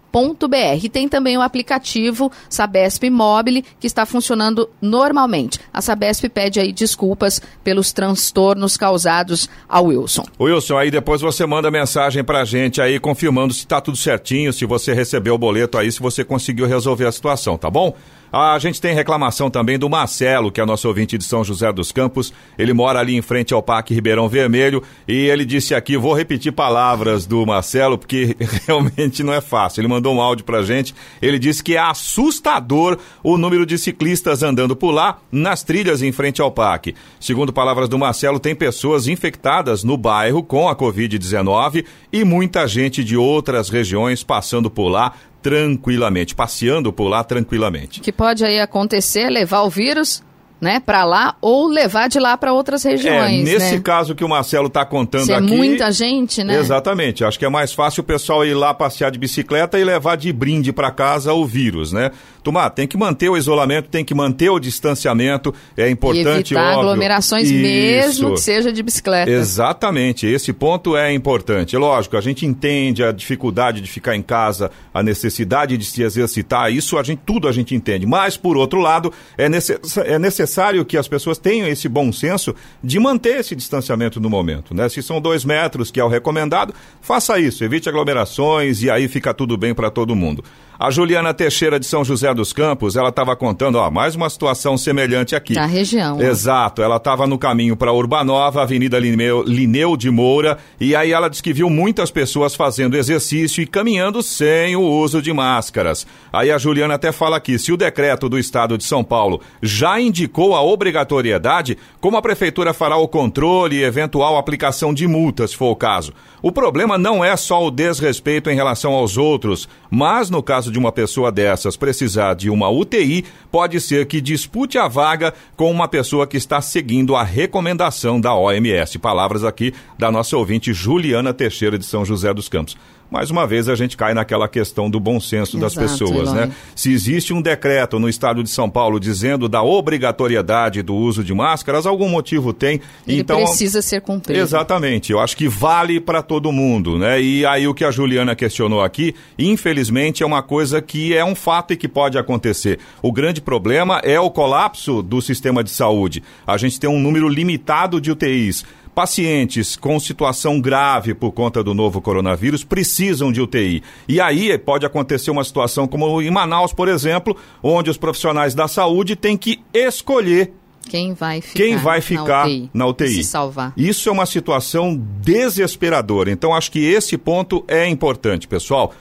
E 0.85 0.89
tem 0.89 1.09
também 1.09 1.37
o 1.37 1.43
aplicativo 1.43 2.33
Sabesp 2.49 3.11
Mobile, 3.11 3.65
que 3.79 3.87
está 3.87 4.07
funcionando 4.07 4.69
normalmente. 4.81 5.61
A 5.73 5.83
Sabesp 5.83 6.29
pede 6.29 6.59
aí 6.59 6.73
desculpas 6.73 7.43
pelos 7.63 7.93
transtornos 7.93 8.77
causados 8.77 9.49
ao 9.69 9.87
Wilson. 9.87 10.25
Wilson, 10.41 10.79
aí 10.79 10.91
depois 10.91 11.21
você 11.21 11.45
manda 11.45 11.71
mensagem 11.71 12.25
pra 12.25 12.45
gente 12.45 12.81
aí 12.81 12.99
confirmando 12.99 13.53
se 13.53 13.67
tá 13.67 13.81
tudo 13.81 13.97
certinho, 13.97 14.53
se 14.53 14.65
você 14.65 14.95
recebeu 14.95 15.35
o 15.35 15.39
boleto 15.39 15.77
aí, 15.77 15.93
se 15.93 16.01
você 16.01 16.25
conseguiu 16.25 16.67
resolver 16.67 17.07
a 17.07 17.13
situação, 17.13 17.59
tá 17.59 17.71
bom? 17.71 17.95
A 18.33 18.59
gente 18.59 18.81
tem 18.81 18.95
reclamação 18.95 19.49
também 19.49 19.79
do 19.79 19.89
Marcelo, 19.89 20.51
que 20.51 20.61
é 20.61 20.67
nosso 20.67 20.89
ouvinte 20.89 21.17
de 21.17 21.25
São 21.25 21.45
José 21.45 21.73
dos 21.73 21.93
Campos. 21.93 22.33
Ele 22.59 22.73
mora 22.73 22.99
ali 22.99 23.17
em 23.17 23.23
frente 23.23 23.55
ao 23.55 23.63
Parque 23.63 23.95
Ribeirão 23.95 24.29
Vermelho 24.29 24.83
e 25.07 25.27
ele 25.27 25.45
disse 25.45 25.75
aqui, 25.75 25.97
vou 25.97 26.15
repetir 26.15 26.53
palavras 26.53 27.27
do 27.27 27.47
Marcelo, 27.47 27.97
porque 27.97 28.37
realmente 28.67 29.23
não 29.23 29.33
é 29.33 29.41
fácil. 29.41 29.81
Ele 29.81 29.89
mandou 29.89 30.15
um 30.15 30.21
áudio 30.21 30.45
pra 30.45 30.63
gente. 30.63 30.95
Ele 31.23 31.39
disse 31.39 31.63
que 31.63 31.77
é 31.77 31.79
assustador 31.79 32.99
o 33.23 33.39
número 33.39 33.65
de 33.65 33.79
ciclistas 33.79 34.43
andando 34.43 34.75
por 34.75 34.91
lá 34.91 35.19
nas 35.31 35.63
trilhas 35.63 36.03
em 36.03 36.13
frente 36.13 36.43
ao 36.43 36.51
parque. 36.51 36.95
Segundo 37.21 37.53
palavras 37.53 37.89
do 37.89 37.99
Marcelo, 37.99 38.41
tem 38.41 38.55
pessoas 38.55 39.07
infectadas 39.07 39.85
no 39.85 39.97
bairro 39.97 40.43
com 40.43 40.69
a 40.69 40.77
Covid-19 40.77 41.85
e 42.13 42.25
muita 42.25 42.67
gente 42.67 43.05
de 43.05 43.17
outras 43.17 43.69
regiões 43.69 44.23
passando 44.23 44.71
por 44.71 44.89
lá 44.89 45.13
tranquilamente, 45.47 46.35
passeando 46.35 46.93
por 46.93 47.07
lá 47.07 47.23
tranquilamente. 47.23 48.01
O 48.01 48.03
que 48.03 48.11
pode 48.11 48.45
aí 48.45 48.59
acontecer 48.59 49.31
levar 49.31 49.63
o 49.63 49.71
vírus 49.71 50.21
né, 50.61 50.81
para 50.81 51.05
lá 51.05 51.37
ou 51.41 51.69
levar 51.69 52.09
de 52.09 52.19
lá 52.19 52.37
para 52.37 52.53
outras 52.53 52.85
É, 52.87 52.91
regiões. 52.91 53.45
nesse 53.45 53.75
né? 53.77 53.81
caso 53.81 54.15
que 54.15 54.25
o 54.25 54.29
Marcelo 54.29 54.69
está 54.69 54.85
contando 54.85 55.27
Se 55.27 55.33
é 55.33 55.37
aqui. 55.37 55.47
muita 55.47 55.93
gente, 55.93 56.43
né? 56.43 56.59
Exatamente. 56.59 57.25
Acho 57.25 57.39
que 57.39 57.45
é 57.45 57.49
mais 57.49 57.73
fácil 57.73 58.01
o 58.01 58.05
pessoal 58.05 58.45
ir 58.45 58.55
lá 58.55 58.73
passear 58.73 59.11
de 59.11 59.19
bicicleta 59.19 59.79
e 59.79 59.85
levar 59.85 60.17
de 60.17 60.33
brinde 60.33 60.73
para 60.73 60.91
casa 60.91 61.33
o 61.35 61.45
vírus, 61.45 61.93
né? 61.93 62.11
Tomar, 62.43 62.71
tem 62.71 62.87
que 62.87 62.97
manter 62.97 63.29
o 63.29 63.37
isolamento, 63.37 63.89
tem 63.89 64.05
que 64.05 64.15
manter 64.15 64.49
o 64.51 64.59
distanciamento. 64.61 65.53
É 65.77 65.89
E 65.89 65.91
importante, 65.91 66.55
evitar 66.55 66.69
óbvio. 66.75 66.81
aglomerações 66.81 67.51
Isso. 67.51 67.61
mesmo 67.61 68.35
que 68.35 68.41
seja 68.41 68.73
de 68.73 68.83
bicicleta. 68.83 69.31
Exatamente, 69.31 70.27
esse 70.27 70.53
ponto 70.53 70.97
é 70.97 71.13
importante. 71.13 71.77
Lógico, 71.77 72.17
a 72.17 72.21
gente 72.21 72.47
entende 72.47 73.03
a 73.03 73.11
dificuldade 73.13 73.81
de 73.81 73.91
ficar 73.91 74.15
em 74.15 74.23
casa, 74.23 74.71
a 74.95 75.03
necessidade 75.03 75.77
de 75.77 75.85
se 75.85 76.03
exercitar, 76.03 76.73
isso 76.73 76.97
a 76.97 77.03
gente 77.03 77.21
tudo 77.27 77.49
a 77.49 77.53
gente 77.53 77.75
entende. 77.75 78.07
Mas 78.07 78.37
por 78.37 78.57
outro 78.57 78.81
lado, 78.81 79.13
é, 79.37 79.49
necess 79.49 79.97
é 79.99 80.19
necessário 80.19 80.46
necessário 80.47 80.85
que 80.85 80.97
as 80.97 81.09
pessoas 81.09 81.39
tenham 81.39 81.67
esse 81.67 81.89
bom 81.89 82.13
senso 82.13 82.55
de 82.83 83.01
manter 83.01 83.41
esse 83.41 83.57
distanciamento 83.57 84.21
no 84.21 84.31
momento. 84.31 84.73
Né? 84.73 84.89
Se 84.89 85.03
são 85.03 85.21
dois 85.21 85.45
metros, 85.45 85.91
que 85.91 85.99
é 85.99 86.05
o 86.05 86.09
recomendado, 86.09 86.73
faça 87.01 87.39
isso, 87.39 87.65
evite 87.65 87.89
aglomerações 87.89 88.81
e 88.83 88.89
aí 88.89 89.09
fica 89.09 89.35
tudo 89.35 89.57
bem 89.57 89.75
para 89.75 89.91
todo 89.91 90.15
mundo. 90.15 90.45
A 90.79 90.91
Juliana 90.91 91.33
Teixeira 91.33 91.81
de 91.81 91.87
São 91.87 92.05
José 92.05 92.35
dos 92.35 92.53
Campos, 92.53 92.97
ela 92.97 93.09
estava 93.09 93.35
contando, 93.35 93.77
ó, 93.77 93.91
mais 93.91 94.15
uma 94.15 94.29
situação 94.29 94.77
semelhante 94.77 95.35
aqui. 95.35 95.55
Na 95.55 95.65
região. 95.65 96.21
Exato, 96.21 96.83
ela 96.83 96.97
estava 96.97 97.27
no 97.27 97.39
caminho 97.39 97.75
para 97.75 97.95
Urbanova, 97.95 98.61
Avenida 98.61 98.99
Lineu, 98.99 99.43
Lineu 99.43 99.97
de 99.97 100.11
Moura, 100.11 100.59
e 100.79 100.95
aí 100.95 101.13
ela 101.13 101.31
disse 101.31 101.43
que 101.43 101.55
viu 101.55 101.71
muitas 101.71 102.11
pessoas 102.11 102.55
fazendo 102.55 102.95
exercício 102.95 103.63
e 103.63 103.67
caminhando 103.67 104.23
sem 104.23 104.77
o 104.77 104.83
uso 104.83 105.23
de 105.23 105.33
máscaras. 105.33 106.07
Aí 106.31 106.51
a 106.51 106.59
Juliana 106.59 106.95
até 106.95 107.11
fala 107.11 107.39
aqui, 107.39 107.59
se 107.59 107.73
o 107.73 107.77
decreto 107.77 108.29
do 108.29 108.39
Estado 108.39 108.77
de 108.77 108.85
São 108.85 109.03
Paulo 109.03 109.41
já 109.63 109.99
indicou 109.99 110.36
a 110.55 110.63
obrigatoriedade, 110.63 111.79
como 112.01 112.17
a 112.17 112.23
Prefeitura 112.23 112.75
fará 112.75 112.97
o 112.97 113.09
controle 113.09 113.77
e 113.77 113.85
eventual 113.85 114.37
aplicação 114.37 114.93
de 114.93 115.07
multas, 115.07 115.53
se 115.53 115.57
for 115.57 115.71
o 115.71 115.77
caso? 115.77 116.13
O 116.43 116.53
problema 116.53 116.99
não 116.99 117.25
é 117.25 117.35
só 117.37 117.67
o 117.67 117.71
desrespeito 117.71 118.51
em 118.51 118.55
relação 118.55 118.93
aos 118.93 119.17
outros, 119.17 119.69
mas 119.91 120.29
no 120.29 120.43
caso 120.43 120.71
de 120.71 120.79
uma 120.79 120.93
pessoa 120.93 121.33
dessas 121.33 121.77
precisar 121.77 122.35
de 122.35 122.51
uma 122.51 122.69
UTI, 122.69 123.25
pode 123.51 123.81
ser 123.81 124.07
que 124.07 124.21
dispute 124.21 124.77
a 124.77 124.87
vaga 124.87 125.33
com 125.57 125.71
uma 125.71 125.89
pessoa 125.89 126.27
que 126.27 126.37
está 126.37 126.61
seguindo 126.61 127.17
a 127.17 127.23
recomendação 127.23 128.21
da 128.21 128.35
OMS. 128.35 128.99
Palavras 128.99 129.43
aqui 129.43 129.73
da 129.99 130.11
nossa 130.11 130.37
ouvinte 130.37 130.73
Juliana 130.73 131.33
Teixeira 131.33 131.79
de 131.79 131.85
São 131.87 132.05
José 132.05 132.35
dos 132.35 132.49
Campos 132.49 132.77
mais 133.11 133.31
uma 133.31 133.47
vez 133.47 133.69
a 133.69 133.75
gente 133.75 133.97
cai 133.97 134.15
naquela 134.15 134.49
questão 134.49 134.91
do 134.91 134.99
bom 134.99 135.21
senso 135.21 135.57
Exato, 135.57 135.61
das 135.61 135.75
pessoas, 135.75 136.29
Eloy. 136.29 136.35
né? 136.35 136.53
Se 136.75 136.93
existe 136.93 137.33
um 137.33 137.41
decreto 137.41 137.99
no 137.99 138.09
estado 138.09 138.43
de 138.43 138.51
São 138.51 138.69
Paulo 138.69 138.99
dizendo 138.99 139.49
da 139.49 139.63
obrigatoriedade 139.63 140.83
do 140.83 140.95
uso 140.95 141.23
de 141.23 141.33
máscaras, 141.33 141.87
algum 141.87 142.09
motivo 142.09 142.53
tem. 142.53 142.81
Ele 143.07 143.21
então 143.21 143.39
precisa 143.45 143.81
ser 143.81 144.01
cumprido. 144.01 144.41
Exatamente. 144.41 145.13
Eu 145.13 145.21
acho 145.21 145.37
que 145.37 145.49
vale 145.49 146.01
para 146.01 146.23
todo 146.23 146.51
mundo, 146.53 146.99
né? 146.99 147.21
E 147.21 147.47
aí 147.47 147.69
o 147.69 147.75
que 147.75 147.85
a 147.85 147.91
Juliana 147.91 148.35
questionou 148.35 148.83
aqui, 148.83 149.15
infelizmente 149.39 150.23
é 150.23 150.27
uma 150.27 150.43
coisa 150.43 150.83
que 150.83 151.15
é 151.15 151.25
um 151.25 151.35
fato 151.35 151.73
e 151.73 151.77
que 151.77 151.89
pode 151.89 152.19
acontecer. 152.19 152.79
O 153.03 153.13
grande 153.13 153.41
problema 153.41 154.01
é 154.03 154.19
o 154.19 154.31
colapso 154.31 155.03
do 155.03 155.21
sistema 155.21 155.63
de 155.63 155.71
saúde. 155.71 156.23
A 156.47 156.57
gente 156.57 156.81
tem 156.81 156.91
um 156.91 157.01
número 157.01 157.29
limitado 157.29 158.01
de 158.01 158.11
UTIs. 158.11 158.65
Pacientes 158.97 159.77
com 159.77 160.01
situação 160.01 160.59
grave 160.59 161.13
por 161.13 161.31
conta 161.31 161.63
do 161.63 161.75
novo 161.75 162.01
coronavírus 162.01 162.65
precisam 162.65 163.31
de 163.31 163.43
UTI. 163.43 163.83
E 164.09 164.23
aí 164.23 164.57
pode 164.57 164.87
acontecer 164.87 165.31
uma 165.31 165.45
situação 165.45 165.87
como 165.87 166.23
em 166.23 166.31
Manaus, 166.31 166.73
por 166.73 166.89
exemplo, 166.89 167.37
onde 167.63 167.91
os 167.91 167.99
profissionais 167.99 168.55
da 168.55 168.67
saúde 168.67 169.15
têm 169.15 169.37
que 169.37 169.61
escolher 169.75 170.51
quem 170.89 171.13
vai 171.13 171.43
ficar, 171.43 171.55
Quem 171.55 171.77
vai 171.77 172.01
ficar 172.01 172.47
na 172.47 172.47
UTI. 172.47 172.71
Na 172.73 172.87
UTI. 172.87 173.09
Se 173.09 173.25
salvar. 173.25 173.73
Isso 173.77 174.09
é 174.09 174.13
uma 174.13 174.25
situação 174.25 174.97
desesperadora. 175.21 176.31
Então, 176.31 176.55
acho 176.55 176.73
que 176.73 176.79
esse 176.79 177.19
ponto 177.19 177.65
é 177.69 177.87
importante, 177.87 178.49
pessoal. 178.49 178.95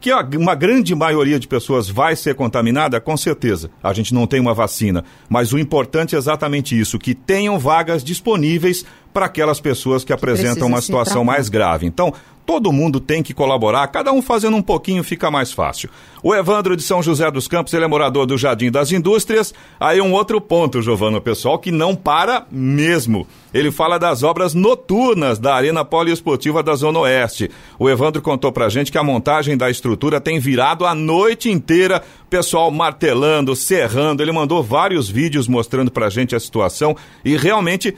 Que 0.00 0.12
uma 0.36 0.54
grande 0.54 0.94
maioria 0.94 1.40
de 1.40 1.48
pessoas 1.48 1.88
vai 1.88 2.14
ser 2.14 2.34
contaminada, 2.34 3.00
com 3.00 3.16
certeza. 3.16 3.68
A 3.82 3.92
gente 3.92 4.14
não 4.14 4.26
tem 4.26 4.38
uma 4.38 4.54
vacina. 4.54 5.04
Mas 5.28 5.52
o 5.52 5.58
importante 5.58 6.14
é 6.14 6.18
exatamente 6.18 6.78
isso: 6.78 6.98
que 6.98 7.14
tenham 7.14 7.58
vagas 7.58 8.04
disponíveis 8.04 8.84
para 9.12 9.26
aquelas 9.26 9.60
pessoas 9.60 10.04
que 10.04 10.12
apresentam 10.12 10.68
uma 10.68 10.80
situação 10.80 11.24
mais 11.24 11.48
grave. 11.48 11.86
Então, 11.86 12.14
todo 12.48 12.72
mundo 12.72 12.98
tem 12.98 13.22
que 13.22 13.34
colaborar, 13.34 13.86
cada 13.88 14.10
um 14.10 14.22
fazendo 14.22 14.56
um 14.56 14.62
pouquinho 14.62 15.04
fica 15.04 15.30
mais 15.30 15.52
fácil. 15.52 15.90
O 16.22 16.34
Evandro 16.34 16.74
de 16.74 16.82
São 16.82 17.02
José 17.02 17.30
dos 17.30 17.46
Campos, 17.46 17.74
ele 17.74 17.84
é 17.84 17.86
morador 17.86 18.24
do 18.24 18.38
Jardim 18.38 18.70
das 18.70 18.90
Indústrias. 18.90 19.52
Aí 19.78 20.00
um 20.00 20.14
outro 20.14 20.40
ponto, 20.40 20.80
Giovana, 20.80 21.20
pessoal, 21.20 21.58
que 21.58 21.70
não 21.70 21.94
para 21.94 22.46
mesmo. 22.50 23.26
Ele 23.52 23.70
fala 23.70 23.98
das 23.98 24.22
obras 24.22 24.54
noturnas 24.54 25.38
da 25.38 25.54
Arena 25.54 25.84
Poliesportiva 25.84 26.62
da 26.62 26.74
Zona 26.74 27.00
Oeste. 27.00 27.50
O 27.78 27.88
Evandro 27.88 28.22
contou 28.22 28.50
pra 28.50 28.70
gente 28.70 28.90
que 28.90 28.96
a 28.96 29.04
montagem 29.04 29.54
da 29.54 29.70
estrutura 29.70 30.18
tem 30.18 30.40
virado 30.40 30.86
a 30.86 30.94
noite 30.94 31.50
inteira, 31.50 32.02
pessoal 32.30 32.70
martelando, 32.70 33.54
serrando. 33.54 34.22
Ele 34.22 34.32
mandou 34.32 34.62
vários 34.62 35.06
vídeos 35.06 35.46
mostrando 35.46 35.90
pra 35.90 36.08
gente 36.08 36.34
a 36.34 36.40
situação 36.40 36.96
e 37.22 37.36
realmente 37.36 37.94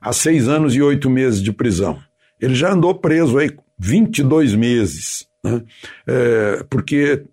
a 0.01 0.11
seis 0.11 0.47
anos 0.47 0.75
e 0.75 0.81
oito 0.81 1.11
meses 1.11 1.43
de 1.43 1.53
prisão. 1.53 1.99
Ele 2.39 2.55
já 2.55 2.73
andou 2.73 2.95
preso 2.95 3.37
aí 3.37 3.51
22 3.77 4.55
meses, 4.55 5.27
né? 5.43 5.61
É, 6.07 6.65
porque 6.67 7.23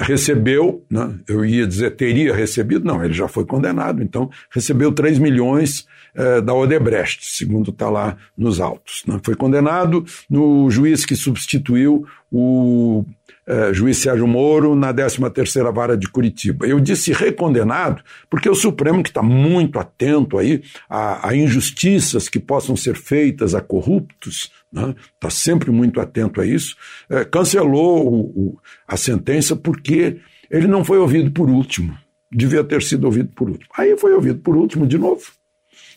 recebeu, 0.00 0.84
né, 0.90 1.14
eu 1.28 1.44
ia 1.44 1.66
dizer 1.66 1.90
teria 1.96 2.34
recebido, 2.34 2.84
não, 2.84 3.04
ele 3.04 3.12
já 3.12 3.28
foi 3.28 3.44
condenado, 3.44 4.02
então 4.02 4.30
recebeu 4.50 4.90
3 4.90 5.18
milhões 5.18 5.86
é, 6.14 6.40
da 6.40 6.54
Odebrecht, 6.54 7.26
segundo 7.26 7.70
está 7.70 7.90
lá 7.90 8.16
nos 8.36 8.60
autos. 8.60 9.02
Né, 9.06 9.20
foi 9.22 9.34
condenado 9.34 10.04
no 10.30 10.70
juiz 10.70 11.04
que 11.04 11.14
substituiu 11.14 12.06
o 12.32 13.04
é, 13.46 13.72
juiz 13.72 13.98
Sérgio 13.98 14.26
Moro 14.26 14.74
na 14.74 14.92
13ª 14.92 15.72
Vara 15.72 15.96
de 15.96 16.08
Curitiba. 16.08 16.66
Eu 16.66 16.80
disse 16.80 17.12
recondenado 17.12 18.02
porque 18.28 18.48
o 18.48 18.54
Supremo, 18.54 19.02
que 19.02 19.10
está 19.10 19.22
muito 19.22 19.78
atento 19.78 20.36
aí 20.36 20.62
a, 20.90 21.28
a, 21.28 21.36
injustiças 21.36 22.28
que 22.28 22.40
possam 22.40 22.74
ser 22.74 22.96
feitas 22.96 23.54
a 23.54 23.60
corruptos, 23.60 24.50
está 24.76 24.86
né, 24.86 24.94
tá 25.18 25.30
sempre 25.30 25.70
muito 25.70 26.00
atento 26.00 26.40
a 26.40 26.46
isso, 26.46 26.76
é, 27.08 27.24
cancelou 27.24 28.06
o, 28.06 28.20
o, 28.20 28.58
a 28.86 28.96
sentença 28.96 29.56
porque 29.56 30.20
ele 30.50 30.66
não 30.66 30.84
foi 30.84 30.98
ouvido 30.98 31.30
por 31.30 31.48
último. 31.48 31.96
Devia 32.30 32.62
ter 32.62 32.82
sido 32.82 33.04
ouvido 33.04 33.30
por 33.30 33.48
último. 33.48 33.70
Aí 33.76 33.96
foi 33.96 34.12
ouvido 34.12 34.40
por 34.40 34.56
último 34.56 34.86
de 34.86 34.98
novo. 34.98 35.24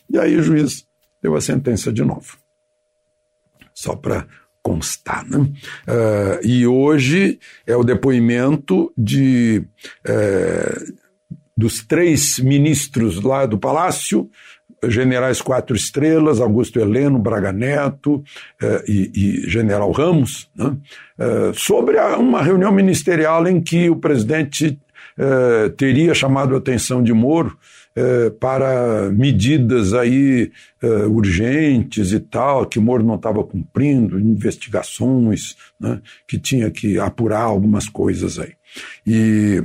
E 0.08 0.18
aí 0.18 0.36
o 0.36 0.42
juiz 0.42 0.86
deu 1.22 1.34
a 1.36 1.40
sentença 1.40 1.92
de 1.92 2.02
novo. 2.02 2.38
Só 3.74 3.94
para 3.94 4.26
constar. 4.62 5.26
Né? 5.26 5.38
Uh, 5.38 6.46
e 6.46 6.66
hoje 6.66 7.38
é 7.66 7.76
o 7.76 7.84
depoimento 7.84 8.92
de, 8.96 9.64
uh, 10.06 10.94
dos 11.56 11.84
três 11.84 12.38
ministros 12.38 13.22
lá 13.22 13.46
do 13.46 13.58
Palácio, 13.58 14.30
generais 14.88 15.42
quatro 15.42 15.76
estrelas, 15.76 16.40
Augusto 16.40 16.78
Heleno, 16.78 17.18
Braga 17.18 17.52
Neto 17.52 18.16
uh, 18.16 18.24
e, 18.86 19.10
e, 19.14 19.50
general 19.50 19.90
Ramos, 19.90 20.48
né? 20.56 20.76
sobre 21.54 21.98
a, 21.98 22.16
uma 22.16 22.42
reunião 22.42 22.72
ministerial 22.72 23.46
em 23.46 23.60
que 23.60 23.90
o 23.90 23.96
presidente 23.96 24.78
teria 25.76 26.14
chamado 26.14 26.54
a 26.54 26.58
atenção 26.58 27.02
de 27.02 27.12
Moro 27.12 27.58
é, 27.94 28.30
para 28.30 29.10
medidas 29.10 29.92
aí 29.94 30.52
é, 30.80 30.86
urgentes 31.06 32.12
e 32.12 32.20
tal, 32.20 32.64
que 32.66 32.78
Moro 32.78 33.02
não 33.02 33.16
estava 33.16 33.42
cumprindo, 33.42 34.18
investigações, 34.18 35.56
né, 35.78 36.00
que 36.26 36.38
tinha 36.38 36.70
que 36.70 36.98
apurar 36.98 37.42
algumas 37.42 37.88
coisas 37.88 38.38
aí. 38.38 38.52
E, 39.06 39.62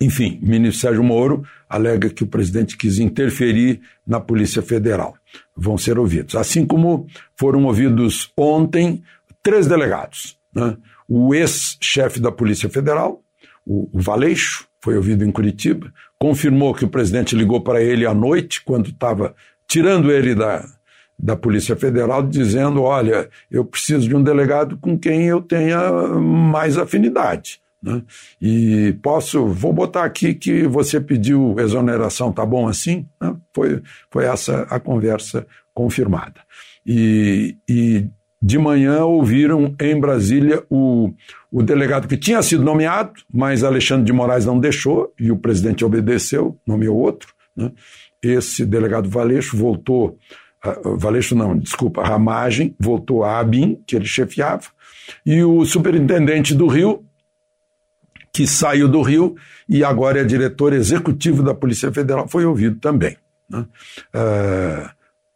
enfim, 0.00 0.38
o 0.42 0.48
ministro 0.48 0.80
Sérgio 0.80 1.02
Moro 1.02 1.42
alega 1.68 2.10
que 2.10 2.22
o 2.22 2.26
presidente 2.26 2.76
quis 2.76 2.98
interferir 2.98 3.80
na 4.06 4.20
Polícia 4.20 4.62
Federal. 4.62 5.14
Vão 5.56 5.78
ser 5.78 5.98
ouvidos. 5.98 6.34
Assim 6.34 6.66
como 6.66 7.06
foram 7.34 7.64
ouvidos 7.64 8.30
ontem 8.36 9.02
três 9.42 9.66
delegados. 9.66 10.36
Né? 10.54 10.76
O 11.08 11.34
ex-chefe 11.34 12.20
da 12.20 12.30
Polícia 12.30 12.68
Federal, 12.68 13.22
o, 13.64 13.88
o 13.92 14.00
Valeixo, 14.00 14.66
foi 14.80 14.96
ouvido 14.96 15.24
em 15.24 15.32
Curitiba, 15.32 15.92
confirmou 16.18 16.74
que 16.74 16.84
o 16.84 16.88
presidente 16.88 17.34
ligou 17.34 17.60
para 17.60 17.82
ele 17.82 18.06
à 18.06 18.14
noite, 18.14 18.62
quando 18.64 18.90
estava 18.90 19.34
tirando 19.66 20.12
ele 20.12 20.34
da, 20.34 20.64
da 21.18 21.36
Polícia 21.36 21.74
Federal 21.74 22.22
dizendo: 22.22 22.82
olha, 22.82 23.28
eu 23.50 23.64
preciso 23.64 24.08
de 24.08 24.14
um 24.14 24.22
delegado 24.22 24.76
com 24.78 24.98
quem 24.98 25.24
eu 25.24 25.40
tenha 25.40 25.90
mais 26.20 26.78
afinidade. 26.78 27.60
Né? 27.86 28.02
E 28.42 28.98
posso, 29.00 29.46
vou 29.46 29.72
botar 29.72 30.04
aqui 30.04 30.34
que 30.34 30.66
você 30.66 31.00
pediu 31.00 31.54
exoneração, 31.60 32.32
tá 32.32 32.44
bom 32.44 32.66
assim? 32.66 33.06
Né? 33.20 33.36
Foi, 33.54 33.80
foi 34.10 34.24
essa 34.24 34.62
a 34.62 34.80
conversa 34.80 35.46
confirmada. 35.72 36.40
E, 36.84 37.56
e 37.68 38.08
de 38.42 38.58
manhã 38.58 39.04
ouviram 39.04 39.72
em 39.80 40.00
Brasília 40.00 40.64
o, 40.68 41.12
o 41.50 41.62
delegado 41.62 42.08
que 42.08 42.16
tinha 42.16 42.42
sido 42.42 42.64
nomeado, 42.64 43.12
mas 43.32 43.62
Alexandre 43.62 44.04
de 44.04 44.12
Moraes 44.12 44.44
não 44.44 44.58
deixou 44.58 45.14
e 45.18 45.30
o 45.30 45.36
presidente 45.36 45.84
obedeceu, 45.84 46.58
nomeou 46.66 46.98
outro. 46.98 47.32
Né? 47.56 47.70
Esse 48.20 48.66
delegado 48.66 49.08
Valeixo 49.08 49.56
voltou, 49.56 50.18
uh, 50.64 50.96
Valeixo 50.98 51.36
não, 51.36 51.56
desculpa, 51.56 52.02
Ramagem, 52.02 52.74
voltou 52.80 53.22
a 53.22 53.38
ABIN, 53.38 53.80
que 53.86 53.94
ele 53.94 54.06
chefiava, 54.06 54.64
e 55.24 55.42
o 55.44 55.64
superintendente 55.64 56.52
do 56.52 56.66
Rio, 56.66 57.05
que 58.36 58.46
saiu 58.46 58.86
do 58.86 59.00
Rio 59.00 59.34
e 59.66 59.82
agora 59.82 60.20
é 60.20 60.24
diretor 60.24 60.74
executivo 60.74 61.42
da 61.42 61.54
Polícia 61.54 61.90
Federal, 61.90 62.28
foi 62.28 62.44
ouvido 62.44 62.78
também. 62.78 63.16
Né? 63.48 63.64
Uh, 64.14 64.90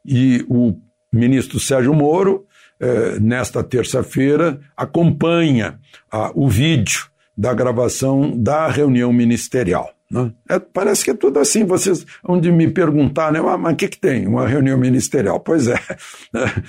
e 0.05 0.45
o 0.51 0.77
ministro 1.11 1.59
Sérgio 1.59 1.95
Moro, 1.95 2.45
uh, 2.79 3.19
nesta 3.19 3.65
terça-feira, 3.65 4.61
acompanha 4.77 5.79
uh, 6.13 6.31
o 6.35 6.47
vídeo 6.47 7.07
da 7.35 7.55
gravação 7.55 8.37
da 8.37 8.69
reunião 8.69 9.11
ministerial. 9.15 9.95
Né? 10.11 10.33
É, 10.49 10.59
parece 10.59 11.05
que 11.05 11.11
é 11.11 11.15
tudo 11.15 11.39
assim. 11.39 11.65
Vocês 11.65 12.05
vão 12.25 12.41
de 12.41 12.51
me 12.51 12.69
perguntar, 12.69 13.33
né? 13.33 13.39
Ah, 13.39 13.57
mas 13.57 13.75
o 13.75 13.77
que, 13.77 13.89
que 13.89 13.99
tem? 13.99 14.27
Uma 14.27 14.47
reunião 14.47 14.77
ministerial? 14.77 15.39
Pois 15.39 15.69
é, 15.69 15.77
o 15.77 15.79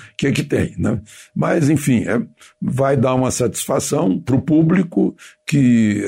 que, 0.17 0.31
que 0.31 0.43
tem? 0.43 0.75
Né? 0.77 1.01
Mas, 1.35 1.69
enfim, 1.69 2.03
é, 2.07 2.21
vai 2.61 2.95
dar 2.95 3.15
uma 3.15 3.31
satisfação 3.31 4.19
para 4.19 4.35
o 4.35 4.41
público 4.41 5.15
que 5.47 6.03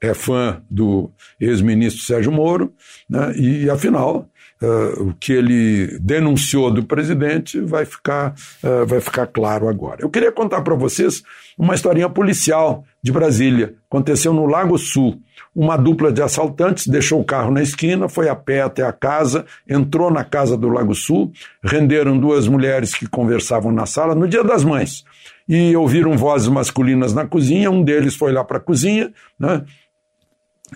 é, 0.00 0.08
é 0.10 0.14
fã 0.14 0.62
do 0.70 1.12
ex-ministro 1.38 2.02
Sérgio 2.02 2.32
Moro, 2.32 2.72
né? 3.08 3.32
e, 3.36 3.68
afinal, 3.68 4.28
Uh, 4.60 5.10
o 5.10 5.14
que 5.14 5.32
ele 5.32 5.98
denunciou 6.00 6.68
do 6.68 6.82
presidente 6.82 7.60
vai 7.60 7.84
ficar, 7.84 8.34
uh, 8.64 8.84
vai 8.84 9.00
ficar 9.00 9.28
claro 9.28 9.68
agora. 9.68 10.02
Eu 10.02 10.10
queria 10.10 10.32
contar 10.32 10.62
para 10.62 10.74
vocês 10.74 11.22
uma 11.56 11.76
historinha 11.76 12.08
policial 12.08 12.84
de 13.00 13.12
Brasília. 13.12 13.74
Aconteceu 13.88 14.32
no 14.32 14.46
Lago 14.46 14.76
Sul. 14.76 15.20
Uma 15.54 15.76
dupla 15.76 16.12
de 16.12 16.22
assaltantes 16.22 16.86
deixou 16.86 17.20
o 17.20 17.24
carro 17.24 17.50
na 17.50 17.62
esquina, 17.62 18.08
foi 18.08 18.28
a 18.28 18.34
pé 18.34 18.60
até 18.60 18.82
a 18.84 18.92
casa, 18.92 19.44
entrou 19.68 20.10
na 20.10 20.24
casa 20.24 20.56
do 20.56 20.68
Lago 20.68 20.94
Sul, 20.94 21.32
renderam 21.62 22.18
duas 22.18 22.46
mulheres 22.46 22.94
que 22.94 23.08
conversavam 23.08 23.72
na 23.72 23.86
sala 23.86 24.14
no 24.14 24.28
Dia 24.28 24.44
das 24.44 24.64
Mães. 24.64 25.04
E 25.48 25.74
ouviram 25.76 26.16
vozes 26.16 26.48
masculinas 26.48 27.14
na 27.14 27.26
cozinha, 27.26 27.70
um 27.70 27.82
deles 27.82 28.14
foi 28.14 28.32
lá 28.32 28.44
para 28.44 28.58
a 28.58 28.60
cozinha, 28.60 29.12
né? 29.38 29.64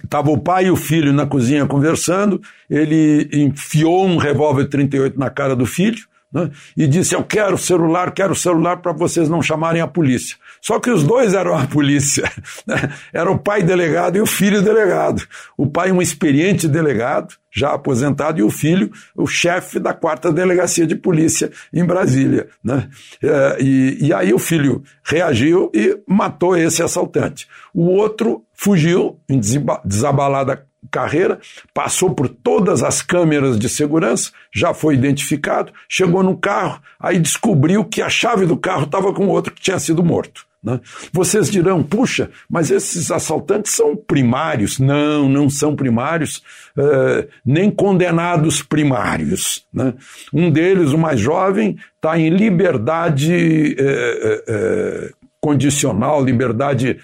Estava 0.02 0.30
o 0.30 0.38
pai 0.38 0.66
e 0.66 0.70
o 0.70 0.76
filho 0.76 1.12
na 1.12 1.26
cozinha 1.26 1.66
conversando, 1.66 2.40
ele 2.68 3.28
enfiou 3.32 4.06
um 4.06 4.16
revólver 4.16 4.66
38 4.66 5.18
na 5.18 5.30
cara 5.30 5.56
do 5.56 5.66
filho 5.66 6.11
né, 6.32 6.50
e 6.76 6.86
disse: 6.86 7.14
Eu 7.14 7.22
quero 7.22 7.58
celular, 7.58 8.12
quero 8.12 8.34
celular 8.34 8.78
para 8.78 8.92
vocês 8.92 9.28
não 9.28 9.42
chamarem 9.42 9.82
a 9.82 9.86
polícia. 9.86 10.36
Só 10.60 10.78
que 10.78 10.90
os 10.90 11.02
dois 11.02 11.34
eram 11.34 11.56
a 11.56 11.66
polícia. 11.66 12.30
Né? 12.64 12.92
Era 13.12 13.30
o 13.30 13.38
pai 13.38 13.62
delegado 13.62 14.16
e 14.16 14.20
o 14.20 14.26
filho 14.26 14.62
delegado. 14.62 15.22
O 15.56 15.66
pai, 15.66 15.90
um 15.90 16.00
experiente 16.00 16.68
delegado, 16.68 17.34
já 17.50 17.72
aposentado, 17.72 18.38
e 18.38 18.42
o 18.42 18.50
filho, 18.50 18.90
o 19.16 19.26
chefe 19.26 19.80
da 19.80 19.92
quarta 19.92 20.32
delegacia 20.32 20.86
de 20.86 20.94
polícia 20.94 21.50
em 21.72 21.84
Brasília. 21.84 22.48
Né? 22.62 22.88
É, 23.22 23.56
e, 23.60 24.06
e 24.06 24.14
aí 24.14 24.32
o 24.32 24.38
filho 24.38 24.82
reagiu 25.02 25.72
e 25.74 25.98
matou 26.06 26.56
esse 26.56 26.82
assaltante. 26.82 27.48
O 27.74 27.86
outro 27.86 28.44
fugiu 28.54 29.18
em 29.28 29.40
desabalada 29.84 30.64
carreira, 30.90 31.38
passou 31.72 32.14
por 32.14 32.28
todas 32.28 32.82
as 32.82 33.00
câmeras 33.00 33.58
de 33.58 33.68
segurança, 33.68 34.30
já 34.54 34.74
foi 34.74 34.94
identificado, 34.94 35.72
chegou 35.88 36.22
no 36.22 36.36
carro, 36.36 36.80
aí 36.98 37.18
descobriu 37.18 37.84
que 37.84 38.02
a 38.02 38.08
chave 38.08 38.46
do 38.46 38.56
carro 38.56 38.84
estava 38.84 39.12
com 39.12 39.28
outro 39.28 39.52
que 39.52 39.62
tinha 39.62 39.78
sido 39.78 40.02
morto. 40.02 40.46
Né? 40.62 40.80
Vocês 41.12 41.50
dirão, 41.50 41.82
puxa, 41.82 42.30
mas 42.48 42.70
esses 42.70 43.10
assaltantes 43.10 43.74
são 43.74 43.96
primários. 43.96 44.78
Não, 44.78 45.28
não 45.28 45.50
são 45.50 45.74
primários, 45.74 46.36
uh, 46.78 47.28
nem 47.44 47.70
condenados 47.70 48.62
primários. 48.62 49.66
Né? 49.72 49.94
Um 50.32 50.50
deles, 50.50 50.92
o 50.92 50.98
mais 50.98 51.18
jovem, 51.18 51.76
está 51.96 52.16
em 52.16 52.30
liberdade 52.30 53.76
uh, 53.78 55.08
uh, 55.10 55.14
condicional, 55.40 56.24
liberdade 56.24 56.98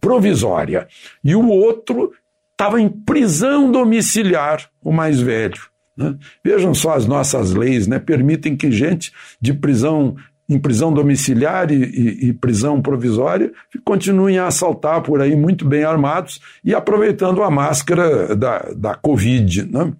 provisória. 0.00 0.88
E 1.22 1.36
o 1.36 1.48
outro 1.48 2.12
estava 2.60 2.78
em 2.78 2.90
prisão 2.90 3.72
domiciliar, 3.72 4.68
o 4.84 4.92
mais 4.92 5.18
velho. 5.18 5.62
Né? 5.96 6.14
Vejam 6.44 6.74
só 6.74 6.94
as 6.94 7.06
nossas 7.06 7.54
leis, 7.54 7.86
né? 7.86 7.98
permitem 7.98 8.54
que 8.54 8.70
gente 8.70 9.12
de 9.40 9.54
prisão 9.54 10.14
em 10.46 10.58
prisão 10.58 10.92
domiciliar 10.92 11.70
e, 11.70 11.76
e, 11.76 12.28
e, 12.28 12.32
prisão 12.32 12.82
provisória, 12.82 13.52
continuem 13.84 14.36
a 14.36 14.48
assaltar 14.48 15.00
por 15.00 15.22
aí 15.22 15.36
muito 15.36 15.64
bem 15.64 15.84
armados 15.84 16.40
e 16.64 16.74
aproveitando 16.74 17.44
a 17.44 17.50
máscara 17.50 18.34
da, 18.34 18.58
da 18.76 18.94
Covid. 18.96 19.70
Né? 19.70 19.92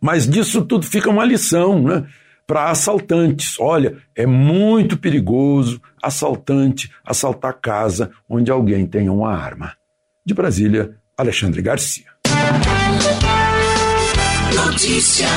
Mas 0.00 0.26
disso 0.28 0.64
tudo 0.64 0.86
fica 0.86 1.10
uma 1.10 1.24
lição 1.24 1.82
né? 1.82 2.06
para 2.46 2.70
assaltantes. 2.70 3.58
Olha, 3.58 3.96
é 4.14 4.24
muito 4.24 4.96
perigoso 4.96 5.82
assaltante 6.00 6.90
assaltar 7.04 7.58
casa 7.60 8.12
onde 8.28 8.52
alguém 8.52 8.86
tenha 8.86 9.12
uma 9.12 9.34
arma. 9.34 9.72
De 10.24 10.32
Brasília, 10.32 10.99
Alexandre 11.20 11.60
Garcia. 11.60 12.06
Notícia. 14.54 15.28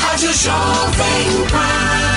Rádio 0.00 0.32
Jovem 0.32 1.46
Pan. 1.50 2.07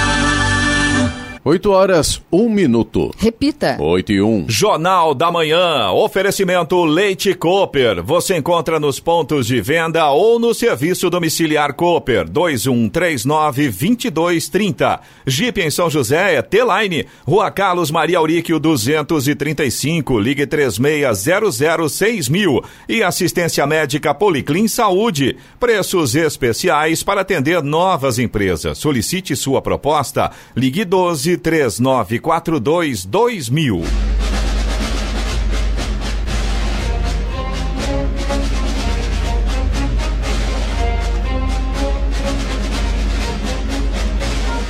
8 1.43 1.71
horas, 1.71 2.21
1 2.31 2.49
minuto. 2.49 3.09
Repita. 3.17 3.75
8 3.79 4.11
e 4.11 4.21
1. 4.21 4.45
Jornal 4.47 5.15
da 5.15 5.31
Manhã. 5.31 5.89
Oferecimento 5.89 6.85
Leite 6.85 7.33
Cooper. 7.33 8.03
Você 8.03 8.37
encontra 8.37 8.79
nos 8.79 8.99
pontos 8.99 9.47
de 9.47 9.59
venda 9.59 10.11
ou 10.11 10.37
no 10.37 10.53
serviço 10.53 11.09
domiciliar 11.09 11.73
Cooper. 11.73 12.29
2139-2230. 12.29 14.99
Jeep 15.25 15.59
em 15.59 15.71
São 15.71 15.89
José 15.89 16.35
é 16.35 16.43
T-Line. 16.43 17.07
Rua 17.25 17.49
Carlos 17.49 17.89
Maria 17.89 18.19
Auríquio 18.19 18.59
235. 18.59 20.19
Ligue 20.19 20.45
36006000. 20.45 22.63
E 22.87 23.01
assistência 23.01 23.65
médica 23.65 24.13
Policlin 24.13 24.67
Saúde. 24.67 25.35
Preços 25.59 26.13
especiais 26.13 27.01
para 27.01 27.21
atender 27.21 27.63
novas 27.63 28.19
empresas. 28.19 28.77
Solicite 28.77 29.35
sua 29.35 29.59
proposta. 29.59 30.29
Ligue 30.55 30.85
12 30.85 31.30
3942 31.37 33.05
2000. 33.09 33.83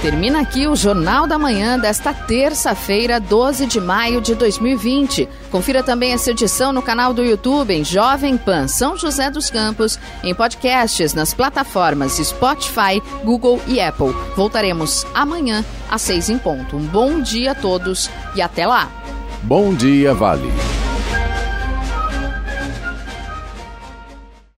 Termina 0.02 0.42
aqui 0.42 0.68
o 0.68 0.76
Jornal 0.76 1.28
da 1.28 1.38
Manhã 1.38 1.78
desta 1.78 2.12
terça-feira, 2.12 3.20
12 3.20 3.68
de 3.68 3.80
maio 3.80 4.20
de 4.20 4.34
2020. 4.34 5.30
Confira 5.52 5.84
também 5.84 6.12
essa 6.12 6.32
edição 6.32 6.74
no 6.74 6.82
canal 6.82 7.14
do 7.14 7.24
YouTube 7.24 7.72
em 7.72 7.84
Jovem 7.86 8.36
Pan 8.36 8.68
São 8.68 8.98
José 8.98 9.30
dos 9.30 9.52
Campos, 9.52 10.00
em 10.24 10.34
podcasts 10.34 11.14
nas 11.14 11.36
plataformas 11.36 12.14
Spotify, 12.14 13.00
Google 13.24 13.62
e 13.68 13.80
Apple. 13.80 14.12
Voltaremos 14.36 15.06
amanhã 15.14 15.64
às 15.88 16.02
seis 16.02 16.32
em 16.32 16.40
ponto. 16.40 16.76
Um 16.76 16.86
bom 16.88 17.22
dia 17.22 17.52
a 17.52 17.56
todos 17.56 18.10
e 18.36 18.42
até 18.42 18.66
lá. 18.66 18.90
Bom 19.44 19.72
dia, 19.72 20.16
Vale. 20.16 20.52